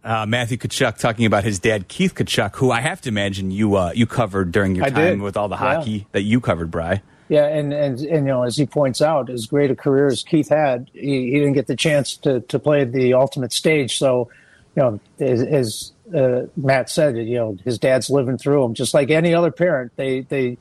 uh, 0.04 0.26
Matthew 0.26 0.58
Tkachuk 0.58 0.98
talking 0.98 1.24
about 1.24 1.44
his 1.44 1.60
dad, 1.60 1.86
Keith 1.86 2.16
Tkachuk, 2.16 2.56
who 2.56 2.72
I 2.72 2.80
have 2.80 3.00
to 3.02 3.08
imagine 3.08 3.52
you 3.52 3.76
uh, 3.76 3.92
you 3.94 4.06
covered 4.06 4.50
during 4.50 4.74
your 4.74 4.86
I 4.86 4.90
time 4.90 5.18
did. 5.18 5.22
with 5.22 5.36
all 5.36 5.48
the 5.48 5.56
hockey 5.56 5.90
yeah. 5.90 6.04
that 6.10 6.22
you 6.22 6.40
covered, 6.40 6.68
Bry. 6.68 7.00
Yeah, 7.28 7.46
and, 7.46 7.72
and 7.72 7.98
and 8.00 8.26
you 8.26 8.32
know, 8.32 8.42
as 8.42 8.56
he 8.56 8.66
points 8.66 9.00
out, 9.00 9.30
as 9.30 9.46
great 9.46 9.70
a 9.70 9.76
career 9.76 10.08
as 10.08 10.22
Keith 10.22 10.48
had, 10.48 10.90
he, 10.92 11.30
he 11.30 11.38
didn't 11.38 11.54
get 11.54 11.68
the 11.68 11.76
chance 11.76 12.16
to 12.18 12.40
to 12.40 12.58
play 12.58 12.84
the 12.84 13.14
ultimate 13.14 13.52
stage. 13.52 13.98
So, 13.98 14.28
you 14.76 14.82
know, 14.82 15.00
as, 15.20 15.42
as 15.42 15.92
uh, 16.12 16.42
Matt 16.56 16.90
said, 16.90 17.16
you 17.16 17.36
know, 17.36 17.56
his 17.64 17.78
dad's 17.78 18.10
living 18.10 18.38
through 18.38 18.64
him, 18.64 18.74
just 18.74 18.94
like 18.94 19.10
any 19.10 19.34
other 19.34 19.50
parent. 19.50 19.92
They 19.96 20.20
they 20.20 20.58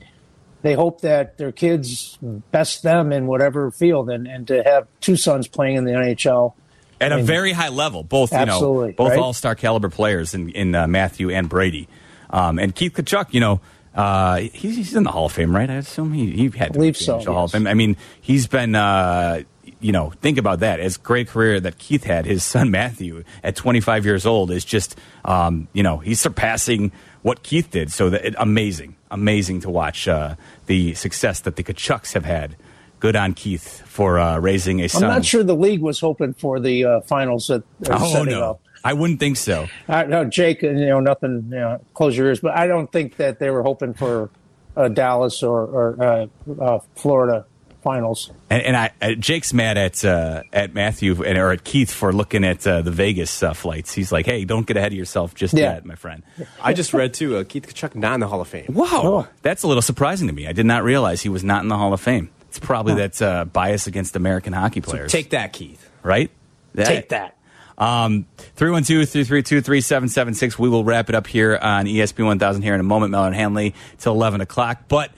they 0.62 0.74
hope 0.74 1.02
that 1.02 1.38
their 1.38 1.52
kids 1.52 2.18
best 2.52 2.84
them 2.84 3.12
in 3.12 3.28
whatever 3.28 3.72
field, 3.72 4.10
and 4.10 4.28
and 4.28 4.48
to 4.48 4.64
have 4.64 4.88
two 5.02 5.18
sons 5.18 5.48
playing 5.48 5.76
in 5.78 5.84
the 5.86 5.92
NHL 5.92 6.54
at 7.02 7.12
I 7.12 7.20
a 7.20 7.24
very 7.24 7.52
high 7.52 7.70
level. 7.70 8.04
Both 8.04 8.32
you 8.32 8.46
know, 8.46 8.92
both 8.92 9.12
right? 9.12 9.20
all 9.20 9.34
star 9.34 9.56
caliber 9.56 9.90
players 9.90 10.34
in 10.34 10.50
in 10.50 10.76
uh, 10.76 10.88
Matthew 10.88 11.30
and 11.30 11.50
Brady, 11.50 11.88
um, 12.30 12.60
and 12.60 12.74
Keith 12.74 12.94
Tkachuk. 12.94 13.34
You 13.34 13.40
know. 13.40 13.62
Uh, 13.96 14.38
he's, 14.38 14.76
he's 14.76 14.96
in 14.96 15.04
the 15.04 15.12
Hall 15.12 15.28
of 15.28 15.32
Fame, 15.32 15.56
right? 15.56 15.70
I 15.70 15.76
assume 15.76 16.14
he, 16.14 16.32
he 16.32 16.50
had 16.58 16.74
to 16.74 16.80
Believe 16.80 16.98
be 16.98 17.04
so, 17.04 17.20
in 17.20 17.26
the 17.26 17.32
Hall 17.32 17.46
of. 17.46 17.52
Fame. 17.52 17.68
I 17.68 17.76
mean, 17.76 17.96
he's 18.22 18.48
been, 18.48 18.74
uh, 18.74 19.44
you 19.84 19.92
know, 19.92 20.12
think 20.22 20.38
about 20.38 20.62
that. 20.62 20.80
As 20.80 20.98
great 20.98 21.28
career 21.28 21.60
that 21.60 21.78
Keith 21.78 22.06
had, 22.06 22.26
his 22.26 22.44
son 22.44 22.72
Matthew 22.72 23.24
at 23.44 23.56
25 23.56 24.06
years 24.06 24.26
old 24.26 24.50
is 24.50 24.64
just, 24.64 24.98
um, 25.26 25.68
you 25.74 25.84
know, 25.84 25.98
he's 25.98 26.22
surpassing 26.22 26.92
what 27.22 27.44
Keith 27.44 27.70
did. 27.70 27.92
So 27.92 28.10
that 28.10 28.26
it, 28.26 28.36
amazing, 28.38 28.96
amazing 29.12 29.60
to 29.62 29.70
watch 29.70 30.08
uh, 30.08 30.36
the 30.68 30.94
success 30.94 31.42
that 31.42 31.58
the 31.58 31.64
Tkachuks 31.64 32.14
have 32.14 32.26
had. 32.26 32.56
Good 33.00 33.18
on 33.18 33.34
Keith 33.34 33.82
for 33.86 34.18
uh, 34.18 34.40
raising 34.40 34.80
I'm 34.82 35.02
not 35.02 35.26
sure 35.26 35.44
the 35.44 35.58
league 35.58 35.82
was 35.82 36.00
hoping 36.00 36.34
for 36.34 36.62
the 36.62 36.86
uh, 36.86 37.02
finals 37.02 37.48
that 37.48 37.64
they're 37.82 37.98
Oh 38.00 38.14
setting 38.14 38.32
no, 38.32 38.52
up. 38.52 38.62
I 38.82 38.94
wouldn't 38.94 39.20
think 39.20 39.36
so. 39.36 39.68
I, 39.90 40.06
no, 40.06 40.24
Jake, 40.24 40.62
you 40.62 40.74
know, 40.74 41.02
nothing, 41.02 41.50
you 41.50 41.60
know, 41.60 41.82
close 41.94 42.16
your 42.16 42.28
ears, 42.28 42.40
but 42.40 42.56
I 42.56 42.66
don't 42.68 42.90
think 42.90 43.18
that 43.18 43.40
they 43.40 43.50
were 43.50 43.62
hoping 43.62 43.94
for 43.94 44.30
uh, 44.78 44.88
Dallas 44.88 45.44
or, 45.44 45.66
or 45.66 46.02
uh, 46.02 46.28
uh, 46.62 46.80
Florida 46.96 47.46
finals. 47.84 48.32
And, 48.54 48.62
and 48.62 48.78
I, 48.78 48.92
uh, 49.02 49.14
Jake's 49.18 49.52
mad 49.52 49.80
at 49.80 50.06
uh, 50.06 50.44
at 50.54 50.76
Matthew 50.76 51.24
and 51.24 51.40
or 51.40 51.52
at 51.52 51.64
Keith 51.64 51.92
for 51.92 52.14
looking 52.14 52.44
at 52.44 52.68
uh, 52.68 52.84
the 52.84 52.92
Vegas 52.92 53.42
uh, 53.42 53.54
flights. 53.54 53.94
He's 53.94 54.12
like, 54.12 54.28
"Hey, 54.28 54.46
don't 54.46 54.68
get 54.68 54.78
ahead 54.78 54.92
of 54.92 54.98
yourself 54.98 55.34
just 55.34 55.56
Yeah. 55.56 55.74
yet, 55.74 55.86
my 55.86 55.96
friend." 55.96 56.22
I 56.62 56.74
just 56.74 56.94
read 56.94 57.16
too. 57.16 57.38
Uh, 57.38 57.44
Keith 57.46 57.74
Tkachuk 57.74 57.96
not 57.96 58.14
in 58.14 58.20
the 58.20 58.28
Hall 58.28 58.42
of 58.42 58.48
Fame. 58.48 58.66
Wow, 58.70 59.28
that's 59.42 59.64
a 59.64 59.68
little 59.68 59.82
surprising 59.82 60.28
to 60.28 60.34
me. 60.34 60.46
I 60.48 60.52
did 60.52 60.68
not 60.68 60.84
realize 60.84 61.22
he 61.22 61.30
was 61.30 61.44
not 61.44 61.64
in 61.64 61.70
the 61.70 61.78
Hall 61.78 61.94
of 61.94 62.02
Fame. 62.02 62.30
It's 62.50 62.60
probably 62.60 62.94
that 62.96 63.20
uh, 63.22 63.46
bias 63.46 63.88
against 63.88 64.16
American 64.16 64.54
hockey 64.54 64.82
players. 64.82 65.12
Take 65.12 65.32
that, 65.32 65.54
Keith. 65.54 65.90
right? 66.04 66.30
Take 66.78 67.10
that. 67.10 67.36
Um, 67.80 68.28
312-332-3776. 68.58 70.58
We 70.60 70.70
will 70.70 70.84
wrap 70.84 71.10
it 71.10 71.16
up 71.16 71.28
here 71.28 71.58
on 71.60 71.88
E 71.88 71.96
ESPN 71.96 72.26
1000 72.26 72.62
here 72.62 72.74
in 72.74 72.80
a 72.80 72.84
moment, 72.84 73.12
Meller 73.12 73.32
Hanley, 73.32 73.74
till 73.98 74.14
11 74.14 74.42
o'clock. 74.42 74.84
But 74.88 75.12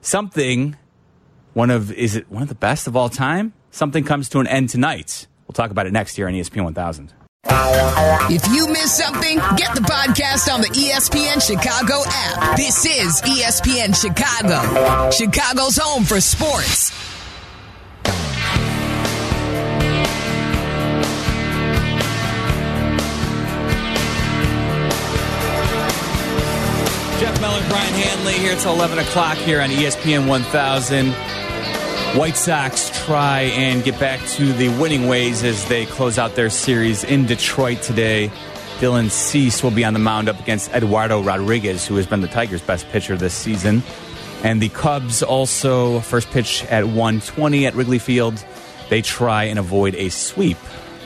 something, 0.00 0.76
one 1.58 1.70
of, 1.72 1.90
is 1.90 2.14
it 2.14 2.30
one 2.30 2.40
of 2.40 2.48
the 2.48 2.54
best 2.54 2.86
of 2.86 2.94
all 2.94 3.08
time? 3.08 3.52
Something 3.72 4.04
comes 4.04 4.28
to 4.28 4.38
an 4.38 4.46
end 4.46 4.68
tonight. 4.68 5.26
We'll 5.44 5.54
talk 5.54 5.72
about 5.72 5.88
it 5.88 5.92
next 5.92 6.16
year 6.16 6.28
on 6.28 6.34
ESPN 6.34 6.62
1000. 6.62 7.12
If 8.30 8.46
you 8.54 8.68
miss 8.68 8.96
something, 8.96 9.38
get 9.56 9.74
the 9.74 9.80
podcast 9.80 10.54
on 10.54 10.60
the 10.60 10.68
ESPN 10.68 11.44
Chicago 11.44 12.04
app. 12.06 12.56
This 12.56 12.86
is 12.86 13.20
ESPN 13.22 13.92
Chicago, 13.92 15.10
Chicago's 15.10 15.76
home 15.76 16.04
for 16.04 16.20
sports. 16.20 16.92
Jeff 27.18 27.40
Meller, 27.40 27.64
Brian 27.68 27.94
Hanley 27.94 28.34
here 28.34 28.54
till 28.54 28.74
11 28.74 29.00
o'clock 29.00 29.36
here 29.38 29.60
on 29.60 29.70
ESPN 29.70 30.28
1000. 30.28 31.12
White 32.16 32.36
Sox 32.36 32.90
try 33.04 33.42
and 33.42 33.84
get 33.84 34.00
back 34.00 34.18
to 34.30 34.52
the 34.54 34.70
winning 34.80 35.08
ways 35.08 35.44
as 35.44 35.68
they 35.68 35.84
close 35.86 36.18
out 36.18 36.34
their 36.34 36.50
series 36.50 37.04
in 37.04 37.26
Detroit 37.26 37.82
today. 37.82 38.32
Dylan 38.78 39.10
Cease 39.10 39.62
will 39.62 39.70
be 39.70 39.84
on 39.84 39.92
the 39.92 39.98
mound 39.98 40.28
up 40.28 40.40
against 40.40 40.72
Eduardo 40.72 41.22
Rodriguez, 41.22 41.86
who 41.86 41.96
has 41.96 42.06
been 42.06 42.22
the 42.22 42.26
Tigers' 42.26 42.62
best 42.62 42.88
pitcher 42.88 43.16
this 43.16 43.34
season. 43.34 43.82
And 44.42 44.60
the 44.60 44.70
Cubs 44.70 45.22
also 45.22 46.00
first 46.00 46.30
pitch 46.30 46.64
at 46.64 46.86
120 46.86 47.66
at 47.66 47.74
Wrigley 47.74 47.98
Field. 47.98 48.42
They 48.88 49.02
try 49.02 49.44
and 49.44 49.58
avoid 49.58 49.94
a 49.94 50.08
sweep 50.08 50.58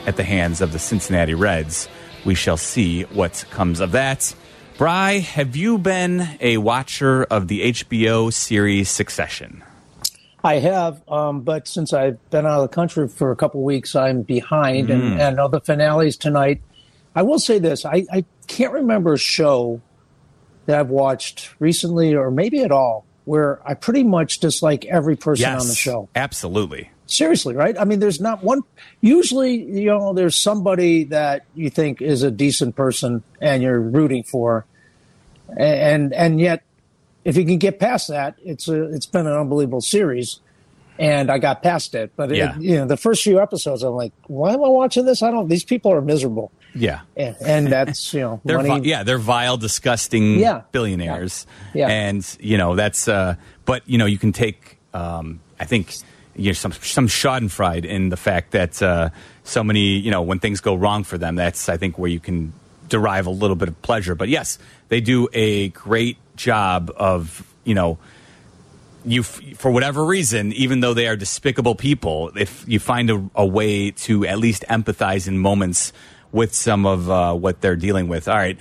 at 0.07 0.15
the 0.15 0.23
hands 0.23 0.61
of 0.61 0.71
the 0.71 0.79
Cincinnati 0.79 1.33
Reds. 1.33 1.89
We 2.25 2.33
shall 2.33 2.57
see 2.57 3.03
what 3.03 3.45
comes 3.51 3.81
of 3.81 3.91
that. 3.91 4.33
Bry, 4.77 5.19
have 5.19 5.55
you 5.55 5.77
been 5.77 6.37
a 6.39 6.57
watcher 6.57 7.23
of 7.25 7.49
the 7.49 7.71
HBO 7.73 8.31
series 8.31 8.89
Succession? 8.89 9.63
I 10.43 10.55
have, 10.59 11.01
um, 11.09 11.41
but 11.41 11.67
since 11.67 11.93
I've 11.93 12.17
been 12.29 12.45
out 12.45 12.61
of 12.61 12.69
the 12.69 12.75
country 12.75 13.07
for 13.07 13.31
a 13.31 13.35
couple 13.35 13.63
weeks, 13.63 13.95
I'm 13.95 14.23
behind, 14.23 14.89
Mm. 14.89 14.93
and, 14.93 15.03
and 15.13 15.21
I 15.21 15.29
know 15.31 15.47
the 15.47 15.61
finale's 15.61 16.17
tonight. 16.17 16.61
I 17.15 17.21
will 17.21 17.39
say 17.39 17.59
this: 17.59 17.85
I, 17.85 18.05
I 18.11 18.25
can't 18.47 18.73
remember 18.73 19.13
a 19.13 19.17
show 19.17 19.81
that 20.65 20.79
I've 20.79 20.89
watched 20.89 21.49
recently, 21.59 22.13
or 22.15 22.29
maybe 22.31 22.61
at 22.63 22.71
all, 22.71 23.05
where 23.25 23.59
I 23.65 23.73
pretty 23.73 24.03
much 24.03 24.39
dislike 24.39 24.85
every 24.85 25.15
person 25.15 25.43
yes, 25.43 25.61
on 25.61 25.67
the 25.67 25.75
show. 25.75 26.09
Absolutely. 26.15 26.89
Seriously, 27.05 27.53
right? 27.53 27.77
I 27.77 27.83
mean, 27.85 27.99
there's 27.99 28.19
not 28.21 28.43
one. 28.43 28.61
Usually, 29.01 29.61
you 29.61 29.85
know, 29.87 30.13
there's 30.13 30.35
somebody 30.35 31.03
that 31.05 31.45
you 31.53 31.69
think 31.69 32.01
is 32.01 32.23
a 32.23 32.31
decent 32.31 32.75
person 32.75 33.23
and 33.39 33.61
you're 33.61 33.79
rooting 33.79 34.23
for, 34.23 34.65
and 35.55 36.13
and 36.13 36.39
yet, 36.39 36.63
if 37.25 37.37
you 37.37 37.45
can 37.45 37.57
get 37.57 37.79
past 37.79 38.07
that, 38.09 38.35
it's 38.43 38.67
a 38.67 38.83
it's 38.93 39.05
been 39.05 39.27
an 39.27 39.33
unbelievable 39.33 39.81
series, 39.81 40.39
and 40.99 41.31
I 41.31 41.37
got 41.39 41.63
past 41.63 41.95
it. 41.95 42.11
But 42.15 42.29
Yeah. 42.33 42.55
it, 42.55 42.61
you 42.61 42.75
know, 42.77 42.85
the 42.85 42.97
first 42.97 43.23
few 43.23 43.39
episodes, 43.41 43.83
I'm 43.83 43.93
like, 43.93 44.13
why 44.27 44.53
am 44.53 44.63
I 44.63 44.67
watching 44.67 45.05
this? 45.05 45.23
I 45.23 45.31
don't. 45.31 45.47
These 45.49 45.63
people 45.63 45.91
are 45.91 46.01
miserable, 46.01 46.51
Yeah. 46.75 47.01
and, 47.17 47.35
and 47.45 47.67
that's 47.67 48.13
you 48.13 48.21
know, 48.21 48.41
They're 48.45 48.57
money. 48.61 48.81
vi- 48.81 48.89
yeah, 48.89 49.03
they're 49.03 49.17
vile, 49.17 49.57
disgusting 49.57 50.39
Yeah. 50.39 50.61
billionaires. 50.71 51.45
Yeah. 51.73 51.87
And, 51.89 52.37
you 52.39 52.57
know, 52.57 52.75
that's 52.75 53.07
uh 53.07 53.35
but 53.65 53.83
you 53.87 53.97
know, 53.97 54.05
you 54.05 54.17
can 54.17 54.31
take 54.33 54.77
um 54.93 55.39
I 55.59 55.65
think 55.65 55.93
you 56.35 56.47
know, 56.47 56.53
some 56.53 56.71
some 56.73 57.07
schadenfreude 57.07 57.85
in 57.85 58.09
the 58.09 58.17
fact 58.17 58.51
that 58.51 58.81
uh 58.81 59.09
so 59.43 59.63
many, 59.63 59.97
you 59.97 60.11
know, 60.11 60.21
when 60.21 60.39
things 60.39 60.61
go 60.61 60.75
wrong 60.75 61.03
for 61.03 61.17
them, 61.17 61.35
that's 61.35 61.69
I 61.69 61.77
think 61.77 61.97
where 61.97 62.09
you 62.09 62.19
can 62.19 62.53
derive 62.89 63.25
a 63.27 63.31
little 63.31 63.55
bit 63.55 63.67
of 63.69 63.81
pleasure. 63.81 64.13
But 64.15 64.29
yes, 64.29 64.59
they 64.89 64.99
do 65.01 65.27
a 65.33 65.69
great 65.69 66.17
job 66.35 66.91
of, 66.95 67.45
you 67.63 67.75
know, 67.75 67.97
you 69.05 69.23
for 69.23 69.71
whatever 69.71 70.05
reason, 70.05 70.53
even 70.53 70.79
though 70.79 70.93
they 70.93 71.07
are 71.07 71.15
despicable 71.15 71.75
people, 71.75 72.31
if 72.35 72.63
you 72.67 72.79
find 72.79 73.09
a, 73.09 73.29
a 73.35 73.45
way 73.45 73.91
to 73.91 74.25
at 74.25 74.37
least 74.37 74.63
empathize 74.69 75.27
in 75.27 75.37
moments 75.37 75.91
with 76.31 76.53
some 76.53 76.85
of 76.85 77.09
uh, 77.09 77.33
what 77.33 77.61
they're 77.61 77.75
dealing 77.75 78.07
with. 78.07 78.27
All 78.27 78.35
right, 78.35 78.57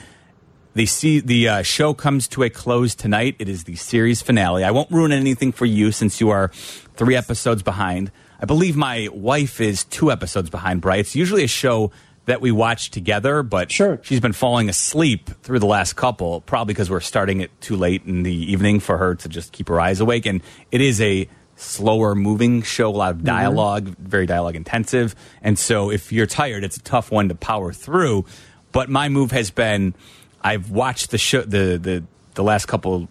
the 0.74 0.86
see 0.86 1.20
the 1.20 1.48
uh, 1.48 1.62
show 1.62 1.94
comes 1.94 2.28
to 2.28 2.42
a 2.42 2.50
close 2.50 2.94
tonight. 2.94 3.36
It 3.38 3.48
is 3.48 3.64
the 3.64 3.76
series 3.76 4.22
finale. 4.22 4.64
I 4.64 4.70
won't 4.70 4.90
ruin 4.90 5.12
anything 5.12 5.52
for 5.52 5.66
you 5.66 5.92
since 5.92 6.20
you 6.20 6.30
are 6.30 6.48
three 6.96 7.16
episodes 7.16 7.62
behind. 7.62 8.10
I 8.40 8.44
believe 8.44 8.76
my 8.76 9.08
wife 9.12 9.60
is 9.60 9.84
two 9.84 10.10
episodes 10.10 10.50
behind. 10.50 10.80
Bright. 10.80 11.00
It's 11.00 11.14
usually 11.14 11.44
a 11.44 11.48
show 11.48 11.92
that 12.26 12.40
we 12.40 12.52
watch 12.52 12.90
together, 12.90 13.42
but 13.42 13.70
sure. 13.72 13.98
she's 14.02 14.20
been 14.20 14.32
falling 14.32 14.68
asleep 14.68 15.30
through 15.42 15.58
the 15.58 15.66
last 15.66 15.94
couple, 15.94 16.40
probably 16.42 16.72
because 16.72 16.88
we're 16.88 17.00
starting 17.00 17.40
it 17.40 17.50
too 17.60 17.76
late 17.76 18.04
in 18.04 18.22
the 18.22 18.52
evening 18.52 18.78
for 18.80 18.96
her 18.96 19.14
to 19.16 19.28
just 19.28 19.52
keep 19.52 19.68
her 19.68 19.80
eyes 19.80 20.00
awake. 20.00 20.26
And 20.26 20.40
it 20.70 20.80
is 20.80 21.00
a 21.00 21.28
slower 21.56 22.14
moving 22.14 22.62
show, 22.62 22.90
a 22.90 22.90
lot 22.90 23.10
of 23.12 23.24
dialog 23.24 23.88
very 23.98 24.26
dialogue 24.26 24.56
intensive. 24.56 25.14
And 25.42 25.58
so 25.58 25.90
if 25.90 26.12
you're 26.12 26.26
tired, 26.26 26.64
it's 26.64 26.76
a 26.76 26.82
tough 26.82 27.10
one 27.10 27.28
to 27.28 27.34
power 27.34 27.72
through. 27.72 28.24
But 28.70 28.88
my 28.88 29.08
move 29.08 29.32
has 29.32 29.50
been 29.50 29.94
I've 30.42 30.70
watched 30.70 31.10
the 31.10 31.18
show 31.18 31.42
the 31.42 31.78
the, 31.78 32.04
the 32.34 32.42
last 32.42 32.66
couple 32.66 33.08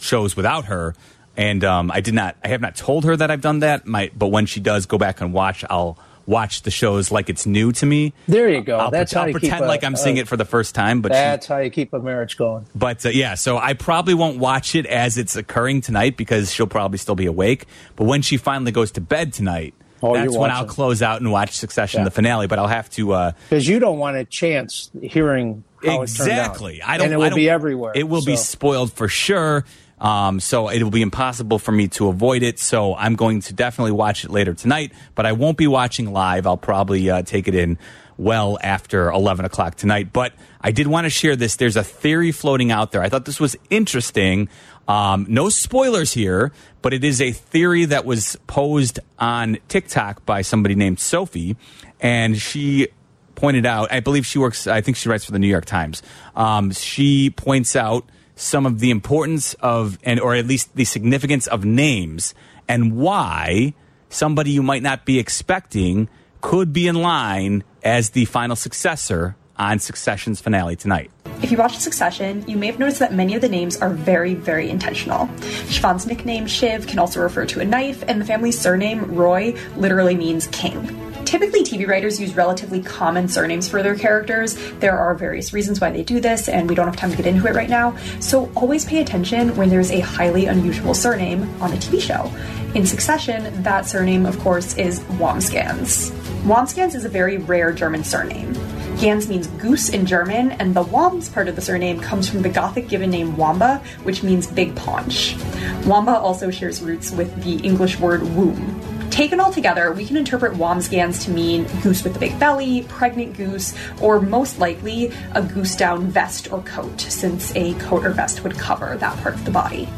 shows 0.00 0.36
without 0.36 0.66
her. 0.66 0.94
And 1.36 1.62
um, 1.62 1.92
I 1.92 2.00
did 2.00 2.14
not. 2.14 2.36
I 2.42 2.48
have 2.48 2.60
not 2.60 2.74
told 2.74 3.04
her 3.04 3.16
that 3.16 3.30
I've 3.30 3.40
done 3.40 3.60
that. 3.60 3.86
My, 3.86 4.10
but 4.16 4.28
when 4.28 4.46
she 4.46 4.58
does 4.58 4.86
go 4.86 4.98
back 4.98 5.20
and 5.20 5.32
watch, 5.32 5.64
I'll 5.70 5.96
watch 6.28 6.62
the 6.62 6.70
shows 6.70 7.10
like 7.10 7.30
it's 7.30 7.46
new 7.46 7.72
to 7.72 7.86
me. 7.86 8.12
There 8.28 8.48
you 8.50 8.60
go. 8.60 8.76
I'll, 8.78 8.90
That's 8.90 9.12
pre- 9.12 9.16
how 9.18 9.22
I'll 9.22 9.28
you 9.30 9.32
pretend 9.40 9.64
a- 9.64 9.68
like 9.68 9.82
I'm 9.82 9.96
seeing 9.96 10.18
it 10.18 10.28
for 10.28 10.36
the 10.36 10.44
first 10.44 10.74
time. 10.74 11.00
But 11.00 11.12
she, 11.12 11.14
that's 11.14 11.46
how 11.46 11.58
you 11.58 11.70
keep 11.70 11.92
a 11.94 11.98
marriage 11.98 12.36
going. 12.36 12.66
but 12.74 13.04
uh, 13.06 13.08
yeah, 13.08 13.34
so 13.34 13.56
I 13.56 13.72
probably 13.72 14.14
won't 14.14 14.38
watch 14.38 14.74
it 14.74 14.84
as 14.86 15.16
it's 15.18 15.34
occurring 15.36 15.80
tonight 15.80 16.16
because 16.18 16.52
she'll 16.52 16.66
probably 16.66 16.98
still 16.98 17.14
be 17.16 17.26
awake. 17.26 17.64
But 17.96 18.04
when 18.04 18.20
she 18.22 18.36
finally 18.36 18.70
goes 18.72 18.92
to 18.92 19.00
bed 19.00 19.32
tonight, 19.32 19.74
Oh, 20.00 20.14
that's 20.14 20.36
when 20.36 20.52
I'll 20.52 20.64
close 20.66 21.02
out 21.02 21.20
and 21.20 21.32
watch 21.32 21.56
Succession, 21.56 22.00
Yeah. 22.00 22.04
the 22.04 22.10
finale. 22.12 22.46
But 22.46 22.60
I'll 22.60 22.68
have 22.68 22.88
to. 22.90 23.12
Uh, 23.12 23.32
because 23.48 23.66
you 23.66 23.80
don't 23.80 23.98
want 23.98 24.16
a 24.16 24.24
chance 24.24 24.92
hearing 25.02 25.64
how 25.84 26.02
exactly. 26.02 26.80
I 26.82 26.98
don't. 26.98 27.06
and 27.06 27.14
it 27.14 27.16
I 27.16 27.28
will 27.30 27.34
be 27.34 27.50
everywhere. 27.50 27.92
It 27.96 28.08
will 28.08 28.24
be 28.24 28.36
spoiled 28.36 28.92
for 28.92 29.08
sure. 29.08 29.64
Um, 30.00 30.40
so 30.40 30.68
it 30.68 30.82
will 30.82 30.90
be 30.90 31.02
impossible 31.02 31.58
for 31.58 31.72
me 31.72 31.88
to 31.88 32.08
avoid 32.08 32.42
it. 32.42 32.58
So 32.58 32.94
I'm 32.94 33.16
going 33.16 33.40
to 33.42 33.52
definitely 33.52 33.92
watch 33.92 34.24
it 34.24 34.30
later 34.30 34.54
tonight, 34.54 34.92
but 35.14 35.26
I 35.26 35.32
won't 35.32 35.56
be 35.56 35.66
watching 35.66 36.12
live. 36.12 36.46
I'll 36.46 36.56
probably 36.56 37.10
uh, 37.10 37.22
take 37.22 37.48
it 37.48 37.54
in 37.54 37.78
well 38.16 38.58
after 38.62 39.10
11 39.10 39.44
o'clock 39.44 39.76
tonight. 39.76 40.12
But 40.12 40.32
I 40.60 40.72
did 40.72 40.86
want 40.86 41.04
to 41.04 41.10
share 41.10 41.36
this. 41.36 41.56
There's 41.56 41.76
a 41.76 41.84
theory 41.84 42.32
floating 42.32 42.70
out 42.70 42.92
there. 42.92 43.02
I 43.02 43.08
thought 43.08 43.24
this 43.24 43.40
was 43.40 43.56
interesting. 43.70 44.48
Um, 44.88 45.26
no 45.28 45.48
spoilers 45.48 46.12
here, 46.12 46.52
but 46.82 46.92
it 46.92 47.04
is 47.04 47.20
a 47.20 47.32
theory 47.32 47.84
that 47.86 48.04
was 48.04 48.36
posed 48.46 48.98
on 49.18 49.58
TikTok 49.68 50.24
by 50.24 50.42
somebody 50.42 50.74
named 50.74 50.98
Sophie, 50.98 51.56
and 52.00 52.36
she 52.36 52.88
pointed 53.34 53.66
out. 53.66 53.92
I 53.92 54.00
believe 54.00 54.26
she 54.26 54.38
works. 54.38 54.66
I 54.66 54.80
think 54.80 54.96
she 54.96 55.08
writes 55.08 55.24
for 55.24 55.32
the 55.32 55.38
New 55.38 55.48
York 55.48 55.66
Times. 55.66 56.02
Um, 56.34 56.72
she 56.72 57.30
points 57.30 57.76
out 57.76 58.08
some 58.38 58.66
of 58.66 58.78
the 58.78 58.90
importance 58.90 59.54
of, 59.54 59.98
and 60.04 60.20
or 60.20 60.34
at 60.34 60.46
least 60.46 60.76
the 60.76 60.84
significance 60.84 61.48
of 61.48 61.64
names 61.64 62.34
and 62.68 62.96
why 62.96 63.74
somebody 64.08 64.52
you 64.52 64.62
might 64.62 64.82
not 64.82 65.04
be 65.04 65.18
expecting 65.18 66.08
could 66.40 66.72
be 66.72 66.86
in 66.86 66.94
line 66.94 67.64
as 67.82 68.10
the 68.10 68.24
final 68.26 68.54
successor 68.54 69.36
on 69.56 69.80
Succession's 69.80 70.40
finale 70.40 70.76
tonight. 70.76 71.10
If 71.42 71.50
you 71.50 71.58
watched 71.58 71.80
Succession, 71.80 72.44
you 72.46 72.56
may 72.56 72.66
have 72.66 72.78
noticed 72.78 73.00
that 73.00 73.12
many 73.12 73.34
of 73.34 73.40
the 73.40 73.48
names 73.48 73.76
are 73.78 73.90
very, 73.90 74.34
very 74.34 74.70
intentional. 74.70 75.26
Siobhan's 75.66 76.06
nickname, 76.06 76.46
Shiv, 76.46 76.86
can 76.86 77.00
also 77.00 77.20
refer 77.20 77.44
to 77.46 77.60
a 77.60 77.64
knife, 77.64 78.04
and 78.06 78.20
the 78.20 78.24
family's 78.24 78.58
surname, 78.58 79.16
Roy, 79.16 79.56
literally 79.76 80.14
means 80.14 80.46
king. 80.48 81.07
Typically, 81.28 81.62
TV 81.62 81.86
writers 81.86 82.18
use 82.18 82.34
relatively 82.34 82.80
common 82.80 83.28
surnames 83.28 83.68
for 83.68 83.82
their 83.82 83.94
characters. 83.94 84.56
There 84.78 84.96
are 84.96 85.14
various 85.14 85.52
reasons 85.52 85.78
why 85.78 85.90
they 85.90 86.02
do 86.02 86.20
this, 86.20 86.48
and 86.48 86.66
we 86.66 86.74
don't 86.74 86.86
have 86.86 86.96
time 86.96 87.10
to 87.10 87.18
get 87.18 87.26
into 87.26 87.46
it 87.46 87.54
right 87.54 87.68
now. 87.68 87.94
So 88.18 88.50
always 88.54 88.86
pay 88.86 89.02
attention 89.02 89.54
when 89.54 89.68
there's 89.68 89.90
a 89.90 90.00
highly 90.00 90.46
unusual 90.46 90.94
surname 90.94 91.42
on 91.60 91.74
a 91.74 91.76
TV 91.76 92.00
show. 92.00 92.32
In 92.74 92.86
Succession, 92.86 93.62
that 93.62 93.86
surname, 93.86 94.24
of 94.24 94.38
course, 94.38 94.74
is 94.78 95.00
Wambsgans. 95.00 96.12
Wambsgans 96.44 96.94
is 96.94 97.04
a 97.04 97.10
very 97.10 97.36
rare 97.36 97.72
German 97.72 98.04
surname. 98.04 98.54
Gans 98.98 99.28
means 99.28 99.48
goose 99.48 99.90
in 99.90 100.06
German, 100.06 100.52
and 100.52 100.74
the 100.74 100.84
Wams 100.84 101.30
part 101.30 101.46
of 101.46 101.56
the 101.56 101.60
surname 101.60 102.00
comes 102.00 102.26
from 102.26 102.40
the 102.40 102.48
Gothic 102.48 102.88
given 102.88 103.10
name 103.10 103.36
Wamba, 103.36 103.82
which 104.02 104.22
means 104.22 104.46
big 104.46 104.74
paunch. 104.74 105.36
Wamba 105.84 106.12
also 106.12 106.50
shares 106.50 106.80
roots 106.80 107.10
with 107.10 107.44
the 107.44 107.56
English 107.56 108.00
word 108.00 108.22
womb. 108.34 108.80
Taken 109.18 109.40
all 109.40 109.50
together, 109.52 109.90
we 109.90 110.06
can 110.06 110.16
interpret 110.16 110.52
Wambsgans 110.52 111.24
to 111.24 111.32
mean 111.32 111.66
goose 111.82 112.04
with 112.04 112.14
a 112.14 112.20
big 112.20 112.38
belly, 112.38 112.82
pregnant 112.84 113.36
goose, 113.36 113.74
or 114.00 114.20
most 114.20 114.60
likely 114.60 115.12
a 115.32 115.42
goose 115.42 115.74
down 115.74 116.06
vest 116.06 116.52
or 116.52 116.62
coat, 116.62 117.00
since 117.00 117.52
a 117.56 117.74
coat 117.80 118.06
or 118.06 118.10
vest 118.10 118.44
would 118.44 118.56
cover 118.56 118.96
that 118.98 119.18
part 119.18 119.34
of 119.34 119.44
the 119.44 119.50
body. 119.50 119.88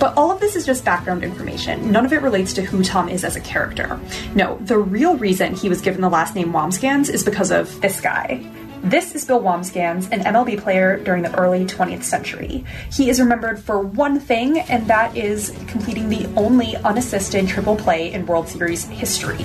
But 0.00 0.16
all 0.16 0.32
of 0.32 0.40
this 0.40 0.56
is 0.56 0.66
just 0.66 0.84
background 0.84 1.22
information. 1.22 1.92
None 1.92 2.04
of 2.04 2.12
it 2.12 2.20
relates 2.20 2.52
to 2.54 2.62
who 2.62 2.82
Tom 2.82 3.08
is 3.08 3.22
as 3.22 3.36
a 3.36 3.40
character. 3.40 4.00
No, 4.34 4.58
the 4.62 4.78
real 4.78 5.16
reason 5.18 5.54
he 5.54 5.68
was 5.68 5.80
given 5.80 6.00
the 6.00 6.10
last 6.10 6.34
name 6.34 6.52
Wambsgans 6.52 7.08
is 7.08 7.22
because 7.22 7.52
of 7.52 7.80
this 7.80 8.00
guy. 8.00 8.44
This 8.84 9.14
is 9.14 9.24
Bill 9.24 9.40
Wambsgans, 9.40 10.12
an 10.12 10.20
MLB 10.20 10.60
player 10.60 10.98
during 10.98 11.22
the 11.22 11.34
early 11.38 11.64
20th 11.64 12.02
century. 12.02 12.66
He 12.92 13.08
is 13.08 13.18
remembered 13.18 13.58
for 13.58 13.80
one 13.80 14.20
thing, 14.20 14.58
and 14.58 14.86
that 14.88 15.16
is 15.16 15.56
completing 15.68 16.10
the 16.10 16.26
only 16.36 16.76
unassisted 16.76 17.48
triple 17.48 17.76
play 17.76 18.12
in 18.12 18.26
World 18.26 18.46
Series 18.46 18.84
history. 18.84 19.42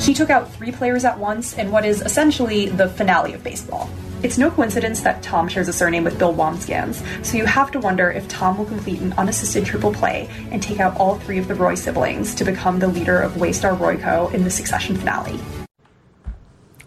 He 0.00 0.12
took 0.12 0.28
out 0.28 0.52
three 0.52 0.70
players 0.70 1.06
at 1.06 1.18
once 1.18 1.56
in 1.56 1.70
what 1.70 1.86
is 1.86 2.02
essentially 2.02 2.68
the 2.68 2.90
finale 2.90 3.32
of 3.32 3.42
baseball. 3.42 3.88
It's 4.22 4.36
no 4.36 4.50
coincidence 4.50 5.00
that 5.00 5.22
Tom 5.22 5.48
shares 5.48 5.68
a 5.68 5.72
surname 5.72 6.04
with 6.04 6.18
Bill 6.18 6.34
Wambsgans, 6.34 7.24
so 7.24 7.38
you 7.38 7.46
have 7.46 7.70
to 7.70 7.80
wonder 7.80 8.10
if 8.10 8.28
Tom 8.28 8.58
will 8.58 8.66
complete 8.66 9.00
an 9.00 9.14
unassisted 9.14 9.64
triple 9.64 9.94
play 9.94 10.28
and 10.50 10.62
take 10.62 10.78
out 10.78 10.94
all 10.98 11.18
three 11.20 11.38
of 11.38 11.48
the 11.48 11.54
Roy 11.54 11.74
siblings 11.74 12.34
to 12.34 12.44
become 12.44 12.80
the 12.80 12.88
leader 12.88 13.18
of 13.18 13.32
Waystar 13.36 13.78
Royco 13.78 14.30
in 14.34 14.44
the 14.44 14.50
Succession 14.50 14.94
finale. 14.94 15.40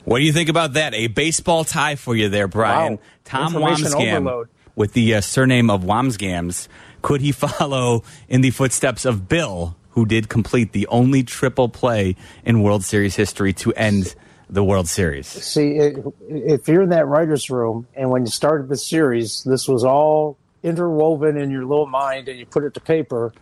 What 0.08 0.20
do 0.20 0.24
you 0.24 0.32
think 0.32 0.48
about 0.48 0.74
that? 0.74 0.94
A 0.94 1.08
baseball 1.08 1.66
tie 1.66 1.96
for 1.96 2.16
you 2.16 2.30
there, 2.30 2.48
Brian. 2.48 2.94
Wow. 2.94 3.00
Tom 3.26 3.54
Wamsgam 3.56 4.16
overload. 4.20 4.48
with 4.74 4.94
the 4.94 5.16
uh, 5.16 5.22
surname 5.22 5.70
of 5.70 5.84
Wambsgans. 5.84 6.70
Could 7.02 7.20
he 7.20 7.32
follow 7.34 8.04
in 8.30 8.40
the 8.40 8.52
footsteps 8.52 9.04
of 9.04 9.28
Bill, 9.28 9.76
who 9.90 10.06
did 10.06 10.30
complete 10.30 10.72
the 10.72 10.88
only 10.88 11.24
triple 11.24 11.68
play 11.68 12.16
in 12.46 12.64
World 12.64 12.86
Series 12.86 13.18
history 13.18 13.52
to 13.52 13.74
end 13.74 14.16
the 14.50 14.64
World 14.64 14.88
Series? 14.88 15.28
See, 15.28 15.72
it, 15.72 15.98
if 16.30 16.70
you're 16.70 16.84
in 16.84 16.90
that 16.92 17.06
writer's 17.08 17.50
room 17.50 17.86
and 17.94 18.10
when 18.10 18.22
you 18.22 18.32
started 18.32 18.70
the 18.70 18.78
series, 18.78 19.44
this 19.44 19.68
was 19.68 19.84
all 19.84 20.38
interwoven 20.64 21.36
in 21.38 21.52
your 21.52 21.66
little 21.66 21.86
mind 21.86 22.30
and 22.30 22.40
you 22.40 22.46
put 22.46 22.64
it 22.64 22.74
to 22.76 22.80
paper, 22.80 23.34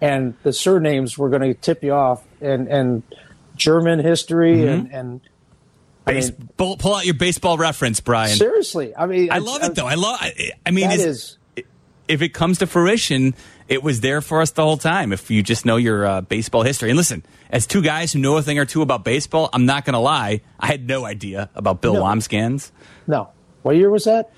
and 0.00 0.32
the 0.44 0.52
surnames 0.54 1.18
were 1.18 1.28
going 1.28 1.42
to 1.42 1.52
tip 1.52 1.84
you 1.84 1.92
off, 1.92 2.24
and, 2.40 2.68
and 2.68 3.02
German 3.54 3.98
history 3.98 4.60
Mm-hmm. 4.60 4.68
and, 4.86 4.92
and 4.94 5.20
I 6.06 6.12
mean, 6.12 6.48
pull, 6.56 6.76
pull 6.76 6.94
out 6.94 7.04
your 7.04 7.14
baseball 7.14 7.58
reference, 7.58 8.00
Brian. 8.00 8.36
seriously, 8.36 8.94
I 8.96 9.06
mean, 9.06 9.30
I 9.32 9.38
love 9.38 9.62
it 9.64 9.74
though. 9.74 9.86
I 9.86 9.94
love. 9.94 10.16
I, 10.20 10.52
I 10.64 10.70
mean, 10.70 10.88
if 12.08 12.22
it 12.22 12.28
comes 12.28 12.58
to 12.58 12.66
fruition, 12.66 13.34
it 13.68 13.82
was 13.82 14.00
there 14.00 14.20
for 14.20 14.40
us 14.40 14.52
the 14.52 14.62
whole 14.62 14.76
time. 14.76 15.12
If 15.12 15.30
you 15.30 15.42
just 15.42 15.66
know 15.66 15.76
your 15.76 16.06
uh, 16.06 16.20
baseball 16.20 16.62
history, 16.62 16.90
and 16.90 16.96
listen, 16.96 17.24
as 17.50 17.66
two 17.66 17.82
guys 17.82 18.12
who 18.12 18.20
know 18.20 18.36
a 18.36 18.42
thing 18.42 18.58
or 18.58 18.64
two 18.64 18.82
about 18.82 19.04
baseball, 19.04 19.50
I'm 19.52 19.66
not 19.66 19.84
going 19.84 19.94
to 19.94 19.98
lie. 19.98 20.42
I 20.60 20.66
had 20.66 20.86
no 20.86 21.04
idea 21.04 21.50
about 21.54 21.80
Bill 21.80 21.94
No. 21.94 22.04
Wambsgans. 22.04 22.70
No, 23.08 23.30
what 23.62 23.74
year 23.76 23.90
was 23.90 24.04
that? 24.04 24.32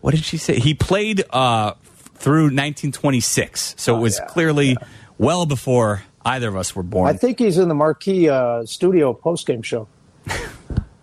What 0.00 0.14
did 0.14 0.24
she 0.24 0.36
say? 0.36 0.60
He 0.60 0.74
played 0.74 1.24
uh, 1.30 1.72
through 2.14 2.44
1926, 2.44 3.74
so 3.76 3.96
it 3.96 4.00
was 4.00 4.20
clearly 4.28 4.76
well 5.18 5.46
before 5.46 6.04
either 6.24 6.48
of 6.48 6.56
us 6.56 6.76
were 6.76 6.84
born. 6.84 7.08
I 7.08 7.14
think 7.14 7.40
he's 7.40 7.58
in 7.58 7.68
the 7.68 7.74
marquee 7.74 8.28
uh, 8.28 8.64
studio 8.64 9.12
post 9.12 9.46
game 9.46 9.62
show. 9.62 9.88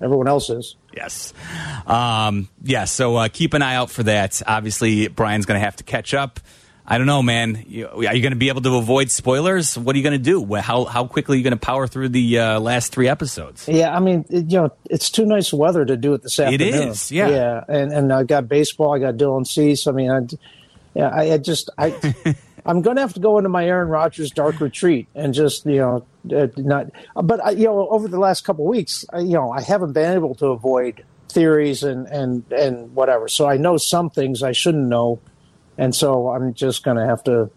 Everyone 0.06 0.28
else 0.28 0.50
is. 0.52 0.76
Yes. 0.96 1.34
Um, 1.88 2.48
yeah, 2.64 2.86
so 2.86 3.16
uh, 3.16 3.28
keep 3.28 3.54
an 3.56 3.62
eye 3.64 3.76
out 3.76 3.90
for 3.90 4.04
that. 4.04 4.40
Obviously, 4.46 5.08
Brian's 5.08 5.46
going 5.48 5.60
to 5.60 5.66
have 5.66 5.76
to 5.78 5.84
catch 5.84 6.14
up. 6.14 6.40
I 6.88 7.00
don't 7.00 7.08
know, 7.08 7.24
man. 7.24 7.66
You, 7.68 7.88
are 7.88 8.14
you 8.16 8.22
going 8.22 8.34
to 8.34 8.36
be 8.36 8.50
able 8.50 8.62
to 8.62 8.76
avoid 8.76 9.10
spoilers? 9.10 9.76
What 9.76 9.96
are 9.96 9.98
you 9.98 10.04
going 10.04 10.22
to 10.22 10.24
do? 10.24 10.46
How, 10.54 10.86
how 10.86 11.08
quickly 11.08 11.36
are 11.36 11.40
you 11.40 11.44
going 11.44 11.58
to 11.58 11.58
power 11.58 11.88
through 11.88 12.10
the 12.10 12.38
uh, 12.40 12.60
last 12.60 12.92
three 12.92 13.08
episodes? 13.08 13.68
Yeah, 13.68 13.96
I 13.96 14.00
mean, 14.00 14.24
it, 14.30 14.52
you 14.52 14.60
know, 14.60 14.72
it's 14.88 15.10
too 15.10 15.26
nice 15.26 15.52
weather 15.52 15.84
to 15.84 15.98
do 15.98 16.14
it 16.14 16.22
this 16.22 16.38
It 16.38 16.62
afternoon. 16.62 16.90
is, 16.90 17.12
yeah. 17.12 17.30
yeah. 17.30 17.64
And 17.68 17.92
and 17.92 18.14
I 18.14 18.22
got 18.24 18.48
baseball. 18.48 18.94
I 18.94 19.00
got 19.00 19.16
Dylan 19.16 19.48
Cease. 19.48 19.88
I 19.88 19.92
mean, 19.94 20.12
I, 20.12 20.20
yeah, 20.94 21.08
I, 21.10 21.34
I 21.34 21.38
just 21.40 21.72
I, 21.76 21.90
I'm 22.66 22.82
going 22.82 22.96
to 22.96 23.02
have 23.02 23.14
to 23.14 23.20
go 23.20 23.38
into 23.38 23.50
my 23.50 23.66
Aaron 23.66 23.90
Rodgers 23.90 24.32
dark 24.32 24.60
retreat 24.60 25.08
and 25.14 25.34
just 25.34 25.66
you 25.66 25.78
know 25.78 26.06
uh, 26.36 26.48
not. 26.58 26.88
But 27.16 27.44
I, 27.46 27.52
you 27.52 27.66
know, 27.66 27.88
over 27.90 28.08
the 28.08 28.20
last 28.20 28.44
couple 28.44 28.66
of 28.66 28.70
weeks, 28.70 29.06
I, 29.14 29.20
you 29.20 29.34
know, 29.34 29.52
I 29.52 29.62
haven't 29.62 29.94
been 29.94 30.14
able 30.14 30.36
to 30.36 30.48
avoid 30.48 31.04
theories 31.30 31.84
and 31.84 32.08
and 32.08 32.44
and 32.52 32.94
whatever. 32.96 33.28
So 33.28 33.48
I 33.48 33.58
know 33.58 33.78
some 33.78 34.10
things 34.10 34.42
I 34.42 34.52
shouldn't 34.52 34.88
know, 34.88 35.20
and 35.78 35.94
so 35.96 36.30
I'm 36.30 36.54
just 36.54 36.84
going 36.84 36.98
to 36.98 37.06
have 37.06 37.24
to. 37.26 37.52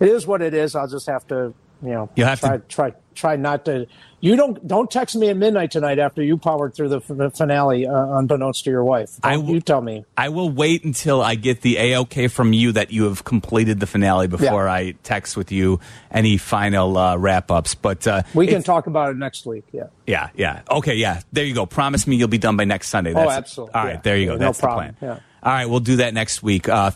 It 0.00 0.08
is 0.08 0.26
what 0.26 0.42
it 0.42 0.54
is. 0.54 0.74
I'll 0.76 0.88
just 0.88 1.06
have 1.06 1.26
to. 1.28 1.54
You 1.82 1.88
know, 1.90 2.10
You'll 2.14 2.28
have 2.28 2.38
try 2.40 2.56
to- 2.58 2.62
try 2.68 2.92
try 3.14 3.36
not 3.36 3.64
to. 3.66 3.86
You 4.20 4.36
don't 4.36 4.64
don't 4.68 4.88
text 4.88 5.16
me 5.16 5.28
at 5.30 5.36
midnight 5.36 5.72
tonight 5.72 5.98
after 5.98 6.22
you 6.22 6.38
powered 6.38 6.74
through 6.74 6.90
the, 6.90 7.00
f- 7.00 7.34
finale, 7.36 7.88
uh, 7.88 8.18
unbeknownst 8.18 8.62
to 8.64 8.70
your 8.70 8.84
wife. 8.84 9.18
Don't 9.20 9.48
you 9.48 9.60
tell 9.60 9.80
me. 9.82 10.04
I 10.16 10.28
will 10.28 10.48
wait 10.48 10.84
until 10.84 11.20
I 11.20 11.34
get 11.34 11.62
the 11.62 11.76
A-OK 11.76 12.28
from 12.28 12.52
you 12.52 12.70
that 12.72 12.92
you 12.92 13.04
have 13.04 13.24
completed 13.24 13.80
the 13.80 13.86
finale 13.88 14.28
before 14.28 14.66
Yeah. 14.66 14.72
I 14.72 14.94
text 15.02 15.36
with 15.36 15.50
you 15.50 15.80
any 16.12 16.36
final 16.38 16.96
uh, 16.96 17.16
wrap-ups. 17.16 17.74
But 17.74 18.06
uh, 18.06 18.22
We 18.32 18.46
can 18.46 18.62
talk 18.62 18.86
about 18.86 19.10
it 19.10 19.16
next 19.16 19.44
week. 19.44 19.64
Yeah. 19.72 19.86
Yeah, 20.06 20.28
yeah. 20.36 20.62
Okay, 20.70 20.94
yeah. 20.94 21.20
There 21.32 21.44
you 21.44 21.54
go. 21.54 21.66
Promise 21.66 22.06
me 22.06 22.14
you'll 22.14 22.28
be 22.28 22.38
done 22.38 22.56
by 22.56 22.64
next 22.64 22.90
Sunday. 22.90 23.10
Oh, 23.10 23.14
That's 23.14 23.32
absolutely. 23.32 23.74
All 23.74 23.84
right, 23.84 23.94
Yeah. 23.94 24.00
there 24.02 24.16
you 24.16 24.26
go. 24.26 24.32
Yeah, 24.34 24.38
no 24.38 24.44
That's 24.46 24.60
problem. 24.60 24.86
the 24.86 24.92
plan. 24.94 25.16
Yeah. 25.16 25.48
All 25.48 25.52
right, 25.52 25.66
we'll 25.66 25.80
do 25.80 25.96
that 25.96 26.14
next 26.14 26.44
week. 26.44 26.68
Uh, 26.68 26.92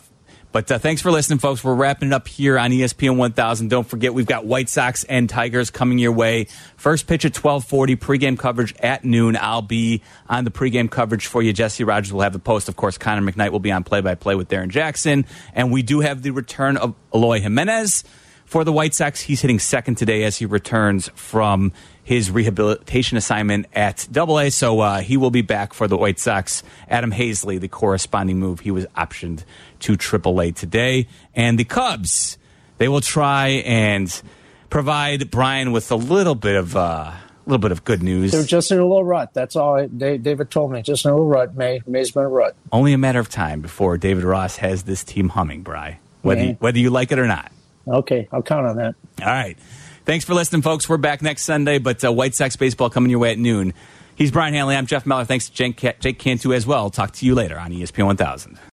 but 0.57 0.71
uh, 0.71 0.79
thanks 0.79 1.03
for 1.03 1.11
listening, 1.11 1.37
folks. 1.37 1.63
We're 1.63 1.75
wrapping 1.75 2.07
it 2.07 2.13
up 2.13 2.27
here 2.27 2.57
on 2.57 2.71
ESPN 2.71 3.15
1000. 3.15 3.67
Don't 3.67 3.87
forget, 3.87 4.15
we've 4.15 4.25
got 4.25 4.43
White 4.43 4.69
Sox 4.69 5.03
and 5.03 5.29
Tigers 5.29 5.69
coming 5.69 5.99
your 5.99 6.11
way. 6.11 6.47
First 6.77 7.05
pitch 7.05 7.25
at 7.25 7.37
1240, 7.37 7.95
pregame 7.95 8.39
coverage 8.39 8.73
at 8.79 9.05
noon. 9.05 9.37
I'll 9.39 9.61
be 9.61 10.01
on 10.27 10.45
the 10.45 10.49
pregame 10.49 10.89
coverage 10.89 11.27
for 11.27 11.43
you. 11.43 11.53
Jesse 11.53 11.83
Rogers 11.83 12.11
will 12.11 12.21
have 12.21 12.33
the 12.33 12.39
post. 12.39 12.69
Of 12.69 12.75
course, 12.75 12.97
Connor 12.97 13.31
McKnight 13.31 13.51
will 13.51 13.59
be 13.59 13.71
on 13.71 13.83
play-by-play 13.83 14.33
with 14.33 14.47
Darrin 14.47 14.71
Jackson. 14.71 15.27
And 15.53 15.71
we 15.71 15.83
do 15.83 15.99
have 15.99 16.23
the 16.23 16.31
return 16.31 16.75
of 16.75 16.95
Eloy 17.13 17.39
Jimenez 17.39 18.03
for 18.45 18.63
the 18.63 18.71
White 18.71 18.95
Sox. 18.95 19.21
He's 19.21 19.41
hitting 19.41 19.59
second 19.59 19.95
today 19.95 20.23
as 20.23 20.37
he 20.37 20.47
returns 20.47 21.09
from 21.13 21.71
his 22.03 22.31
rehabilitation 22.31 23.17
assignment 23.17 23.67
at 23.73 24.07
Double 24.09 24.39
A. 24.39 24.49
So 24.49 24.79
uh, 24.79 25.01
he 25.01 25.17
will 25.17 25.29
be 25.29 25.41
back 25.41 25.73
for 25.73 25.87
the 25.87 25.97
White 25.97 26.17
Sox. 26.17 26.63
Adam 26.89 27.11
Haseley, 27.11 27.59
the 27.59 27.67
corresponding 27.67 28.39
move, 28.39 28.61
he 28.61 28.71
was 28.71 28.85
optioned 28.95 29.43
to 29.79 29.93
AAA 29.97 30.55
today. 30.55 31.07
And 31.35 31.57
the 31.57 31.63
Cubs, 31.63 32.37
they 32.77 32.87
will 32.87 33.01
try 33.01 33.47
and 33.65 34.21
provide 34.69 35.31
Brian 35.31 35.71
with 35.71 35.91
a 35.91 35.95
little 35.95 36.35
bit 36.35 36.55
of 36.55 36.75
uh, 36.75 36.79
a 36.79 37.21
little 37.45 37.61
bit 37.61 37.71
of 37.71 37.83
good 37.83 38.03
news. 38.03 38.31
They're 38.31 38.43
just 38.43 38.71
in 38.71 38.79
a 38.79 38.83
little 38.83 39.05
rut. 39.05 39.33
That's 39.33 39.55
all 39.55 39.75
I, 39.75 39.87
Dave, 39.87 40.23
David 40.23 40.51
told 40.51 40.71
me. 40.71 40.81
Just 40.81 41.05
in 41.05 41.11
a 41.11 41.13
little 41.13 41.29
rut. 41.29 41.55
May 41.55 41.81
May's 41.87 42.11
been 42.11 42.23
a 42.23 42.29
rut. 42.29 42.55
Only 42.71 42.93
a 42.93 42.97
matter 42.97 43.19
of 43.19 43.29
time 43.29 43.61
before 43.61 43.97
David 43.97 44.23
Ross 44.23 44.57
has 44.57 44.83
this 44.83 45.03
team 45.03 45.29
humming, 45.29 45.63
Bry. 45.63 45.99
Whether 46.21 46.43
you, 46.43 46.53
whether 46.59 46.79
you 46.79 46.89
like 46.89 47.11
it 47.11 47.19
or 47.19 47.27
not. 47.27 47.51
Okay, 47.87 48.27
I'll 48.33 48.41
count 48.41 48.67
on 48.67 48.75
that. 48.77 48.95
All 49.21 49.27
right. 49.27 49.57
Thanks 50.03 50.25
for 50.25 50.33
listening, 50.33 50.61
folks. 50.61 50.89
We're 50.89 50.97
back 50.97 51.21
next 51.21 51.43
Sunday, 51.43 51.79
but 51.79 52.03
uh, 52.03 52.11
White 52.11 52.35
Sox 52.35 52.55
baseball 52.55 52.89
coming 52.89 53.09
your 53.09 53.19
way 53.19 53.31
at 53.31 53.39
noon. 53.39 53.73
He's 54.15 54.31
Brian 54.31 54.53
Hanley. 54.53 54.75
I'm 54.75 54.87
Jeff 54.87 55.05
Meller. 55.05 55.25
Thanks 55.25 55.47
to 55.47 55.53
Jake, 55.53 55.99
Jake 55.99 56.17
Cantu 56.17 56.53
as 56.53 56.65
well. 56.65 56.89
Talk 56.89 57.11
to 57.13 57.25
you 57.25 57.35
later 57.35 57.57
on 57.59 57.71
ESPN 57.71 58.05
1000. 58.07 58.59